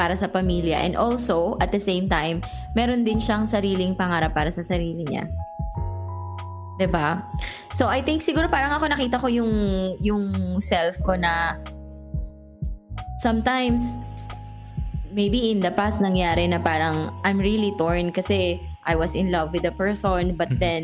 [0.00, 0.80] para sa pamilya.
[0.80, 2.40] And also, at the same time,
[2.72, 5.28] meron din siyang sariling pangarap para sa sarili niya.
[6.80, 7.28] 'Di ba?
[7.68, 9.52] So, I think siguro parang ako nakita ko yung
[10.00, 11.60] yung self ko na
[13.20, 13.84] sometimes
[15.12, 19.52] maybe in the past nangyari na parang I'm really torn kasi I was in love
[19.52, 20.56] with a person but Mhm.
[20.56, 20.82] then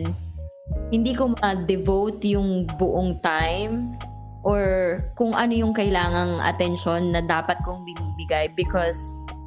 [0.93, 3.97] hindi ko ma-devote yung buong time
[4.45, 8.99] or kung ano yung kailangang attention na dapat kong binibigay because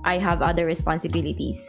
[0.08, 1.60] I have other responsibilities.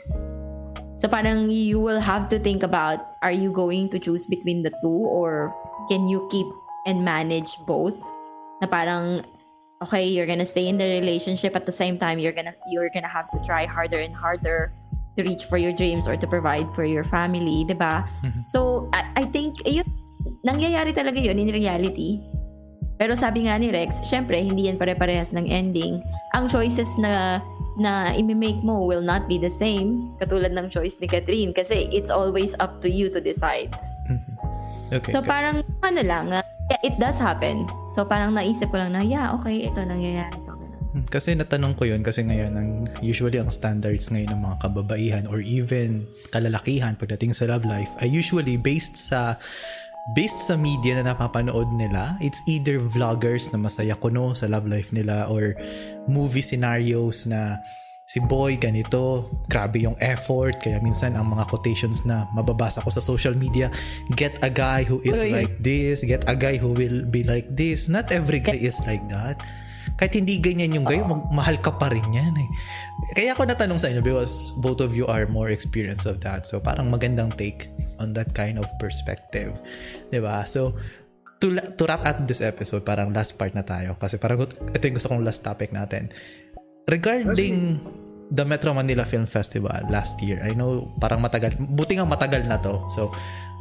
[1.01, 4.68] So parang you will have to think about are you going to choose between the
[4.85, 5.48] two or
[5.89, 6.44] can you keep
[6.85, 7.97] and manage both?
[8.60, 9.24] Na parang
[9.81, 13.09] okay, you're gonna stay in the relationship at the same time you're gonna you're gonna
[13.09, 14.77] have to try harder and harder
[15.16, 18.05] to reach for your dreams or to provide for your family, 'di ba?
[18.20, 18.44] Mhm.
[18.44, 19.89] So I, I think yun,
[20.44, 22.20] nangyayari talaga yun in reality.
[23.01, 26.05] Pero sabi nga ni Rex, syempre hindi yan pare-parehas ng ending.
[26.36, 27.40] Ang choices na
[27.81, 32.12] na imi-make mo will not be the same katulad ng choice ni Catherine kasi it's
[32.12, 33.73] always up to you to decide.
[34.05, 34.36] Mhm.
[35.01, 35.12] Okay.
[35.16, 35.31] So okay.
[35.32, 37.65] parang ano lang, yeah, it does happen.
[37.97, 40.61] So parang naisip ko lang na, yeah, okay, ito nangyayari to.
[40.90, 45.24] Hmm, Kasi natanong ko yun kasi ngayon ang usually ang standards ngayon ng mga kababaihan
[45.31, 46.02] or even
[46.35, 49.39] kalalakihan pagdating sa love life ay usually based sa
[50.12, 52.16] based sa media na napapanood nila.
[52.19, 55.55] It's either vloggers na masaya kuno sa love life nila or
[56.11, 57.61] movie scenarios na
[58.11, 62.99] si boy ganito, grabe yung effort, kaya minsan ang mga quotations na mababasa ko sa
[62.99, 63.70] social media,
[64.19, 65.31] get a guy who is Uy.
[65.31, 67.87] like this, get a guy who will be like this.
[67.87, 69.39] Not every guy is like that.
[70.01, 72.48] Kahit hindi ganyan yung guy, mag- mahal ka pa rin yan eh.
[73.20, 76.48] Kaya ako natanong sa inyo because both of you are more experienced of that.
[76.48, 77.68] So parang magandang take
[78.01, 79.52] on that kind of perspective.
[80.09, 80.72] ba So,
[81.44, 83.97] to, to wrap up this episode, parang last part na tayo.
[84.01, 86.09] Kasi parang ito yung gusto kong last topic natin.
[86.89, 87.77] Regarding
[88.32, 92.56] the Metro Manila Film Festival last year, I know parang matagal, buti nga matagal na
[92.56, 92.89] to.
[92.89, 93.12] So,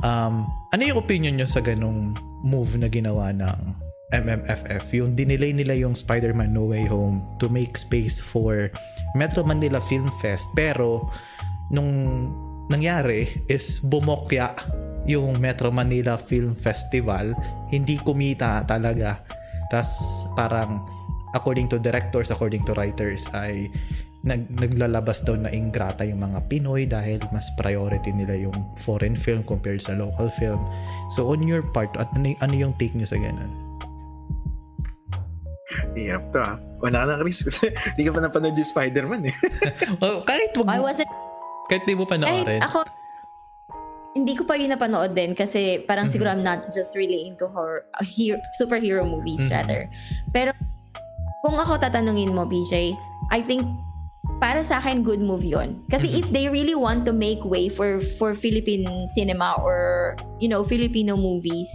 [0.07, 2.15] um, ano yung opinion nyo sa ganong
[2.47, 4.85] move na ginawa ng MMFF?
[4.97, 8.69] Yung dinelay nila yung Spider-Man No Way Home to make space for
[9.13, 10.53] Metro Manila Film Fest.
[10.57, 11.09] Pero,
[11.69, 11.89] nung
[12.69, 14.53] nangyari is bumokya
[15.09, 17.33] yung Metro Manila Film Festival.
[17.73, 19.17] Hindi kumita talaga.
[19.73, 19.89] Tas
[20.37, 20.85] parang
[21.33, 23.69] according to directors, according to writers ay
[24.21, 29.41] nag, naglalabas daw na ingrata yung mga Pinoy dahil mas priority nila yung foreign film
[29.41, 30.61] compared sa local film.
[31.09, 33.49] So on your part, at ano, ano yung take nyo sa ganun?
[35.93, 36.55] Hirap to ah.
[36.79, 37.39] Wala ka Chris.
[37.47, 39.35] Kasi hindi ka pa napanood yung Spider-Man eh.
[40.05, 41.11] Oh, kahit wag, I wasn't
[41.69, 42.61] kahit di mo Kahit panoorin.
[42.65, 42.81] ako,
[44.17, 46.11] hindi ko pa yun napanood din kasi parang Mhm.
[46.11, 49.53] siguro I'm not just really into horror, uh, hero, superhero movies Mhm.
[49.53, 49.85] rather.
[50.33, 50.49] Pero
[51.45, 52.97] kung ako tatanungin mo, BJ,
[53.29, 53.61] I think
[54.41, 55.83] para sa akin good movie yun.
[55.87, 56.15] Kasi Mhm.
[56.15, 61.13] if they really want to make way for for Philippine cinema or you know, Filipino
[61.13, 61.69] movies,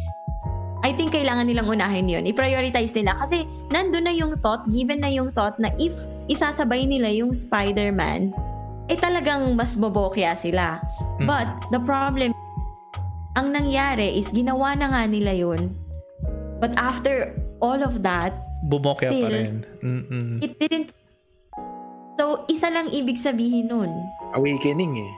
[0.85, 2.29] I think kailangan nilang unahin yun.
[2.29, 3.17] I-prioritize nila.
[3.17, 5.97] Kasi nandun na yung thought, given na yung thought na if
[6.29, 8.37] isasabay nila yung Spider-Man,
[8.93, 10.85] eh talagang mas bobokya sila.
[11.17, 11.25] Mhm.
[11.25, 12.37] But the problem,
[13.33, 15.73] ang nangyari is ginawa na nga nila yun.
[16.61, 17.33] But after
[17.65, 18.37] all of that,
[18.69, 19.55] Bumokya pa still, rin.
[19.81, 20.29] Mm-mm.
[20.45, 20.93] it didn't...
[22.21, 23.93] So, isa lang ibig sabihin nun.
[24.37, 25.13] Awakening eh.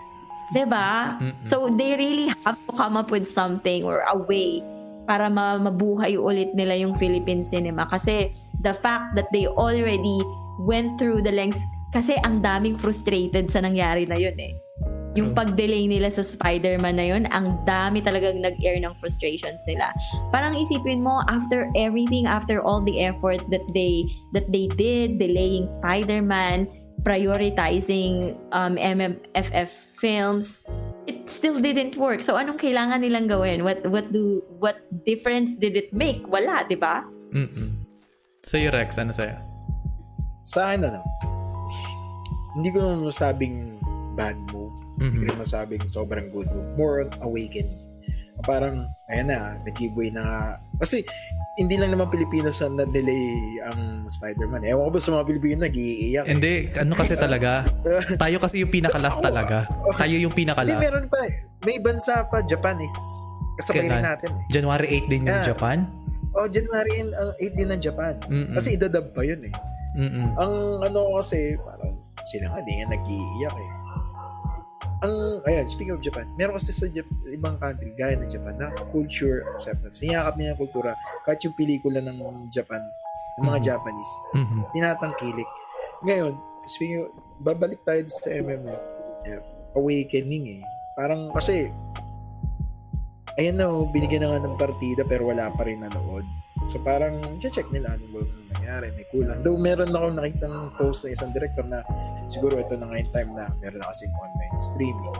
[0.50, 1.18] 'Di ba?
[1.18, 1.46] Mm-mm.
[1.46, 4.62] So, they really have to come up with something or a way
[5.06, 7.86] para ma- mabuhay ulit nila yung Philippine cinema.
[7.86, 10.20] Kasi the fact that they already
[10.66, 11.62] went through the lengths,
[11.94, 14.52] kasi ang daming frustrated sa nangyari na yun eh.
[15.16, 19.88] Yung pag-delay nila sa Spider-Man na yun, ang dami talagang nag-air ng frustrations nila.
[20.28, 24.04] Parang isipin mo, after everything, after all the effort that they
[24.36, 26.68] that they did, delaying Spider-Man,
[27.00, 30.68] prioritizing um, MMFF films,
[31.06, 32.20] it still didn't work.
[32.20, 33.62] So anong kailangan nilang gawin?
[33.62, 36.26] What what do what difference did it make?
[36.26, 37.06] Wala, 'di ba?
[37.30, 37.82] Mm-mm.
[38.46, 39.34] Sa'yo, Rex, ano sa'yo?
[40.46, 41.02] Sa akin ano,
[42.54, 43.78] hindi ko naman masabing
[44.14, 44.74] bad move.
[44.96, 45.30] Hindi ko Mhm.
[45.34, 46.68] naman masabing sobrang good move.
[46.78, 47.85] More on awakening.
[48.38, 50.40] Parang, ayan na, nag-giveaway na nga.
[50.78, 51.00] Kasi,
[51.56, 53.16] hindi lang naman Pilipinas na na-delay
[53.64, 54.60] ang Spider-Man.
[54.62, 56.24] Ewan ko ba sa mga Pilipino nag-iiyak.
[56.24, 56.30] eh.
[56.30, 57.64] Hindi, ano kasi talaga,
[58.22, 59.64] tayo kasi yung pinakalas talaga.
[59.96, 60.76] Tayo yung Hindi, pinakalas.
[60.76, 61.20] meron pa.
[61.64, 62.92] May bansa pa, Japan is
[63.56, 64.30] kasabay rin natin.
[64.30, 64.44] eh.
[64.52, 65.48] January 8 din yung Yeah.
[65.48, 65.78] Japan.
[66.36, 68.20] Oh, January uh, 8 din ng Japan.
[68.28, 68.52] Mm-mm.
[68.52, 69.54] Kasi idadab pa yun eh.
[69.96, 70.36] Mm-mm.
[70.36, 70.54] Ang
[70.84, 71.96] ano kasi, parang
[72.28, 73.70] sila nga, di nga nag-iiyak eh.
[75.00, 78.72] Ang, ayan, speaking of Japan, meron kasi sa Jap- ibang country, gaya ng Japan, na
[78.92, 80.00] culture acceptance.
[80.00, 80.92] Niyakap niya yung kultura.
[81.24, 82.80] Kahit yung pelikula ng Japan,
[83.36, 83.66] ng mga Mhm.
[83.66, 84.60] Japanese, Mhm.
[84.72, 85.50] tinatangkilik.
[86.04, 86.32] Ngayon,
[86.64, 88.76] speaking of, babalik tayo sa MMA.
[89.24, 89.42] Yeah,
[89.74, 90.62] awakening eh.
[90.96, 91.68] Parang kasi,
[93.36, 96.24] ayan na, oh, binigyan na nga ng partida pero wala pa rin nanood.
[96.64, 99.44] So parang, check nila ano ba yung nangyari, may kulang.
[99.44, 101.84] Though meron ako nakitang post sa isang director na
[102.32, 105.16] siguro ito na nga yung time na meron na kasing online streaming.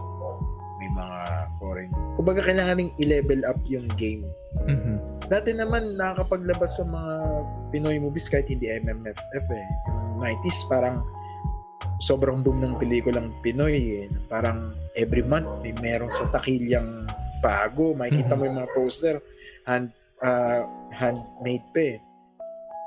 [0.77, 1.19] May mga
[1.61, 1.91] foreign.
[2.19, 4.25] Kumbaga kailangan ring i-level up yung game.
[4.67, 4.97] Mhm.
[5.29, 7.15] Dati naman nakakapaglabas sa mga
[7.73, 9.67] Pinoy movies kahit hindi MMFF eh.
[9.93, 11.05] Yung 90s parang
[12.01, 14.07] sobrang boom ng pelikulang Pinoy eh.
[14.29, 17.09] Parang every month may meron sa takilyang
[17.41, 17.95] bago.
[17.97, 19.17] Makikita mo yung mga poster
[19.67, 19.91] hand,
[20.21, 21.97] ah, handmade pa eh.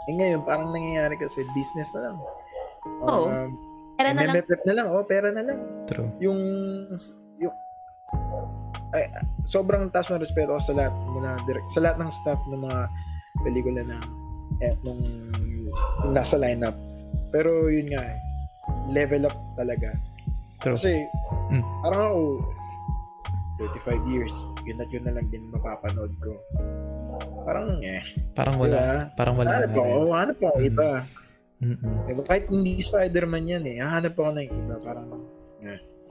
[0.09, 2.17] Eh ngayon, parang nangyayari kasi business na lang.
[3.05, 3.25] Oo.
[3.29, 3.49] Um,
[3.99, 4.35] Pera na lang.
[4.63, 4.87] Na lang.
[4.95, 6.07] Oh, pera na lang True.
[6.23, 6.39] yung
[7.35, 7.51] yung
[8.95, 9.05] ay,
[9.43, 12.79] sobrang taas ng respeto ko sa lahat muna direct sa lahat ng staff ng mga
[13.43, 13.99] pelikula na
[14.63, 15.03] eh, nung
[16.09, 16.73] nasa lineup.
[17.29, 18.17] Pero yun nga eh,
[18.89, 19.91] level up talaga.
[20.63, 20.79] True.
[20.79, 21.05] Kasi
[21.51, 21.63] Mm.
[21.83, 22.19] parang ako
[23.59, 26.31] 35 years, yun at yun na lang din mapapanood ko.
[27.41, 28.01] Parang eh,
[28.31, 28.77] Parang wala.
[28.77, 29.15] Diba?
[29.15, 30.13] Parang wala hanap na ako, rin.
[30.13, 30.67] hanap ako Mm.
[30.67, 30.91] iba.
[31.59, 31.95] Mm-mm.
[32.05, 32.21] Diba?
[32.23, 34.75] Kahit hindi Spider-Man yan eh, hanap ako ng iba.
[34.79, 35.07] Parang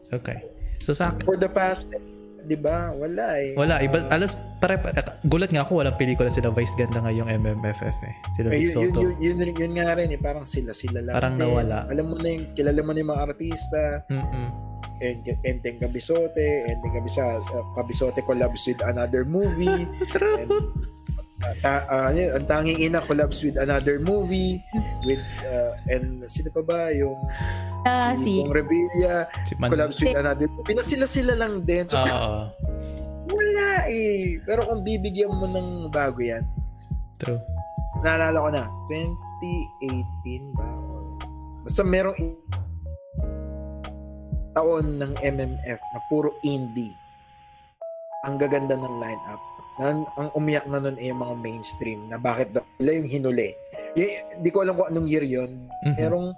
[0.09, 0.40] Okay.
[0.80, 1.93] So sa akin, for the past
[2.40, 2.89] di ba?
[2.90, 3.52] Wala eh.
[3.52, 7.97] Wala, iba, alas, pare, pare, gulat nga ako, walang pelikula sila Vice Ganda ngayong MMFF
[8.01, 8.14] eh.
[8.32, 9.05] Sila Eh, Vic Soto.
[9.05, 11.12] yun, yun, yun, yun nga rin eh, parang sila, sila lang.
[11.12, 11.85] Parang nawala.
[11.86, 14.48] Alam mo na yung, kilala mo na yung mga artista, Mm-mm.
[14.98, 19.86] En- Enteng Kabisote, Enteng Kabisa, uh, Kabisote collabs with another movie,
[20.40, 20.50] and,
[21.38, 24.58] uh, ta- uh, yun, ang tanging ina collabs with another movie,
[25.02, 27.14] with, uh, and sino pa ba, yung
[27.86, 28.32] Ah, si si...
[28.42, 29.70] Bong Revilla, Si Man.
[29.70, 31.86] collabs with another movie, na sila-sila lang din.
[31.86, 32.50] So, Oo.
[33.28, 34.42] wala eh.
[34.42, 36.42] Pero kung bibigyan mo ng bago yan,
[37.16, 37.38] true.
[38.02, 40.66] naalala ko na, 2018 ba?
[41.62, 42.18] Basta merong
[44.59, 46.90] taon ng MMF na puro indie.
[48.26, 49.43] Ang gaganda ng lineup.
[49.78, 53.55] Na, ang umiyak na nun ay yung mga mainstream na bakit daw sila yung hinuli.
[53.94, 55.94] Hindi ko alam kung anong year yon Mhm.
[56.02, 56.28] Merong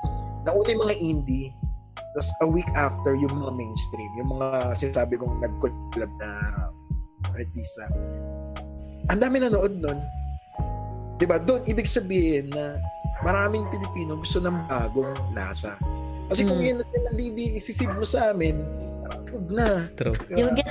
[0.45, 1.49] nauna yung mga indie
[2.15, 6.31] tapos a week after yung mga mainstream yung mga sinasabi kong nag-collab na
[7.31, 7.87] artista
[9.07, 9.99] ang dami nanood nun
[11.21, 12.81] di ba doon ibig sabihin na
[13.23, 15.77] maraming Pilipino gusto ng bagong lasa
[16.31, 16.69] kasi kung Hmm.
[16.71, 18.57] yun ang bibi i-feed mo sa amin
[19.29, 20.15] huwag na True.
[20.25, 20.55] Di You ba?
[20.57, 20.69] get,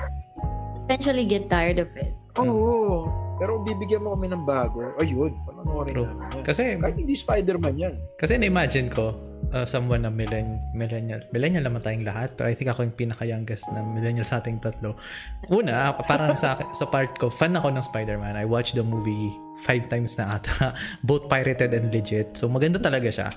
[0.86, 2.10] eventually get tired of it.
[2.34, 3.06] oo
[3.36, 6.08] pero bibigyan mo kami ng bago ayun panonoorin True.
[6.08, 9.16] namin yan Kasi, kahit hindi Spider-Man yan kasi na-imagine ko,
[9.50, 11.24] uh, someone na millenn- millennial.
[11.32, 15.00] Millennial naman tayong lahat, pero I think ako yung pinaka-youngest na millennial sa ating tatlo.
[15.48, 18.36] Una, parang sa, sa part ko, fan ako ng Spider-Man.
[18.36, 19.32] I watched the movie
[19.64, 20.76] five times na ata.
[21.08, 22.36] Both pirated and legit.
[22.36, 23.32] So maganda talaga siya.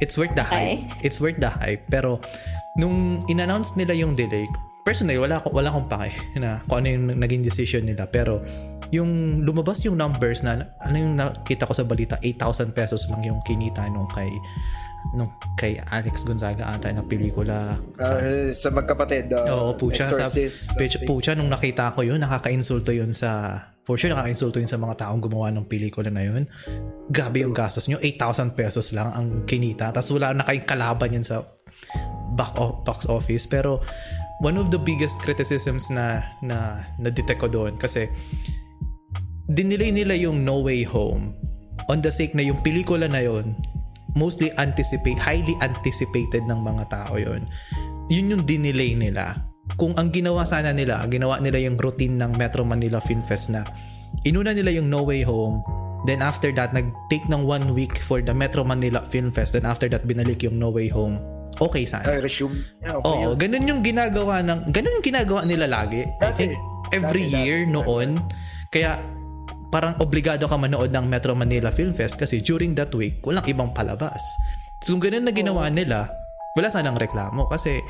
[0.00, 0.84] It's worth the hype.
[0.84, 1.06] Okay.
[1.06, 1.88] It's worth the hype.
[1.88, 2.20] Pero,
[2.76, 4.44] nung in-announce nila yung delay,
[4.84, 8.04] personally, wala, ko, wala akong pake na kung ano yung naging decision nila.
[8.08, 8.44] Pero,
[8.94, 13.42] yung lumabas yung numbers na ano yung nakita ko sa balita 8,000 pesos lang yung
[13.42, 14.30] kinita nung kay
[15.14, 20.74] nung kay Alex Gonzaga ata na pelikula sa, Ah, sa magkapatid uh, Oo, pucha, Exorcist
[20.74, 23.58] Pucha, pucha, nung nakita ko yun, nakaka-insulto yun sa...
[23.86, 26.50] For sure, nakaka-insulto yun sa mga taong gumawa ng pelikula na yun.
[27.06, 28.02] Grabe yung gastos nyo.
[28.02, 29.94] 8,000 pesos lang ang kinita.
[29.94, 31.46] Tapos wala na kayong kalaban yan sa
[32.34, 33.46] back o- box office.
[33.46, 33.78] Pero
[34.42, 38.04] one of the biggest criticisms na na na-detect ko doon kasi
[39.48, 41.32] dinilay nila yung No Way Home
[41.88, 43.56] on the sake na yung pelikula na yon
[44.18, 47.46] mostly anticipate highly anticipated ng mga tao yon
[48.10, 49.38] yun yung dinelay nila
[49.74, 53.66] kung ang ginawa sana nila ginawa nila yung routine ng Metro Manila Film Fest na
[54.22, 55.60] inuna nila yung No Way Home
[56.06, 59.90] then after that nag-take ng one week for the Metro Manila Film Fest then after
[59.90, 61.18] that binalik yung No Way Home
[61.58, 62.62] okay sana Ay, resume.
[62.78, 63.34] Yeah, okay Oo, yun.
[63.36, 66.04] ganun yung ginagawa ng ganun yung ginagawa nila lagi.
[66.04, 66.36] I Dati.
[66.36, 66.52] think
[66.92, 67.72] every Dati, year dati.
[67.72, 68.08] noon.
[68.68, 69.00] Kaya
[69.66, 73.72] parang obligado ka manood ng Metro Manila Film Fest kasi during that week walang ibang
[73.72, 74.20] palabas.
[74.84, 76.12] So kung ganun na ginawa nila,
[76.54, 77.80] wala sanang reklamo kasi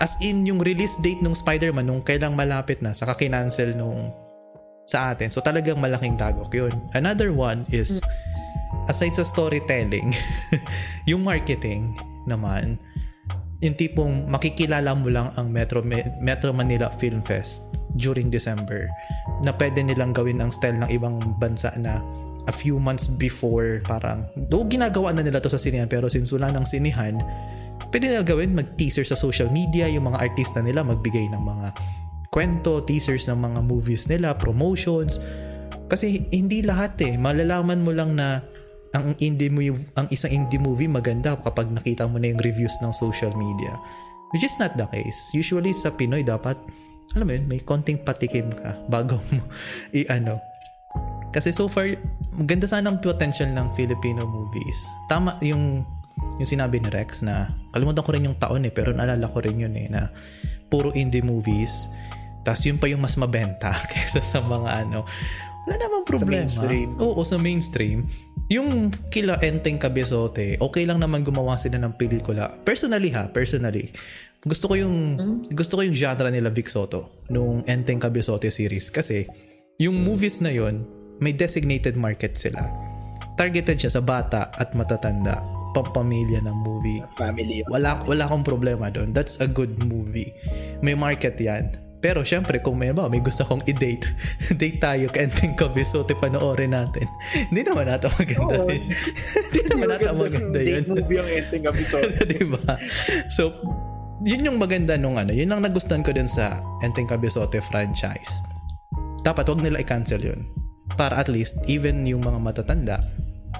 [0.00, 4.12] as in yung release date ng Spider-Man nung kailang malapit na saka kinancel nung
[4.86, 5.32] sa atin.
[5.32, 6.72] So talagang malaking dagok yun.
[6.94, 8.04] Another one is
[8.86, 10.14] aside sa storytelling,
[11.10, 11.96] yung marketing
[12.28, 12.78] naman,
[13.64, 15.80] yung tipong makikilala mo lang ang Metro
[16.20, 18.86] Metro Manila Film Fest during December
[19.40, 21.98] na pwede nilang gawin ang style ng ibang bansa na
[22.46, 26.52] a few months before parang do ginagawa na nila to sa sinihan pero since wala
[26.52, 27.16] ng sinihan
[27.90, 31.68] pwede nila gawin mag-teaser sa social media yung mga artista nila magbigay ng mga
[32.30, 35.20] kwento, teasers ng mga movies nila, promotions
[35.86, 38.42] kasi hindi lahat eh malalaman mo lang na
[38.94, 42.90] ang indie movie, ang isang indie movie maganda kapag nakita mo na yung reviews ng
[42.96, 43.76] social media.
[44.34, 45.30] Which is not the case.
[45.36, 46.58] Usually sa Pinoy dapat
[47.14, 49.42] alam mo yun, may konting patikim ka bago mo
[49.94, 50.42] i-ano.
[51.30, 51.88] Kasi so far,
[52.32, 54.78] maganda sana ang potential ng Filipino movies.
[55.06, 55.84] Tama yung
[56.36, 59.60] yung sinabi ni Rex na kalimutan ko rin yung taon eh pero naalala ko rin
[59.60, 60.08] yun eh na
[60.68, 61.92] puro indie movies
[62.46, 65.04] tas yun pa yung mas mabenta kaysa sa mga ano
[65.66, 66.46] wala namang problema.
[66.46, 66.94] mainstream.
[67.02, 68.06] Oo, sa mainstream.
[68.46, 72.54] Yung kila Enteng Cabezote, okay lang naman gumawa sila ng pelikula.
[72.62, 73.90] Personally ha, personally.
[74.46, 75.18] Gusto ko yung
[75.50, 79.26] gusto ko yung genre nila Vic Soto nung Enteng Cabezote series kasi
[79.82, 80.86] yung movies na yon
[81.18, 82.62] may designated market sila.
[83.34, 85.42] Targeted siya sa bata at matatanda,
[85.76, 87.60] pampamilya ng movie Family.
[87.68, 89.12] wala wala akong problema doon.
[89.12, 90.32] That's a good movie.
[90.80, 91.68] May market 'yan.
[92.00, 94.04] Pero syempre kung may ba, may gusto kong i-date.
[94.60, 97.08] date tayo kenting kabisote panoorin natin.
[97.50, 98.68] Hindi naman natin maganda Oo.
[98.68, 98.84] rin.
[99.50, 100.82] Hindi naman natin maganda yun.
[100.86, 102.12] Date movie ang ending episode.
[102.24, 102.78] Di ba?
[103.32, 103.50] So,
[104.22, 105.34] yun yung maganda nung ano.
[105.34, 108.44] Yun ang nagustuhan ko dun sa Enteng Cabezote franchise.
[109.26, 110.46] Dapat wag nila i-cancel yun.
[110.94, 113.02] Para at least, even yung mga matatanda,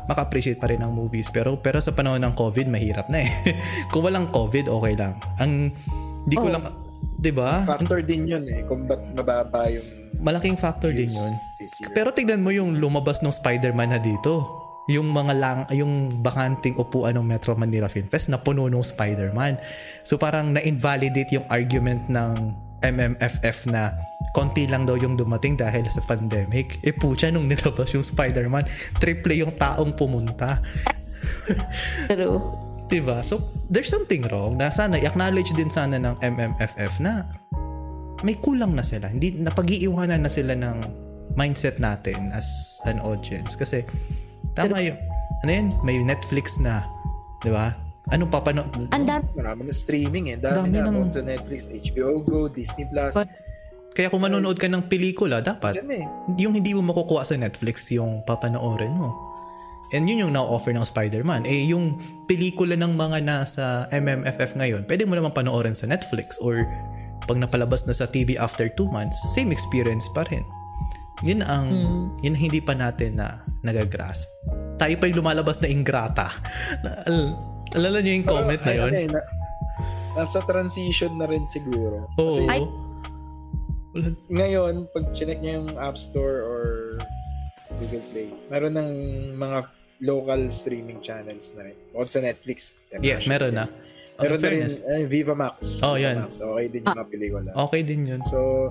[0.04, 1.32] maka-appreciate pa rin ng movies.
[1.32, 3.30] Pero pero sa panahon ng COVID, mahirap na eh.
[3.90, 5.16] Kung walang COVID, okay lang.
[5.40, 5.72] Ang
[6.28, 6.52] di ko Oh.
[6.52, 6.64] lang
[7.16, 7.64] 'Di ba?
[7.64, 9.84] Factor din yun eh, kung ba't mababa yung
[10.16, 11.32] Malaking factor din yun.
[11.92, 14.48] Pero tignan mo yung lumabas ng Spider-Man na dito.
[14.88, 19.60] Yung mga lang, yung bakanting upuan ng Metro Manila Film Fest na puno ng Spider-Man.
[20.08, 23.92] So parang na-invalidate yung argument ng MMFF na
[24.36, 26.80] konti lang daw yung dumating dahil sa pandemic.
[26.84, 28.64] E pucha nung nilabas yung Spider-Man,
[29.00, 30.60] triple yung taong pumunta.
[32.10, 32.40] True.
[32.86, 33.24] Diba?
[33.26, 37.26] So, there's something wrong na sana i-acknowledge din sana ng MMFF na
[38.22, 39.10] may kulang na sila.
[39.10, 40.86] Hindi, napag-iiwanan na sila ng
[41.34, 43.58] mindset natin as an audience.
[43.58, 43.82] Kasi,
[44.54, 44.96] tama yun.
[45.44, 45.66] Ano yun?
[45.82, 46.86] May Netflix na.
[47.42, 47.85] Di ba?
[48.06, 48.62] Anong papano...
[48.94, 49.26] Ang dami.
[49.34, 50.38] Marami na streaming eh.
[50.38, 50.90] Dami, Dami na.
[50.94, 53.18] ng- sa Netflix, HBO Go, Disney Plus.
[53.18, 53.30] But-
[53.96, 56.04] Kaya kung manonood ka ng pelikula, dapat eh.
[56.36, 59.08] yung hindi mo makukuha sa Netflix yung papanoorin mo.
[59.96, 61.48] And yun yung na-offer ng Spider-Man.
[61.48, 61.96] Eh, yung
[62.28, 66.68] pelikula ng mga nasa MMFF ngayon, pwede mo naman panoorin sa Netflix or
[67.24, 70.44] pag napalabas na sa TV after two months, same experience pa rin.
[71.22, 71.66] Yun ang,
[72.20, 74.28] yun ang hindi pa natin na nagagrasp.
[74.76, 76.28] Tayo pa yung lumalabas na ingrata.
[76.84, 77.34] Na- al-
[77.72, 78.92] alala niyo yung comment na Pero, yun?
[78.94, 79.28] eh, na-
[80.14, 82.04] nasa transition na rin siguro.
[82.14, 82.36] Oo.
[82.36, 82.68] Kasi Ay-
[84.28, 86.64] ngayon, pag chinek niya yung App Store or
[87.74, 88.90] Google Play, meron ng
[89.34, 89.58] mga
[90.02, 91.76] local streaming channels na rin.
[91.90, 92.76] Bukod sa Netflix.
[93.00, 93.64] Yes, meron na.
[94.16, 95.80] Meron Oh, na rin, eh, Viva Max.
[95.80, 96.16] Oh, Viva yan.
[96.22, 96.40] Max.
[96.40, 97.48] Okay din yung mga pelikula.
[97.58, 98.20] Okay din yun.
[98.22, 98.68] So,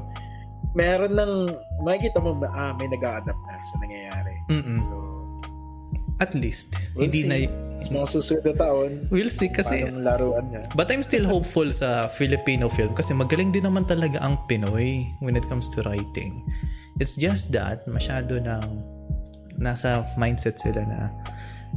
[0.76, 1.34] meron ng,
[1.82, 4.36] makikita mo, ah, may nag adapt na sa nangyayari.
[4.52, 4.80] Mm-mm.
[4.84, 4.96] So,
[6.16, 7.28] At least, We'll hindi see.
[7.28, 7.36] na...
[7.92, 9.84] mga susunod na taon, We'll see kasi...
[9.92, 10.64] laruan niya.
[10.72, 15.36] But I'm still hopeful sa Filipino film kasi magaling din naman talaga ang Pinoy when
[15.36, 16.40] it comes to writing.
[17.04, 18.80] It's just that masyado nang
[19.60, 21.12] nasa mindset sila na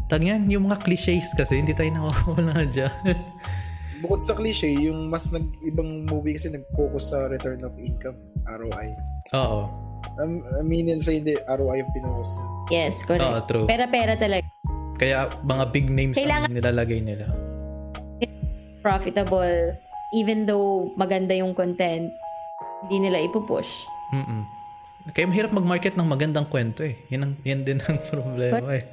[0.06, 2.94] tagyan yung mga cliches kasi hindi tayo nakakawala dyan.
[3.98, 8.14] Bukod sa cliche, yung mas nag ibang movie kasi nag-focus sa return of income,
[8.46, 8.94] ROI.
[9.34, 9.66] Oo.
[10.16, 12.44] Um, aminin sa hindi, ROI yung niya.
[12.70, 13.22] Yes, correct.
[13.22, 13.66] Oo, true.
[13.66, 14.46] Pera-pera talaga.
[14.98, 17.26] Kaya mga big names Kailangan- ang nilalagay nila.
[18.78, 19.74] Profitable.
[20.14, 22.08] Even though maganda yung content,
[22.86, 23.68] hindi nila ipupush.
[24.14, 24.42] Mm-mm.
[25.10, 26.96] Kaya mahirap mag-market ng magandang kwento eh.
[27.08, 28.84] Yan, ang, yan din ang problema eh.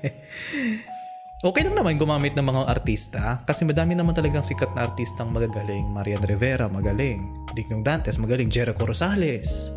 [1.43, 5.83] Okay lang naman gumamit ng mga artista kasi madami naman talagang sikat na artistang magagaling.
[5.91, 7.21] Marian Rivera, magaling.
[7.53, 8.47] Dignong Dantes, magaling.
[8.47, 9.75] Jericho Rosales,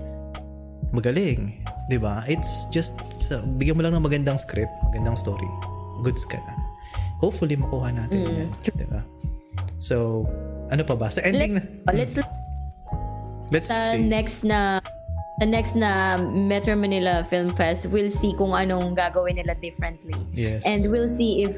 [0.95, 1.59] magaling.
[1.91, 2.23] 'Di ba?
[2.25, 5.49] It's just, sa, bigyan mo lang ng magandang script, magandang story.
[6.01, 6.55] Goods ka na.
[7.19, 8.89] Hopefully makuha natin Mm, yan.
[8.89, 9.03] ba?
[9.83, 10.25] So,
[10.71, 11.11] ano pa ba?
[11.11, 12.31] Sa ending na, Oh, let's look
[13.51, 14.07] let's sa see.
[14.07, 14.79] next na
[15.39, 20.15] the next na Metro Manila Film Fest, we'll see kung anong gagawin nila differently.
[20.35, 20.67] Yes.
[20.67, 21.55] And we'll see if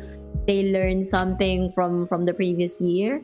[0.46, 3.20] they learn something from from the previous year.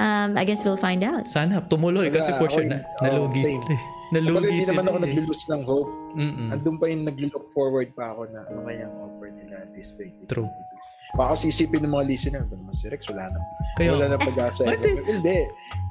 [0.00, 1.28] Um, I guess we'll find out.
[1.28, 3.76] Sana tumuloy kasi for sure na, nalugi Oh, sila.
[4.10, 4.70] Nalugi hindi sila.
[4.72, 5.04] naman ako eh.
[5.06, 5.90] nag-lose ng hope.
[6.12, 6.48] Mm-mm.
[6.50, 10.26] Andun pa yung nag-look forward pa ako na ano kaya ang offer nila this 2022.
[10.26, 10.50] True.
[11.10, 13.38] Baka kasi isipin ng mga listener, ba naman si Rex, wala na.
[13.74, 14.62] Kaya- wala na pag-asa.
[15.10, 15.38] Hindi.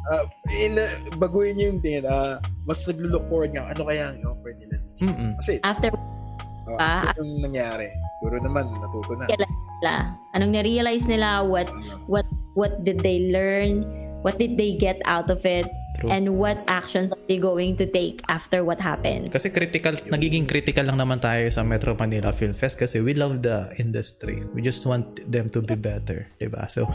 [0.06, 0.74] Uh, in,
[1.16, 2.04] baguhin niyo yung tingin.
[2.04, 5.12] ah, mas nag-look forward nga, ano kaya ang offer nila this year?
[5.12, 5.32] Mm-mm.
[5.36, 7.12] Kasi, After uh, Ah.
[7.12, 7.92] ano yung nangyari?
[8.20, 9.28] Siguro naman, natuto na.
[9.28, 9.94] nila,
[10.34, 11.68] anong na-realize nila, what
[12.06, 13.84] what what did they learn,
[14.22, 15.68] what did they get out of it,
[16.00, 16.10] True.
[16.16, 19.36] and what actions are they going to take after what happened.
[19.36, 23.44] Kasi critical, nagiging critical lang naman tayo sa Metro Manila Film Fest kasi we love
[23.44, 24.40] the industry.
[24.56, 26.72] We just want them to be better, 'di ba?
[26.72, 26.88] So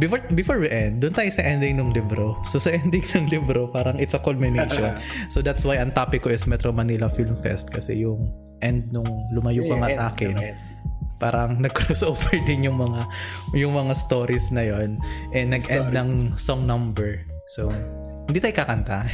[0.00, 2.40] before before we end, doon tayo sa ending ng libro.
[2.48, 4.96] So sa ending ng libro, parang it's a culmination.
[5.28, 8.32] so that's why ang topic ko is Metro Manila Film Fest kasi yung
[8.64, 10.56] end nung lumayo ka nga sa akin.
[11.20, 13.04] Parang nag-crossover din yung mga
[13.54, 14.96] yung mga stories na yon
[15.36, 16.10] and nag-end ng
[16.40, 17.22] song number.
[17.52, 17.68] So
[18.28, 19.04] hindi tayo kakanta.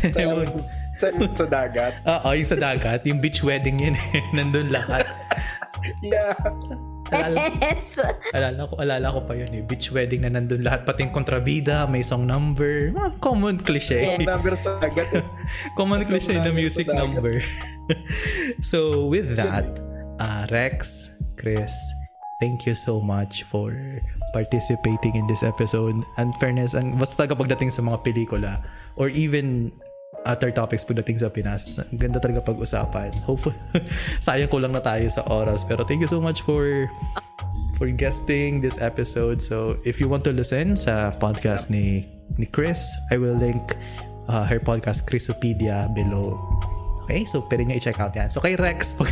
[1.01, 1.93] sa, sa dagat.
[2.05, 4.23] Oo, yung sa dagat, yung beach wedding yun eh.
[4.37, 5.07] Nandun lahat.
[6.03, 6.35] Yeah.
[7.09, 7.97] Alala, Yes!
[8.37, 9.63] alala ko, alala ko pa yun eh.
[9.65, 10.85] Beach wedding na nandun lahat.
[10.85, 12.93] Pati yung kontrabida, may song number.
[12.93, 14.21] Mga common cliche.
[14.21, 15.25] Ang number sa dagat.
[15.79, 17.41] common Song cliche na music number.
[18.61, 19.65] so, with that,
[20.21, 21.73] uh, Rex, Chris,
[22.45, 23.73] thank you so much for
[24.33, 26.01] participating in this episode.
[26.17, 28.63] And fairness, ang basta talaga pagdating sa mga pelikula
[28.97, 29.73] or even
[30.27, 31.79] other topics pagdating sa Pinas.
[31.79, 33.15] Ang ganda talaga pag-usapan.
[33.25, 33.57] Hopefully,
[34.25, 35.65] sayang ko lang na tayo sa oras.
[35.65, 36.89] Pero thank you so much for
[37.79, 39.39] for guesting this episode.
[39.41, 42.05] So, if you want to listen sa podcast ni
[42.37, 43.77] ni Chris, I will link
[44.29, 46.37] uh, her podcast Chrisopedia below.
[47.09, 48.29] Okay, so pwede nyo i-check out yan.
[48.29, 49.09] So kay Rex, pag,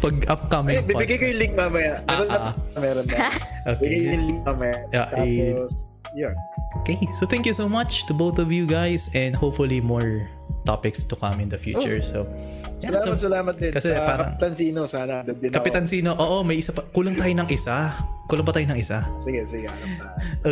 [0.00, 2.00] pag upcoming Ay, bibigay ko yung link mamaya.
[2.08, 2.80] Meron Ah, na.
[2.80, 3.28] Meron na.
[3.76, 4.16] Okay.
[4.16, 4.80] yung link mamaya.
[4.88, 6.32] Yeah, i- Tapos, yun.
[6.80, 10.24] Okay, so thank you so much to both of you guys and hopefully more
[10.64, 12.00] topics to come in the future.
[12.00, 12.24] So,
[12.78, 13.70] yeah, Salamat, so, salamat din.
[13.74, 16.82] kasi sa parang- Kapitan Sino, sana Kapitan Sino, oo, may isa pa.
[16.94, 17.90] Kulang tayo ng isa.
[18.28, 19.02] Kulang pa tayo ng isa.
[19.18, 19.72] Sige, sige.
[19.72, 19.84] Ano.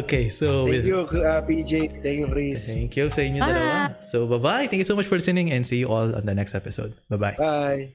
[0.00, 2.00] Okay, so Thank with, you, uh, PJ.
[2.00, 2.66] Thank you, Chris.
[2.66, 3.92] thank you sa inyo dalawa.
[4.08, 4.66] So, bye-bye.
[4.66, 6.96] Thank you so much for listening and see you all on the next episode.
[7.12, 7.36] Bye-bye.
[7.36, 7.92] Bye.